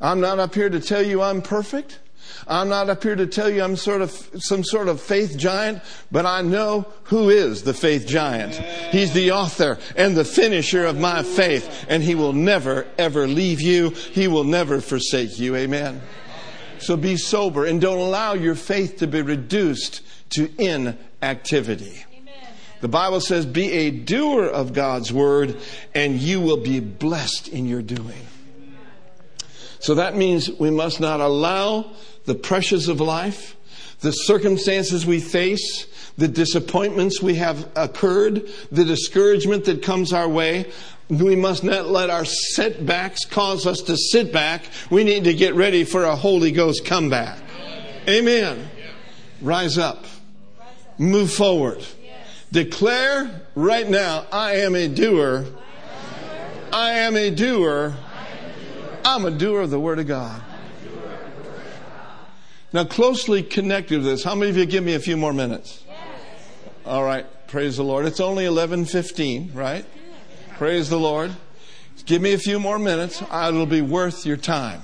I'm 0.00 0.20
not 0.20 0.38
up 0.38 0.54
here 0.54 0.68
to 0.70 0.80
tell 0.80 1.02
you 1.02 1.22
I'm 1.22 1.42
perfect. 1.42 1.98
I'm 2.46 2.68
not 2.68 2.88
up 2.88 3.02
here 3.02 3.16
to 3.16 3.26
tell 3.26 3.50
you 3.50 3.62
I'm 3.62 3.76
sort 3.76 4.02
of 4.02 4.10
some 4.38 4.62
sort 4.62 4.88
of 4.88 5.00
faith 5.00 5.36
giant, 5.36 5.82
but 6.12 6.24
I 6.26 6.42
know 6.42 6.86
who 7.04 7.30
is 7.30 7.62
the 7.62 7.74
faith 7.74 8.06
giant. 8.06 8.54
He's 8.54 9.12
the 9.12 9.32
author 9.32 9.78
and 9.96 10.16
the 10.16 10.24
finisher 10.24 10.84
of 10.84 10.98
my 10.98 11.22
faith, 11.22 11.86
and 11.88 12.02
he 12.02 12.14
will 12.14 12.32
never 12.32 12.86
ever 12.96 13.26
leave 13.26 13.60
you. 13.60 13.90
He 13.90 14.28
will 14.28 14.44
never 14.44 14.80
forsake 14.80 15.38
you. 15.38 15.56
Amen. 15.56 16.00
So 16.78 16.96
be 16.96 17.16
sober 17.16 17.64
and 17.64 17.80
don't 17.80 17.98
allow 17.98 18.34
your 18.34 18.54
faith 18.54 18.98
to 18.98 19.06
be 19.06 19.22
reduced 19.22 20.02
to 20.30 20.50
inactivity. 20.58 22.04
The 22.80 22.88
Bible 22.88 23.20
says, 23.20 23.44
be 23.44 23.72
a 23.72 23.90
doer 23.90 24.44
of 24.46 24.72
God's 24.72 25.12
word, 25.12 25.56
and 25.94 26.20
you 26.20 26.40
will 26.40 26.58
be 26.58 26.78
blessed 26.78 27.48
in 27.48 27.66
your 27.66 27.82
doing. 27.82 28.26
So 29.80 29.94
that 29.94 30.16
means 30.16 30.50
we 30.50 30.70
must 30.70 31.00
not 31.00 31.20
allow 31.20 31.92
the 32.24 32.34
pressures 32.34 32.88
of 32.88 33.00
life, 33.00 33.56
the 34.00 34.12
circumstances 34.12 35.06
we 35.06 35.20
face, 35.20 35.86
the 36.16 36.28
disappointments 36.28 37.22
we 37.22 37.36
have 37.36 37.68
occurred, 37.76 38.48
the 38.70 38.84
discouragement 38.84 39.64
that 39.66 39.82
comes 39.82 40.12
our 40.12 40.28
way. 40.28 40.70
We 41.08 41.36
must 41.36 41.64
not 41.64 41.88
let 41.88 42.10
our 42.10 42.24
setbacks 42.24 43.24
cause 43.24 43.66
us 43.66 43.80
to 43.82 43.96
sit 43.96 44.32
back. 44.32 44.64
We 44.90 45.04
need 45.04 45.24
to 45.24 45.34
get 45.34 45.54
ready 45.54 45.84
for 45.84 46.04
a 46.04 46.16
Holy 46.16 46.52
Ghost 46.52 46.84
comeback. 46.84 47.38
Amen. 48.08 48.68
Rise 49.40 49.78
up. 49.78 50.04
Move 50.98 51.32
forward. 51.32 51.84
Declare 52.50 53.42
right 53.54 53.88
now, 53.88 54.26
I 54.32 54.56
am 54.56 54.74
a 54.74 54.88
doer. 54.88 55.46
I 56.72 56.90
am 56.92 57.16
a 57.16 57.30
doer 57.30 57.94
I'm 59.08 59.24
a 59.24 59.30
doer 59.30 59.62
of 59.62 59.70
the 59.70 59.80
Word 59.80 59.98
of 59.98 60.06
God. 60.06 60.42
Now, 62.74 62.84
closely 62.84 63.42
connected 63.42 63.96
to 63.96 64.02
this, 64.02 64.22
how 64.22 64.34
many 64.34 64.50
of 64.50 64.58
you 64.58 64.66
give 64.66 64.84
me 64.84 64.92
a 64.92 65.00
few 65.00 65.16
more 65.16 65.32
minutes? 65.32 65.82
All 66.84 67.02
right, 67.02 67.24
praise 67.46 67.78
the 67.78 67.84
Lord. 67.84 68.04
It's 68.04 68.20
only 68.20 68.44
11:15, 68.44 69.54
right? 69.54 69.86
Praise 70.58 70.90
the 70.90 70.98
Lord. 70.98 71.34
Give 72.04 72.20
me 72.20 72.34
a 72.34 72.38
few 72.38 72.60
more 72.60 72.78
minutes. 72.78 73.22
It'll 73.22 73.64
be 73.64 73.80
worth 73.80 74.26
your 74.26 74.36
time. 74.36 74.82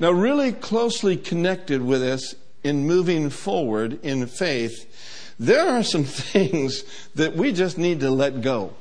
Now, 0.00 0.10
really 0.10 0.52
closely 0.52 1.18
connected 1.18 1.82
with 1.82 2.00
this 2.00 2.34
in 2.64 2.86
moving 2.86 3.28
forward 3.28 4.02
in 4.02 4.26
faith, 4.26 5.34
there 5.38 5.68
are 5.68 5.82
some 5.82 6.04
things 6.32 6.82
that 7.14 7.36
we 7.36 7.52
just 7.52 7.76
need 7.76 8.00
to 8.00 8.10
let 8.10 8.40
go. 8.40 8.72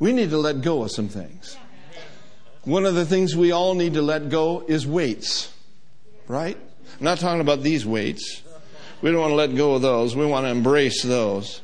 We 0.00 0.12
need 0.12 0.30
to 0.30 0.38
let 0.38 0.60
go 0.60 0.82
of 0.82 0.90
some 0.90 1.08
things. 1.08 1.56
One 2.64 2.84
of 2.84 2.94
the 2.94 3.06
things 3.06 3.36
we 3.36 3.52
all 3.52 3.74
need 3.74 3.94
to 3.94 4.02
let 4.02 4.28
go 4.28 4.64
is 4.66 4.86
weights, 4.86 5.52
right? 6.26 6.56
I'm 6.98 7.04
not 7.04 7.18
talking 7.18 7.40
about 7.40 7.62
these 7.62 7.86
weights. 7.86 8.42
We 9.00 9.10
don't 9.12 9.20
want 9.20 9.30
to 9.30 9.36
let 9.36 9.54
go 9.54 9.74
of 9.74 9.82
those. 9.82 10.16
We 10.16 10.26
want 10.26 10.44
to 10.46 10.50
embrace 10.50 11.02
those. 11.02 11.60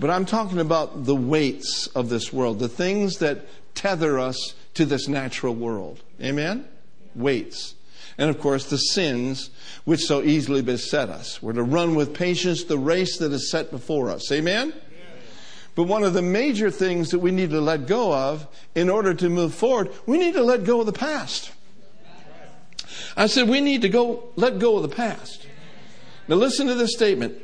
But 0.00 0.10
I'm 0.10 0.24
talking 0.24 0.58
about 0.58 1.04
the 1.04 1.14
weights 1.14 1.86
of 1.88 2.08
this 2.08 2.32
world, 2.32 2.58
the 2.58 2.68
things 2.68 3.18
that 3.18 3.46
tether 3.74 4.18
us 4.18 4.54
to 4.74 4.84
this 4.84 5.06
natural 5.06 5.54
world. 5.54 6.00
Amen? 6.20 6.66
Weights. 7.14 7.74
And 8.18 8.30
of 8.30 8.40
course, 8.40 8.68
the 8.68 8.78
sins 8.78 9.50
which 9.84 10.00
so 10.00 10.22
easily 10.22 10.62
beset 10.62 11.08
us. 11.08 11.42
We're 11.42 11.52
to 11.52 11.62
run 11.62 11.94
with 11.94 12.14
patience 12.14 12.64
the 12.64 12.78
race 12.78 13.18
that 13.18 13.32
is 13.32 13.50
set 13.50 13.70
before 13.70 14.10
us. 14.10 14.30
Amen? 14.32 14.72
But 15.74 15.84
one 15.84 16.04
of 16.04 16.12
the 16.12 16.22
major 16.22 16.70
things 16.70 17.10
that 17.10 17.20
we 17.20 17.30
need 17.30 17.50
to 17.50 17.60
let 17.60 17.86
go 17.86 18.12
of 18.12 18.46
in 18.74 18.90
order 18.90 19.14
to 19.14 19.28
move 19.28 19.54
forward, 19.54 19.90
we 20.06 20.18
need 20.18 20.34
to 20.34 20.42
let 20.42 20.64
go 20.64 20.80
of 20.80 20.86
the 20.86 20.92
past. 20.92 21.52
I 23.16 23.26
said 23.26 23.48
we 23.48 23.60
need 23.60 23.82
to 23.82 23.88
go 23.88 24.30
let 24.36 24.58
go 24.58 24.76
of 24.76 24.82
the 24.82 24.94
past. 24.94 25.46
Now 26.28 26.36
listen 26.36 26.66
to 26.66 26.74
this 26.74 26.92
statement. 26.92 27.36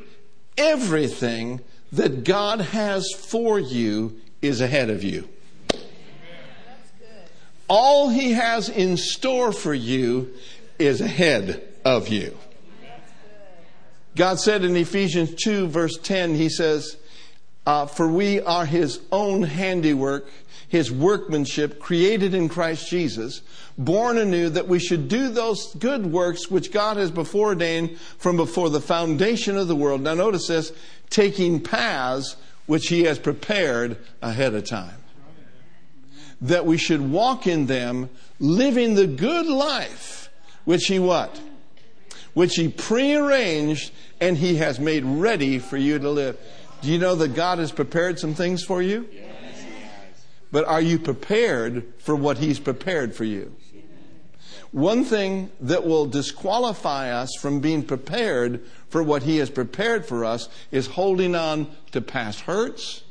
Everything 0.56 1.60
that 1.92 2.24
God 2.24 2.60
has 2.60 3.06
for 3.16 3.58
you 3.58 4.20
is 4.42 4.60
ahead 4.60 4.90
of 4.90 5.02
you. 5.02 5.28
All 7.68 8.08
he 8.08 8.32
has 8.32 8.68
in 8.68 8.96
store 8.96 9.52
for 9.52 9.74
you 9.74 10.34
is 10.78 11.00
ahead 11.00 11.62
of 11.84 12.08
you. 12.08 12.36
God 14.16 14.40
said 14.40 14.64
in 14.64 14.76
Ephesians 14.76 15.34
2 15.34 15.68
verse 15.68 15.98
10, 15.98 16.34
he 16.34 16.48
says, 16.48 16.96
uh, 17.68 17.84
for 17.84 18.08
we 18.08 18.40
are 18.40 18.64
his 18.64 18.98
own 19.12 19.42
handiwork, 19.42 20.26
his 20.68 20.90
workmanship 20.90 21.78
created 21.78 22.32
in 22.32 22.48
Christ 22.48 22.88
Jesus, 22.88 23.42
born 23.76 24.16
anew, 24.16 24.48
that 24.48 24.68
we 24.68 24.78
should 24.78 25.06
do 25.06 25.28
those 25.28 25.74
good 25.74 26.06
works 26.06 26.50
which 26.50 26.72
God 26.72 26.96
has 26.96 27.10
before 27.10 27.48
ordained 27.48 27.98
from 28.16 28.38
before 28.38 28.70
the 28.70 28.80
foundation 28.80 29.58
of 29.58 29.68
the 29.68 29.76
world. 29.76 30.00
Now, 30.00 30.14
notice 30.14 30.46
this 30.46 30.72
taking 31.10 31.60
paths 31.62 32.36
which 32.64 32.88
he 32.88 33.02
has 33.02 33.18
prepared 33.18 33.98
ahead 34.22 34.54
of 34.54 34.64
time. 34.64 34.96
That 36.40 36.64
we 36.64 36.78
should 36.78 37.10
walk 37.10 37.46
in 37.46 37.66
them, 37.66 38.08
living 38.40 38.94
the 38.94 39.06
good 39.06 39.46
life 39.46 40.30
which 40.64 40.86
he 40.86 40.98
what? 40.98 41.38
Which 42.32 42.54
he 42.54 42.68
prearranged 42.68 43.92
and 44.22 44.38
he 44.38 44.56
has 44.56 44.80
made 44.80 45.04
ready 45.04 45.58
for 45.58 45.76
you 45.76 45.98
to 45.98 46.08
live. 46.08 46.38
Do 46.80 46.90
you 46.90 46.98
know 46.98 47.14
that 47.16 47.34
God 47.34 47.58
has 47.58 47.72
prepared 47.72 48.18
some 48.18 48.34
things 48.34 48.62
for 48.62 48.80
you? 48.80 49.08
Yes. 49.12 49.24
But 50.50 50.64
are 50.66 50.80
you 50.80 50.98
prepared 50.98 51.92
for 51.98 52.14
what 52.14 52.38
He's 52.38 52.58
prepared 52.58 53.14
for 53.14 53.24
you? 53.24 53.54
One 54.70 55.04
thing 55.04 55.50
that 55.60 55.86
will 55.86 56.06
disqualify 56.06 57.10
us 57.10 57.30
from 57.40 57.60
being 57.60 57.82
prepared 57.82 58.64
for 58.90 59.02
what 59.02 59.22
He 59.22 59.38
has 59.38 59.50
prepared 59.50 60.06
for 60.06 60.24
us 60.24 60.48
is 60.70 60.86
holding 60.86 61.34
on 61.34 61.70
to 61.92 62.00
past 62.00 62.40
hurts, 62.40 63.02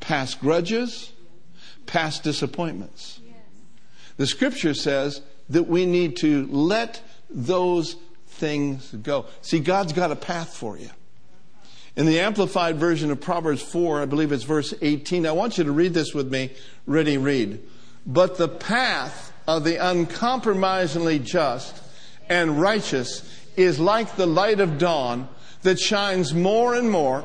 past 0.00 0.40
grudges, 0.40 1.12
past 1.86 2.22
disappointments. 2.22 3.20
The 4.16 4.26
scripture 4.26 4.74
says 4.74 5.20
that 5.50 5.68
we 5.68 5.84
need 5.86 6.16
to 6.18 6.46
let 6.46 7.02
those 7.28 7.96
things 8.26 8.90
go. 8.90 9.26
See, 9.42 9.60
God's 9.60 9.92
got 9.92 10.10
a 10.10 10.16
path 10.16 10.54
for 10.54 10.78
you. 10.78 10.90
In 11.94 12.06
the 12.06 12.20
Amplified 12.20 12.76
version 12.76 13.10
of 13.10 13.20
Proverbs 13.20 13.60
4, 13.60 14.02
I 14.02 14.06
believe 14.06 14.32
it's 14.32 14.44
verse 14.44 14.72
18, 14.80 15.26
I 15.26 15.32
want 15.32 15.58
you 15.58 15.64
to 15.64 15.72
read 15.72 15.92
this 15.92 16.14
with 16.14 16.32
me. 16.32 16.50
Ready, 16.86 17.18
read. 17.18 17.60
But 18.06 18.38
the 18.38 18.48
path 18.48 19.32
of 19.46 19.64
the 19.64 19.76
uncompromisingly 19.76 21.18
just 21.18 21.82
and 22.30 22.60
righteous 22.60 23.28
is 23.56 23.78
like 23.78 24.16
the 24.16 24.26
light 24.26 24.60
of 24.60 24.78
dawn 24.78 25.28
that 25.62 25.78
shines 25.78 26.32
more 26.32 26.74
and 26.74 26.90
more, 26.90 27.24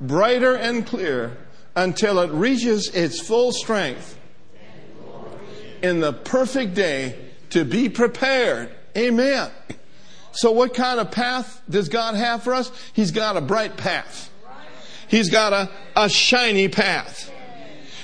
brighter 0.00 0.54
and 0.54 0.86
clear, 0.86 1.36
until 1.74 2.20
it 2.20 2.30
reaches 2.30 2.88
its 2.94 3.20
full 3.20 3.50
strength 3.50 4.16
in 5.82 5.98
the 5.98 6.12
perfect 6.12 6.74
day 6.74 7.18
to 7.50 7.64
be 7.64 7.88
prepared. 7.88 8.70
Amen. 8.96 9.50
So, 10.34 10.50
what 10.50 10.74
kind 10.74 10.98
of 10.98 11.12
path 11.12 11.62
does 11.70 11.88
God 11.88 12.16
have 12.16 12.42
for 12.42 12.54
us? 12.54 12.72
He's 12.92 13.12
got 13.12 13.36
a 13.36 13.40
bright 13.40 13.76
path, 13.76 14.30
He's 15.08 15.30
got 15.30 15.52
a, 15.52 15.70
a 15.96 16.08
shiny 16.08 16.68
path. 16.68 17.30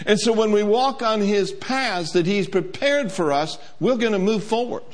And 0.07 0.19
so, 0.19 0.33
when 0.33 0.53
we 0.53 0.63
walk 0.63 1.03
on 1.03 1.21
His 1.21 1.53
paths 1.53 2.13
that 2.13 2.27
He's 2.27 2.49
prepared 2.49 3.11
for 3.11 3.33
us, 3.33 3.59
we're 3.81 3.97
going 3.97 4.13
to 4.13 4.19
move 4.19 4.45
forward. 4.45 4.85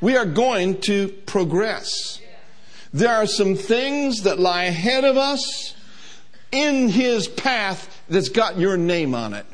We 0.00 0.16
are 0.16 0.26
going 0.26 0.80
to 0.82 1.08
progress. 1.08 2.20
There 2.92 3.14
are 3.14 3.26
some 3.26 3.54
things 3.54 4.22
that 4.22 4.40
lie 4.40 4.64
ahead 4.64 5.04
of 5.04 5.16
us 5.16 5.76
in 6.50 6.88
His 6.88 7.28
path 7.28 8.02
that's 8.08 8.28
got 8.28 8.58
your 8.58 8.76
name 8.76 9.14
on 9.14 9.34
it. 9.34 9.46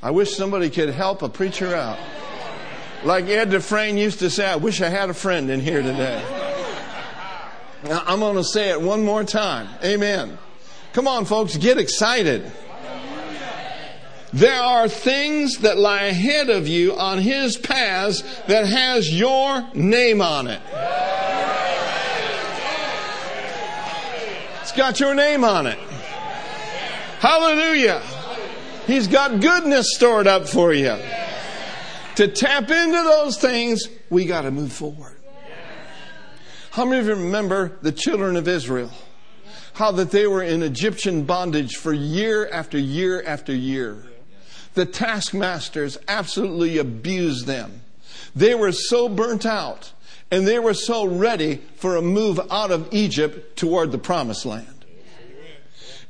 I 0.00 0.12
wish 0.12 0.36
somebody 0.36 0.70
could 0.70 0.90
help 0.90 1.22
a 1.22 1.28
preacher 1.28 1.74
out. 1.74 1.98
Like 3.04 3.26
Ed 3.26 3.50
Dufresne 3.50 3.98
used 3.98 4.20
to 4.20 4.30
say, 4.30 4.46
I 4.46 4.56
wish 4.56 4.80
I 4.80 4.88
had 4.88 5.10
a 5.10 5.14
friend 5.14 5.50
in 5.50 5.60
here 5.60 5.82
today. 5.82 6.22
Now, 7.84 8.02
I'm 8.06 8.20
going 8.20 8.36
to 8.36 8.44
say 8.44 8.70
it 8.70 8.80
one 8.80 9.04
more 9.04 9.24
time. 9.24 9.68
Amen. 9.84 10.38
Come 10.94 11.06
on, 11.06 11.26
folks, 11.26 11.56
get 11.58 11.76
excited. 11.76 12.50
There 14.32 14.60
are 14.60 14.88
things 14.88 15.58
that 15.58 15.76
lie 15.76 16.04
ahead 16.04 16.48
of 16.48 16.66
you 16.66 16.96
on 16.96 17.18
His 17.18 17.58
paths 17.58 18.22
that 18.46 18.66
has 18.66 19.12
your 19.12 19.68
name 19.74 20.22
on 20.22 20.46
it. 20.46 20.62
It's 24.62 24.72
got 24.72 24.98
your 24.98 25.14
name 25.14 25.44
on 25.44 25.66
it. 25.66 25.78
Hallelujah. 27.20 28.02
He's 28.86 29.08
got 29.08 29.40
goodness 29.40 29.94
stored 29.94 30.26
up 30.26 30.48
for 30.48 30.72
you. 30.72 30.96
To 32.16 32.28
tap 32.28 32.70
into 32.70 33.02
those 33.02 33.38
things, 33.38 33.88
we 34.08 34.24
got 34.24 34.42
to 34.42 34.50
move 34.50 34.72
forward. 34.72 35.16
How 36.70 36.84
many 36.84 37.00
of 37.00 37.06
you 37.06 37.14
remember 37.14 37.76
the 37.82 37.92
children 37.92 38.36
of 38.36 38.48
Israel? 38.48 38.90
How 39.74 39.90
that 39.92 40.10
they 40.10 40.26
were 40.26 40.42
in 40.42 40.62
Egyptian 40.62 41.24
bondage 41.24 41.76
for 41.76 41.92
year 41.92 42.48
after 42.48 42.78
year 42.78 43.22
after 43.24 43.54
year. 43.54 44.04
The 44.74 44.86
taskmasters 44.86 45.98
absolutely 46.06 46.78
abused 46.78 47.46
them. 47.46 47.80
They 48.34 48.54
were 48.54 48.72
so 48.72 49.08
burnt 49.08 49.46
out 49.46 49.92
and 50.30 50.46
they 50.46 50.58
were 50.58 50.74
so 50.74 51.04
ready 51.04 51.62
for 51.76 51.96
a 51.96 52.02
move 52.02 52.40
out 52.50 52.70
of 52.70 52.88
Egypt 52.92 53.56
toward 53.56 53.92
the 53.92 53.98
promised 53.98 54.46
land. 54.46 54.84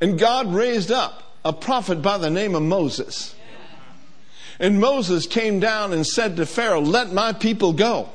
And 0.01 0.19
God 0.19 0.53
raised 0.53 0.91
up 0.91 1.37
a 1.45 1.53
prophet 1.53 2.01
by 2.01 2.19
the 2.19 2.31
name 2.31 2.55
of 2.55 2.63
Moses. 2.63 3.35
And 4.59 4.81
Moses 4.81 5.27
came 5.27 5.61
down 5.61 5.93
and 5.93 6.07
said 6.07 6.37
to 6.37 6.47
Pharaoh, 6.47 6.81
Let 6.81 7.13
my 7.13 7.33
people 7.33 7.73
go. 7.73 8.09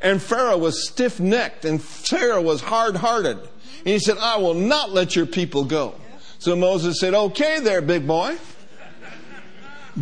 And 0.00 0.22
Pharaoh 0.22 0.58
was 0.58 0.88
stiff 0.88 1.18
necked 1.18 1.64
and 1.64 1.82
Pharaoh 1.82 2.42
was 2.42 2.60
hard 2.60 2.96
hearted. 2.96 3.38
And 3.38 3.86
he 3.86 3.98
said, 3.98 4.18
I 4.18 4.38
will 4.38 4.54
not 4.54 4.90
let 4.90 5.16
your 5.16 5.26
people 5.26 5.64
go. 5.64 5.94
So 6.38 6.54
Moses 6.54 7.00
said, 7.00 7.14
Okay, 7.14 7.60
there, 7.60 7.80
big 7.80 8.06
boy. 8.06 8.36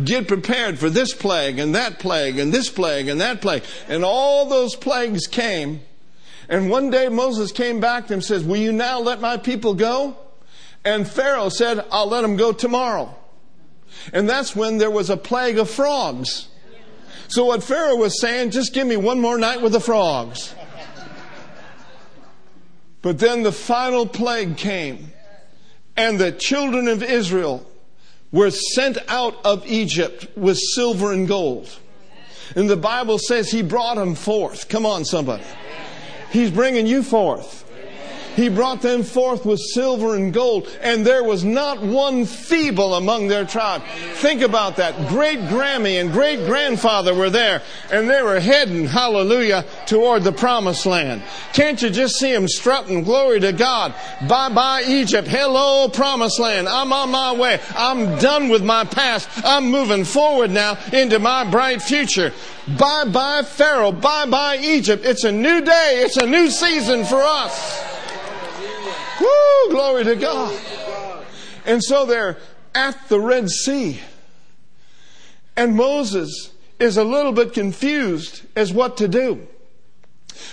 Get 0.03 0.27
prepared 0.27 0.77
for 0.77 0.91
this 0.91 1.13
plague 1.13 1.57
and 1.57 1.73
that 1.73 1.97
plague 1.97 2.37
and 2.37 2.53
this 2.53 2.69
plague 2.69 3.07
and 3.07 3.19
that 3.21 3.41
plague. 3.41 3.63
And 3.87 4.05
all 4.05 4.45
those 4.45 4.75
plagues 4.75 5.25
came. 5.25 5.81
And 6.49 6.69
one 6.69 6.91
day 6.91 7.09
Moses 7.09 7.51
came 7.51 7.79
back 7.79 8.07
to 8.07 8.13
him 8.13 8.17
and 8.17 8.23
says, 8.23 8.43
Will 8.43 8.57
you 8.57 8.71
now 8.71 8.99
let 8.99 9.19
my 9.19 9.37
people 9.37 9.73
go? 9.73 10.15
And 10.85 11.07
Pharaoh 11.07 11.49
said, 11.49 11.83
I'll 11.91 12.07
let 12.07 12.21
them 12.21 12.37
go 12.37 12.51
tomorrow. 12.51 13.15
And 14.13 14.29
that's 14.29 14.55
when 14.55 14.77
there 14.77 14.91
was 14.91 15.09
a 15.09 15.17
plague 15.17 15.57
of 15.57 15.69
frogs. 15.69 16.47
So 17.27 17.45
what 17.45 17.63
Pharaoh 17.63 17.97
was 17.97 18.21
saying, 18.21 18.51
just 18.51 18.73
give 18.73 18.87
me 18.87 18.97
one 18.97 19.19
more 19.19 19.37
night 19.37 19.61
with 19.61 19.73
the 19.73 19.79
frogs. 19.79 20.53
But 23.01 23.19
then 23.19 23.43
the 23.43 23.51
final 23.51 24.05
plague 24.05 24.57
came, 24.57 25.11
and 25.95 26.19
the 26.19 26.31
children 26.31 26.87
of 26.87 27.03
Israel 27.03 27.65
were 28.31 28.51
sent 28.51 28.97
out 29.07 29.45
of 29.45 29.65
Egypt 29.67 30.27
with 30.35 30.57
silver 30.57 31.11
and 31.13 31.27
gold. 31.27 31.69
And 32.55 32.69
the 32.69 32.77
Bible 32.77 33.19
says 33.19 33.51
he 33.51 33.61
brought 33.61 33.97
them 33.97 34.15
forth. 34.15 34.69
Come 34.69 34.85
on, 34.85 35.05
somebody. 35.05 35.43
He's 36.31 36.51
bringing 36.51 36.87
you 36.87 37.03
forth. 37.03 37.66
He 38.37 38.49
brought 38.49 38.83
them 38.83 39.01
forth 39.01 39.47
with 39.47 39.59
silver 39.59 40.15
and 40.15 40.31
gold, 40.31 40.69
and 40.81 41.03
there 41.03 41.23
was 41.23 41.43
not 41.43 41.81
one 41.81 42.23
feeble 42.23 42.93
among 42.93 43.27
their 43.27 43.45
tribe. 43.45 43.81
Think 44.13 44.43
about 44.43 44.75
that. 44.75 45.09
Great 45.09 45.39
Grammy 45.39 45.99
and 45.99 46.11
great 46.11 46.45
grandfather 46.45 47.15
were 47.15 47.31
there, 47.31 47.63
and 47.91 48.07
they 48.07 48.21
were 48.21 48.39
heading, 48.39 48.85
hallelujah, 48.85 49.65
toward 49.87 50.23
the 50.23 50.31
promised 50.31 50.85
land. 50.85 51.23
Can't 51.53 51.81
you 51.81 51.89
just 51.89 52.17
see 52.19 52.31
them 52.31 52.47
strutting, 52.47 53.03
glory 53.03 53.39
to 53.39 53.53
God? 53.53 53.95
Bye 54.27 54.49
bye 54.49 54.83
Egypt. 54.85 55.27
Hello, 55.27 55.89
promised 55.89 56.39
land. 56.39 56.69
I'm 56.69 56.93
on 56.93 57.09
my 57.09 57.33
way. 57.33 57.59
I'm 57.75 58.19
done 58.19 58.49
with 58.49 58.63
my 58.63 58.83
past. 58.83 59.27
I'm 59.43 59.71
moving 59.71 60.05
forward 60.05 60.51
now 60.51 60.77
into 60.93 61.17
my 61.17 61.43
bright 61.49 61.81
future. 61.81 62.31
Bye 62.77 63.05
bye 63.05 63.41
Pharaoh. 63.41 63.91
Bye 63.91 64.27
bye 64.27 64.59
Egypt. 64.61 65.05
It's 65.05 65.23
a 65.23 65.31
new 65.31 65.61
day. 65.61 66.03
It's 66.05 66.17
a 66.17 66.27
new 66.27 66.51
season 66.51 67.03
for 67.03 67.19
us. 67.19 67.86
Woo, 69.19 69.69
glory 69.69 70.03
to 70.05 70.15
God. 70.15 70.59
And 71.65 71.83
so 71.83 72.05
they're 72.05 72.37
at 72.73 73.09
the 73.09 73.19
Red 73.19 73.49
Sea. 73.49 73.99
And 75.55 75.75
Moses 75.75 76.51
is 76.79 76.97
a 76.97 77.03
little 77.03 77.31
bit 77.31 77.53
confused 77.53 78.43
as 78.55 78.71
what 78.71 78.97
to 78.97 79.07
do. 79.07 79.47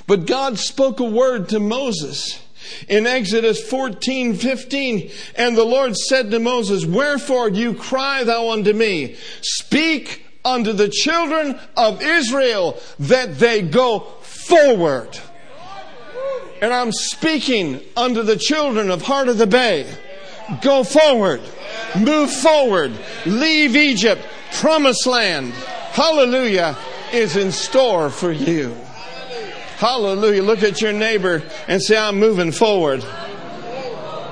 But 0.06 0.26
God 0.26 0.58
spoke 0.58 1.00
a 1.00 1.04
word 1.04 1.50
to 1.50 1.60
Moses 1.60 2.42
in 2.88 3.06
Exodus 3.06 3.62
14, 3.62 4.34
15. 4.34 5.10
And 5.36 5.56
the 5.56 5.64
Lord 5.64 5.96
said 5.96 6.30
to 6.30 6.38
Moses, 6.38 6.86
Wherefore 6.86 7.50
do 7.50 7.60
you 7.60 7.74
cry 7.74 8.24
thou 8.24 8.50
unto 8.50 8.72
me? 8.72 9.16
Speak 9.42 10.24
unto 10.44 10.72
the 10.72 10.88
children 10.88 11.58
of 11.76 12.02
Israel 12.02 12.78
that 12.98 13.38
they 13.38 13.62
go 13.62 14.00
forward. 14.20 15.18
And 16.60 16.72
I'm 16.72 16.92
speaking 16.92 17.80
unto 17.96 18.22
the 18.22 18.36
children 18.36 18.90
of 18.90 19.02
Heart 19.02 19.28
of 19.28 19.38
the 19.38 19.46
Bay. 19.46 19.86
Go 20.62 20.84
forward. 20.84 21.40
Move 21.98 22.30
forward. 22.30 22.92
Leave 23.26 23.76
Egypt. 23.76 24.22
Promised 24.54 25.06
land. 25.06 25.52
Hallelujah 25.52 26.76
is 27.12 27.36
in 27.36 27.52
store 27.52 28.10
for 28.10 28.32
you. 28.32 28.74
Hallelujah. 29.76 30.42
Look 30.42 30.62
at 30.62 30.80
your 30.80 30.92
neighbor 30.92 31.42
and 31.68 31.82
say, 31.82 31.96
I'm 31.96 32.18
moving 32.18 32.52
forward. 32.52 33.04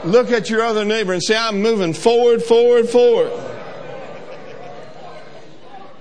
Look 0.04 0.30
at 0.30 0.50
your 0.50 0.62
other 0.62 0.84
neighbor 0.84 1.12
and 1.12 1.22
say, 1.22 1.36
I'm 1.36 1.60
moving 1.62 1.92
forward, 1.92 2.42
forward, 2.42 2.88
forward. 2.88 3.32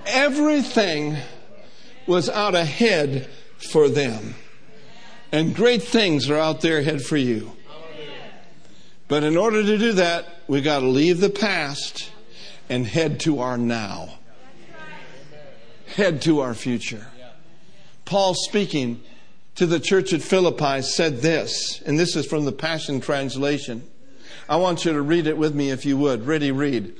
Everything 0.06 1.16
was 2.06 2.28
out 2.28 2.54
ahead 2.54 3.28
for 3.58 3.88
them. 3.88 4.34
And 5.32 5.54
great 5.54 5.82
things 5.82 6.28
are 6.28 6.36
out 6.36 6.60
there 6.60 6.78
ahead 6.78 7.02
for 7.02 7.16
you. 7.16 7.56
But 9.08 9.24
in 9.24 9.36
order 9.36 9.62
to 9.62 9.78
do 9.78 9.94
that, 9.94 10.26
we 10.46 10.60
got 10.60 10.80
to 10.80 10.86
leave 10.86 11.20
the 11.20 11.30
past 11.30 12.10
and 12.68 12.86
head 12.86 13.20
to 13.20 13.40
our 13.40 13.56
now. 13.56 14.18
Head 15.86 16.22
to 16.22 16.40
our 16.40 16.54
future. 16.54 17.06
Paul 18.04 18.34
speaking 18.34 19.02
to 19.54 19.66
the 19.66 19.80
church 19.80 20.12
at 20.12 20.22
Philippi 20.22 20.82
said 20.82 21.18
this, 21.18 21.82
and 21.82 21.98
this 21.98 22.16
is 22.16 22.26
from 22.26 22.44
the 22.44 22.52
Passion 22.52 23.00
Translation. 23.00 23.88
I 24.48 24.56
want 24.56 24.84
you 24.84 24.92
to 24.92 25.02
read 25.02 25.26
it 25.26 25.36
with 25.36 25.54
me 25.54 25.70
if 25.70 25.84
you 25.84 25.96
would. 25.98 26.26
Ready, 26.26 26.50
read. 26.50 26.94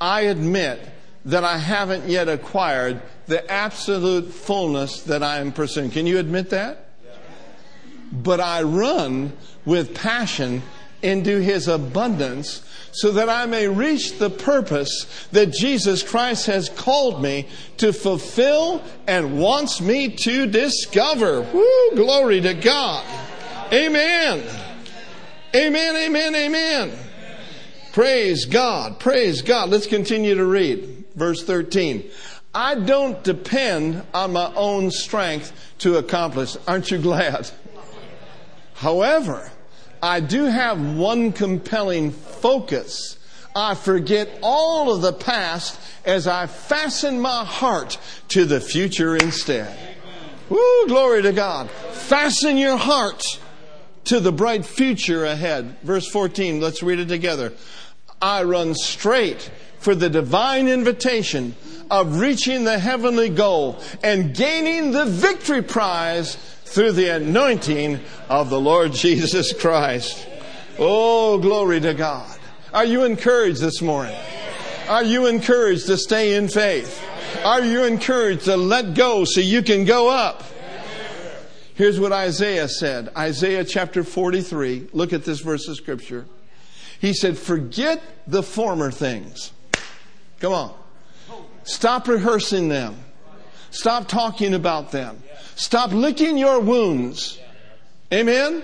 I 0.00 0.22
admit 0.22 0.80
that 1.24 1.44
I 1.44 1.58
haven't 1.58 2.08
yet 2.08 2.28
acquired 2.28 3.02
the 3.26 3.48
absolute 3.50 4.32
fullness 4.32 5.02
that 5.02 5.22
I 5.22 5.38
am 5.38 5.52
pursuing. 5.52 5.90
Can 5.90 6.06
you 6.06 6.18
admit 6.18 6.50
that? 6.50 6.87
But 8.12 8.40
I 8.40 8.62
run 8.62 9.32
with 9.64 9.94
passion 9.94 10.62
into 11.02 11.40
his 11.40 11.68
abundance 11.68 12.62
so 12.92 13.12
that 13.12 13.28
I 13.28 13.46
may 13.46 13.68
reach 13.68 14.18
the 14.18 14.30
purpose 14.30 15.26
that 15.32 15.52
Jesus 15.52 16.02
Christ 16.02 16.46
has 16.46 16.68
called 16.68 17.22
me 17.22 17.46
to 17.76 17.92
fulfill 17.92 18.82
and 19.06 19.38
wants 19.38 19.80
me 19.80 20.08
to 20.08 20.46
discover. 20.46 21.42
Woo, 21.42 21.90
glory 21.94 22.40
to 22.40 22.54
God. 22.54 23.04
Amen. 23.72 24.42
Amen, 25.54 25.96
amen, 25.96 26.34
amen. 26.34 26.92
Praise 27.92 28.44
God, 28.44 28.98
praise 28.98 29.42
God. 29.42 29.70
Let's 29.70 29.86
continue 29.86 30.34
to 30.34 30.44
read. 30.44 31.04
Verse 31.14 31.42
13. 31.42 32.10
I 32.54 32.74
don't 32.74 33.22
depend 33.22 34.02
on 34.14 34.32
my 34.32 34.52
own 34.54 34.90
strength 34.90 35.52
to 35.78 35.96
accomplish. 35.98 36.56
Aren't 36.66 36.90
you 36.90 36.98
glad? 36.98 37.50
However, 38.78 39.50
I 40.00 40.20
do 40.20 40.44
have 40.44 40.80
one 40.80 41.32
compelling 41.32 42.12
focus. 42.12 43.18
I 43.56 43.74
forget 43.74 44.28
all 44.40 44.94
of 44.94 45.02
the 45.02 45.12
past 45.12 45.80
as 46.04 46.28
I 46.28 46.46
fasten 46.46 47.20
my 47.20 47.44
heart 47.44 47.98
to 48.28 48.44
the 48.44 48.60
future 48.60 49.16
instead. 49.16 49.76
Woo, 50.48 50.86
glory 50.86 51.22
to 51.22 51.32
God. 51.32 51.68
Fasten 51.70 52.56
your 52.56 52.76
heart 52.76 53.24
to 54.04 54.20
the 54.20 54.30
bright 54.30 54.64
future 54.64 55.24
ahead. 55.24 55.76
Verse 55.82 56.08
14, 56.08 56.60
let's 56.60 56.80
read 56.80 57.00
it 57.00 57.08
together. 57.08 57.52
I 58.22 58.44
run 58.44 58.76
straight 58.76 59.50
for 59.80 59.96
the 59.96 60.08
divine 60.08 60.68
invitation 60.68 61.56
of 61.90 62.20
reaching 62.20 62.62
the 62.62 62.78
heavenly 62.78 63.28
goal 63.28 63.80
and 64.04 64.36
gaining 64.36 64.92
the 64.92 65.04
victory 65.04 65.62
prize 65.62 66.36
through 66.68 66.92
the 66.92 67.08
anointing 67.08 68.00
of 68.28 68.50
the 68.50 68.60
Lord 68.60 68.92
Jesus 68.92 69.52
Christ. 69.52 70.26
Oh, 70.78 71.38
glory 71.38 71.80
to 71.80 71.94
God. 71.94 72.38
Are 72.72 72.84
you 72.84 73.04
encouraged 73.04 73.60
this 73.60 73.80
morning? 73.80 74.18
Are 74.88 75.02
you 75.02 75.26
encouraged 75.26 75.86
to 75.86 75.96
stay 75.96 76.34
in 76.34 76.48
faith? 76.48 77.02
Are 77.44 77.62
you 77.62 77.84
encouraged 77.84 78.44
to 78.44 78.56
let 78.56 78.94
go 78.94 79.24
so 79.24 79.40
you 79.40 79.62
can 79.62 79.84
go 79.84 80.08
up? 80.08 80.44
Here's 81.74 82.00
what 82.00 82.12
Isaiah 82.12 82.68
said 82.68 83.10
Isaiah 83.16 83.64
chapter 83.64 84.02
43. 84.02 84.88
Look 84.92 85.12
at 85.12 85.24
this 85.24 85.40
verse 85.40 85.68
of 85.68 85.76
scripture. 85.76 86.26
He 87.00 87.12
said, 87.12 87.38
Forget 87.38 88.02
the 88.26 88.42
former 88.42 88.90
things. 88.90 89.52
Come 90.40 90.52
on. 90.52 90.74
Stop 91.62 92.08
rehearsing 92.08 92.68
them. 92.68 92.96
Stop 93.70 94.08
talking 94.08 94.54
about 94.54 94.92
them. 94.92 95.22
Stop 95.56 95.92
licking 95.92 96.38
your 96.38 96.60
wounds. 96.60 97.38
Amen? 98.12 98.62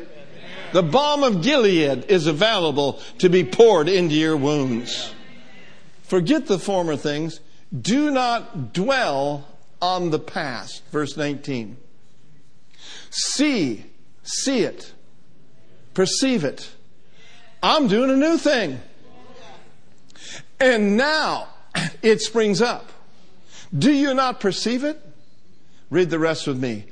The 0.73 0.83
balm 0.83 1.23
of 1.23 1.43
Gilead 1.43 2.07
is 2.09 2.27
available 2.27 3.01
to 3.19 3.29
be 3.29 3.45
poured 3.45 3.89
into 3.89 4.15
your 4.15 4.37
wounds. 4.37 5.15
Forget 6.03 6.47
the 6.47 6.59
former 6.59 6.97
things. 6.97 7.41
Do 7.79 8.11
not 8.11 8.73
dwell 8.73 9.47
on 9.81 10.11
the 10.11 10.19
past. 10.19 10.83
Verse 10.91 11.17
19. 11.17 11.77
See, 13.11 13.85
see 14.23 14.61
it, 14.61 14.93
perceive 15.93 16.43
it. 16.43 16.71
I'm 17.63 17.87
doing 17.87 18.11
a 18.11 18.17
new 18.17 18.37
thing. 18.37 18.81
And 20.59 20.97
now 20.97 21.49
it 22.03 22.21
springs 22.21 22.61
up. 22.61 22.91
Do 23.77 23.93
you 23.93 24.15
not 24.15 24.39
perceive 24.39 24.85
it? 24.85 25.01
Read 25.91 26.11
the 26.11 26.19
rest 26.19 26.47
with 26.47 26.59
me. 26.59 26.85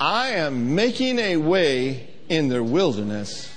I 0.00 0.30
am 0.30 0.74
making 0.74 1.18
a 1.18 1.36
way 1.36 2.08
in 2.28 2.48
the 2.48 2.62
wilderness. 2.62 3.52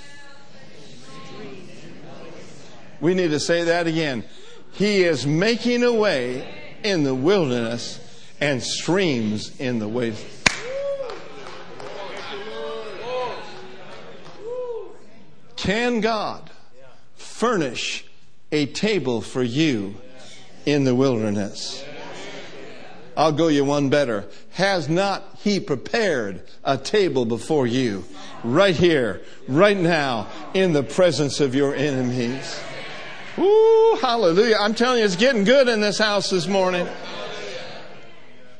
We 3.00 3.14
need 3.14 3.30
to 3.30 3.40
say 3.40 3.64
that 3.64 3.86
again. 3.86 4.24
He 4.72 5.04
is 5.04 5.26
making 5.26 5.82
a 5.84 5.92
way 5.92 6.46
in 6.82 7.02
the 7.02 7.14
wilderness 7.14 7.98
and 8.40 8.62
streams 8.62 9.58
in 9.58 9.78
the 9.78 9.88
waste. 9.88 10.24
Can 15.56 16.00
God 16.00 16.50
furnish 17.16 18.04
a 18.52 18.66
table 18.66 19.22
for 19.22 19.42
you 19.42 19.96
in 20.66 20.84
the 20.84 20.94
wilderness? 20.94 21.82
I'll 23.16 23.32
go 23.32 23.48
you 23.48 23.64
one 23.64 23.88
better. 23.88 24.26
Has 24.52 24.88
not 24.88 25.38
He 25.38 25.58
prepared 25.60 26.42
a 26.64 26.76
table 26.76 27.24
before 27.24 27.66
you 27.66 28.04
right 28.44 28.76
here, 28.76 29.22
right 29.48 29.76
now, 29.76 30.28
in 30.52 30.72
the 30.72 30.82
presence 30.82 31.40
of 31.40 31.54
your 31.54 31.74
enemies? 31.74 32.60
Ooh, 33.38 33.98
hallelujah. 34.00 34.56
I'm 34.60 34.74
telling 34.74 34.98
you, 34.98 35.04
it's 35.04 35.16
getting 35.16 35.44
good 35.44 35.68
in 35.68 35.80
this 35.80 35.98
house 35.98 36.30
this 36.30 36.46
morning. 36.46 36.86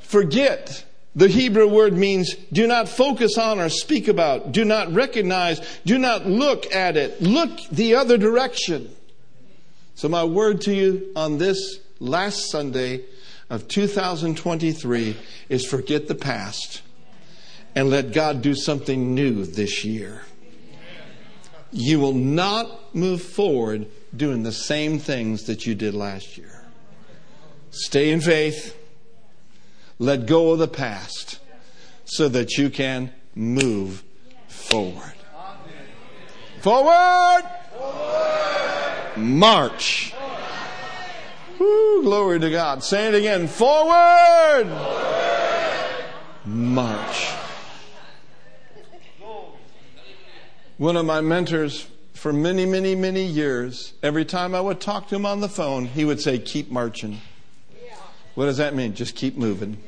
Forget. 0.01 0.85
The 1.15 1.29
Hebrew 1.29 1.67
word 1.67 1.95
means 1.95 2.35
do 2.53 2.67
not 2.67 2.91
focus 2.91 3.39
on 3.39 3.59
or 3.59 3.71
speak 3.71 4.07
about, 4.07 4.53
do 4.53 4.67
not 4.67 4.93
recognize, 4.93 5.61
do 5.87 5.99
not 5.99 6.27
look 6.27 6.71
at 6.75 6.99
it. 6.99 7.23
Look 7.23 7.59
the 7.71 7.95
other 7.95 8.19
direction. 8.19 8.95
So, 9.95 10.11
my 10.11 10.25
word 10.25 10.61
to 10.63 10.75
you 10.75 11.13
on 11.17 11.39
this 11.39 11.81
last 12.01 12.51
Sunday 12.51 13.07
of 13.49 13.69
2023 13.69 15.17
is 15.49 15.67
forget 15.67 16.09
the 16.09 16.15
past 16.15 16.83
and 17.75 17.91
let 17.91 18.13
God 18.13 18.43
do 18.43 18.55
something 18.55 19.15
new 19.15 19.45
this 19.45 19.85
year. 19.85 20.23
You 21.73 22.01
will 22.01 22.15
not 22.15 22.95
move 22.95 23.23
forward 23.23 23.87
doing 24.17 24.43
the 24.43 24.53
same 24.53 24.99
things 24.99 25.45
that 25.45 25.67
you 25.67 25.75
did 25.75 25.95
last 25.95 26.39
year. 26.39 26.65
Stay 27.71 28.11
in 28.11 28.21
faith. 28.21 28.77
Let 29.99 30.27
go 30.27 30.53
of 30.53 30.59
the 30.59 30.69
past 30.69 31.39
so 32.05 32.29
that 32.29 32.57
you 32.57 32.71
can 32.71 33.13
move 33.35 34.03
forward. 34.49 35.13
Forward! 36.61 37.45
March. 39.17 40.13
Woo, 41.59 42.03
glory 42.03 42.41
to 42.41 42.51
God. 42.51 42.83
Say 42.83 43.09
it 43.09 43.15
again. 43.15 43.49
Forward! 43.49 44.69
Forward. 44.69 45.17
March. 46.45 47.29
One 50.77 50.97
of 50.97 51.07
my 51.07 51.21
mentors 51.21 51.89
for 52.13 52.33
many, 52.33 52.67
many, 52.67 52.95
many 52.95 53.25
years, 53.25 53.95
every 54.03 54.25
time 54.25 54.55
I 54.55 54.61
would 54.61 54.81
talk 54.81 55.09
to 55.09 55.15
him 55.17 55.27
on 55.27 55.41
the 55.41 55.49
phone, 55.49 55.87
he 55.87 56.05
would 56.05 56.21
say, 56.21 56.39
Keep 56.39 56.71
marching. 56.71 57.21
What 58.35 58.47
does 58.47 58.59
that 58.59 58.75
mean? 58.75 58.95
Just 58.95 59.17
keep 59.17 59.37
moving. 59.37 59.79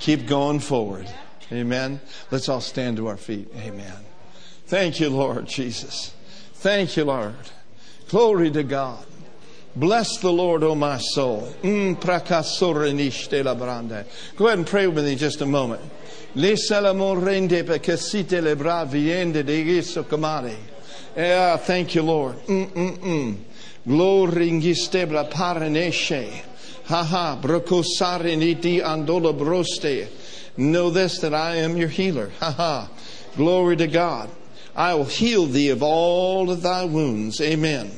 Keep 0.00 0.26
going 0.26 0.58
forward. 0.58 1.08
Amen. 1.52 2.00
Let's 2.30 2.48
all 2.48 2.60
stand 2.60 2.96
to 2.96 3.06
our 3.06 3.16
feet. 3.16 3.48
Amen. 3.56 3.92
Thank 4.66 5.00
you, 5.00 5.10
Lord 5.10 5.46
Jesus. 5.46 6.14
Thank 6.54 6.96
you, 6.96 7.04
Lord. 7.04 7.34
Glory 8.08 8.50
to 8.50 8.62
God. 8.62 9.04
Bless 9.76 10.18
the 10.18 10.32
Lord, 10.32 10.64
O 10.64 10.74
my 10.74 10.98
soul. 10.98 11.42
Mm, 11.62 12.00
Go 14.36 14.46
ahead 14.46 14.58
and 14.58 14.66
pray 14.66 14.86
with 14.88 15.04
me 15.04 15.14
just 15.14 15.40
a 15.40 15.46
moment. 15.46 15.80
Yeah, 16.34 16.52
eh, 21.16 21.56
thank 21.56 21.94
you, 21.94 22.02
Lord. 22.02 22.36
Mm-mm-mm. 22.46 23.36
Glory 23.86 24.50
ngistebra 24.50 25.30
paraneshe. 25.30 26.42
Ha 26.86 27.04
ha, 27.04 27.38
brokosare 27.40 28.36
niti 28.36 28.80
andola 28.80 29.32
broste. 29.32 30.08
Know 30.56 30.90
this 30.90 31.20
that 31.20 31.32
I 31.34 31.56
am 31.56 31.76
your 31.76 31.88
healer. 31.88 32.30
Ha 32.40 32.50
ha. 32.50 32.90
Glory 33.36 33.76
to 33.76 33.86
God. 33.86 34.30
I 34.74 34.94
will 34.94 35.04
heal 35.04 35.46
thee 35.46 35.70
of 35.70 35.82
all 35.82 36.50
of 36.50 36.62
thy 36.62 36.84
wounds. 36.84 37.40
Amen. 37.40 37.90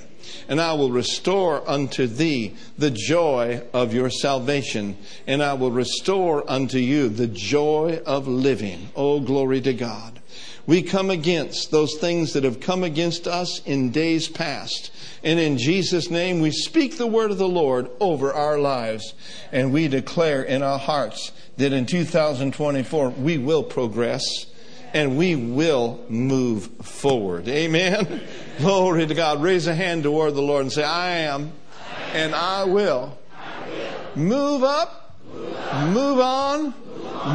And 0.49 0.61
I 0.61 0.73
will 0.75 0.91
restore 0.91 1.69
unto 1.69 2.07
thee 2.07 2.55
the 2.79 2.91
joy 2.91 3.63
of 3.73 3.95
your 3.95 4.11
salvation, 4.11 4.97
and 5.27 5.43
I 5.43 5.55
will 5.55 5.71
restore 5.71 6.49
unto 6.51 6.79
you 6.79 7.09
the 7.09 7.27
joy 7.27 8.01
of 8.07 8.29
living. 8.29 8.91
Oh, 8.97 9.21
glory 9.21 9.61
to 9.63 9.75
God. 9.75 10.21
We 10.67 10.83
come 10.83 11.11
against 11.11 11.71
those 11.71 11.97
things 11.97 12.35
that 12.35 12.45
have 12.45 12.61
come 12.61 12.85
against 12.85 13.27
us 13.27 13.61
in 13.65 13.91
days 13.91 14.29
past. 14.29 14.93
And 15.25 15.41
in 15.41 15.59
Jesus' 15.59 16.09
name, 16.09 16.41
we 16.41 16.53
speak 16.53 16.97
the 16.97 17.07
word 17.07 17.33
of 17.33 17.39
the 17.39 17.49
Lord 17.49 17.91
over 17.99 18.33
our 18.33 18.59
lives. 18.59 19.15
And 19.51 19.73
we 19.73 19.89
declare 19.89 20.43
in 20.43 20.63
our 20.63 20.79
hearts 20.79 21.33
that 21.57 21.73
in 21.73 21.87
2024, 21.87 23.11
we 23.11 23.39
will 23.39 23.65
progress 23.65 24.47
and 24.95 25.17
we 25.17 25.35
will 25.35 26.05
move 26.09 26.67
forward. 26.83 27.49
Amen. 27.49 28.23
Glory 28.59 29.07
to 29.07 29.15
God. 29.15 29.43
Raise 29.43 29.67
a 29.67 29.75
hand 29.75 30.03
toward 30.03 30.35
the 30.35 30.43
Lord 30.43 30.63
and 30.63 30.73
say, 30.73 30.85
I 30.85 31.11
am, 31.11 31.53
and 32.13 32.35
I 32.35 32.65
will, 32.65 33.19
move 34.15 34.63
up, 34.63 35.19
move 35.89 36.21
on, 36.21 36.75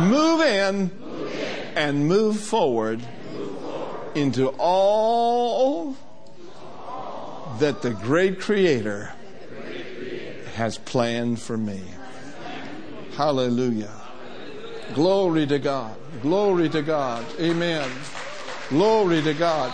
move 0.10 0.42
in, 0.42 0.92
and 1.76 2.08
move 2.08 2.40
forward 2.40 3.02
into 4.16 4.50
all 4.58 5.96
that 7.60 7.82
the 7.82 7.92
great 7.92 8.40
Creator 8.40 9.12
has 10.56 10.78
planned 10.78 11.40
for 11.40 11.58
me. 11.58 11.82
Hallelujah. 13.16 13.94
Glory 14.94 15.46
to 15.48 15.60
God. 15.60 15.96
Glory 16.22 16.70
to 16.70 16.82
God. 16.82 17.26
Amen. 17.40 17.90
Glory 18.70 19.22
to 19.22 19.34
God. 19.34 19.72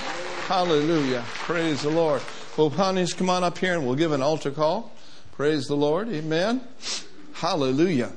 Hallelujah. 0.48 1.24
Praise 1.26 1.84
the 1.84 1.90
Lord. 1.90 2.22
Well, 2.58 2.70
honeys, 2.70 3.14
come 3.14 3.30
on 3.30 3.44
up 3.44 3.58
here 3.58 3.74
and 3.74 3.86
we'll 3.86 3.96
give 3.96 4.12
an 4.12 4.22
altar 4.22 4.52
call. 4.52 4.92
Praise 5.34 5.68
the 5.68 5.76
Lord. 5.76 6.10
Amen. 6.10 6.62
Hallelujah. 7.34 8.12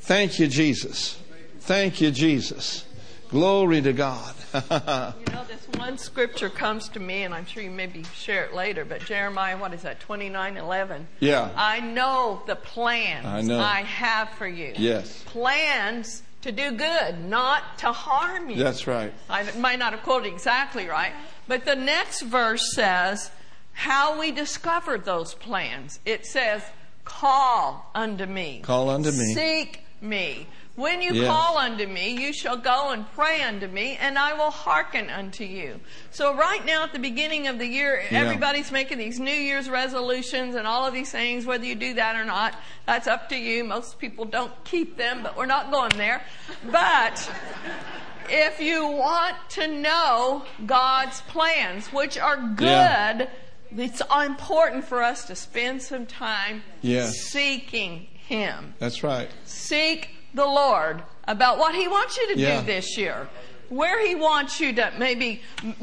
Thank 0.00 0.38
you, 0.38 0.48
Jesus. 0.48 1.18
Thank 1.60 2.00
you, 2.00 2.10
Jesus. 2.10 2.84
Glory 3.30 3.80
to 3.82 3.92
God. 3.92 4.34
you 4.54 4.60
know, 4.70 5.44
this 5.46 5.68
one 5.76 5.96
scripture 5.96 6.50
comes 6.50 6.88
to 6.88 7.00
me, 7.00 7.22
and 7.22 7.32
I'm 7.32 7.46
sure 7.46 7.62
you 7.62 7.70
maybe 7.70 8.02
share 8.14 8.44
it 8.44 8.52
later, 8.52 8.84
but 8.84 9.04
Jeremiah, 9.04 9.56
what 9.56 9.72
is 9.72 9.82
that, 9.82 10.00
29 10.00 10.56
11? 10.56 11.06
Yeah. 11.20 11.50
I 11.54 11.78
know 11.78 12.42
the 12.46 12.56
plans 12.56 13.24
I 13.24 13.42
know. 13.42 13.60
I 13.60 13.82
have 13.82 14.30
for 14.30 14.48
you. 14.48 14.72
Yes. 14.76 15.22
Plans 15.26 16.22
to 16.42 16.52
do 16.52 16.72
good, 16.72 17.24
not 17.24 17.78
to 17.78 17.92
harm 17.92 18.50
you. 18.50 18.56
That's 18.56 18.86
right. 18.86 19.12
I 19.28 19.50
might 19.58 19.78
not 19.78 19.92
have 19.92 20.02
quoted 20.02 20.32
exactly 20.32 20.88
right, 20.88 21.12
but 21.46 21.64
the 21.64 21.76
next 21.76 22.22
verse 22.22 22.74
says 22.74 23.30
how 23.72 24.18
we 24.18 24.32
discovered 24.32 25.04
those 25.04 25.34
plans. 25.34 26.00
It 26.04 26.26
says, 26.26 26.62
Call 27.04 27.90
unto 27.94 28.26
me. 28.26 28.60
Call 28.62 28.88
unto 28.90 29.10
me. 29.10 29.34
Seek 29.34 29.84
me. 30.00 30.46
When 30.80 31.02
you 31.02 31.12
Yes. 31.12 31.26
call 31.26 31.58
unto 31.58 31.86
me, 31.86 32.12
you 32.18 32.32
shall 32.32 32.56
go 32.56 32.88
and 32.92 33.04
pray 33.12 33.42
unto 33.42 33.66
me, 33.68 33.98
and 34.00 34.18
I 34.18 34.32
will 34.32 34.50
hearken 34.50 35.10
unto 35.10 35.44
you. 35.44 35.78
So, 36.10 36.32
right 36.34 36.64
now 36.64 36.84
at 36.84 36.94
the 36.94 36.98
beginning 36.98 37.48
of 37.48 37.58
the 37.58 37.66
year, 37.66 38.02
Yeah. 38.10 38.20
everybody's 38.20 38.72
making 38.72 38.96
these 38.96 39.20
New 39.20 39.30
Year's 39.30 39.68
resolutions 39.68 40.54
and 40.54 40.66
all 40.66 40.86
of 40.86 40.94
these 40.94 41.10
things, 41.10 41.44
whether 41.44 41.66
you 41.66 41.74
do 41.74 41.92
that 41.94 42.16
or 42.16 42.24
not, 42.24 42.54
that's 42.86 43.06
up 43.06 43.28
to 43.28 43.36
you. 43.36 43.62
Most 43.62 43.98
people 43.98 44.24
don't 44.24 44.54
keep 44.64 44.96
them, 44.96 45.22
but 45.22 45.36
we're 45.36 45.44
not 45.44 45.70
going 45.70 45.98
there. 45.98 46.22
But 46.64 47.30
if 48.30 48.58
you 48.58 48.86
want 48.86 49.36
to 49.50 49.68
know 49.68 50.46
God's 50.64 51.20
plans, 51.28 51.88
which 51.92 52.16
are 52.16 52.38
good, 52.38 52.64
Yeah. 52.66 53.26
it's 53.76 54.00
important 54.24 54.86
for 54.86 55.02
us 55.02 55.26
to 55.26 55.36
spend 55.36 55.82
some 55.82 56.06
time 56.06 56.62
Yes. 56.80 57.16
seeking 57.18 58.06
Him. 58.26 58.72
That's 58.78 59.02
right. 59.02 59.28
Seek 59.44 60.16
the 60.34 60.46
Lord 60.46 61.02
about 61.26 61.58
what 61.58 61.74
He 61.74 61.88
wants 61.88 62.16
you 62.16 62.34
to 62.34 62.40
Yeah. 62.40 62.60
do 62.60 62.66
this 62.66 62.96
year. 62.96 63.28
Where 63.68 64.04
he 64.04 64.16
wants 64.16 64.58
you 64.58 64.72
to 64.72 64.92
maybe 64.98 65.42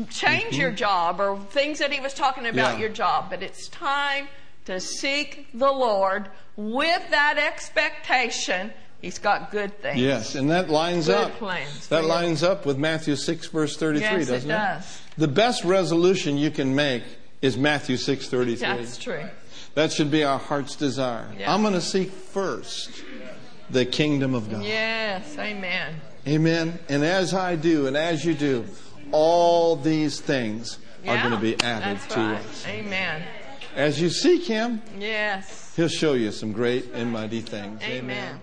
change 0.09 0.57
your 0.57 0.71
job 0.71 1.21
or 1.21 1.39
things 1.51 1.79
that 1.79 1.89
he 1.89 2.01
was 2.01 2.13
talking 2.13 2.45
about 2.45 2.71
Mm-hmm. 2.71 2.73
Yeah. 2.73 2.79
your 2.87 2.89
job. 2.89 3.29
But 3.29 3.41
it's 3.41 3.69
time 3.69 4.27
to 4.65 4.81
seek 4.81 5.47
the 5.53 5.71
Lord 5.71 6.27
with 6.57 7.01
that 7.11 7.37
expectation. 7.37 8.73
He's 9.01 9.19
got 9.19 9.51
good 9.51 9.79
things. 9.81 10.01
Yes, 10.01 10.35
and 10.35 10.49
that 10.51 10.69
lines 10.69 11.05
Good 11.07 11.15
up. 11.15 11.37
plans 11.37 11.87
That 11.87 12.03
lines 12.03 12.43
up 12.43 12.65
with 12.65 12.77
Matthew 12.77 13.15
6 13.15 13.47
verse 13.47 13.77
33, 13.77 14.01
Yes, 14.01 14.27
doesn't 14.27 14.49
it? 14.49 14.53
does. 14.53 15.01
The 15.17 15.27
best 15.29 15.63
resolution 15.63 16.37
you 16.37 16.51
can 16.51 16.75
make 16.75 17.03
is 17.41 17.55
Matthew 17.57 17.95
6:33. 17.95 18.59
That's 18.59 18.97
true. 18.97 19.29
That 19.75 19.93
should 19.93 20.09
be 20.11 20.23
our 20.25 20.39
heart's 20.39 20.75
desire. 20.75 21.27
Yeah. 21.39 21.53
I'm 21.53 21.61
going 21.61 21.73
to 21.75 21.79
seek 21.81 22.11
first 22.11 22.89
the 23.69 23.85
kingdom 23.85 24.33
of 24.33 24.49
God. 24.49 24.63
Yes, 24.63 25.37
amen. 25.37 25.95
Amen. 26.27 26.79
And 26.89 27.03
as 27.03 27.33
I 27.33 27.55
do 27.55 27.87
and 27.87 27.95
as 27.95 28.25
you 28.25 28.33
do, 28.33 28.65
all 29.11 29.75
these 29.75 30.19
things 30.19 30.79
are 31.07 31.17
going 31.17 31.31
to 31.31 31.39
be 31.39 31.59
added 31.61 31.99
to 32.09 32.19
right. 32.19 32.35
us. 32.39 32.67
Amen. 32.67 33.23
As 33.75 34.01
you 34.01 34.09
seek 34.09 34.45
him, 34.45 34.81
Yes. 34.99 35.73
he'll 35.75 35.87
show 35.87 36.13
you 36.13 36.31
some 36.31 36.51
great 36.51 36.91
and 36.93 37.11
mighty 37.11 37.41
things. 37.41 37.81
Amen. 37.83 38.39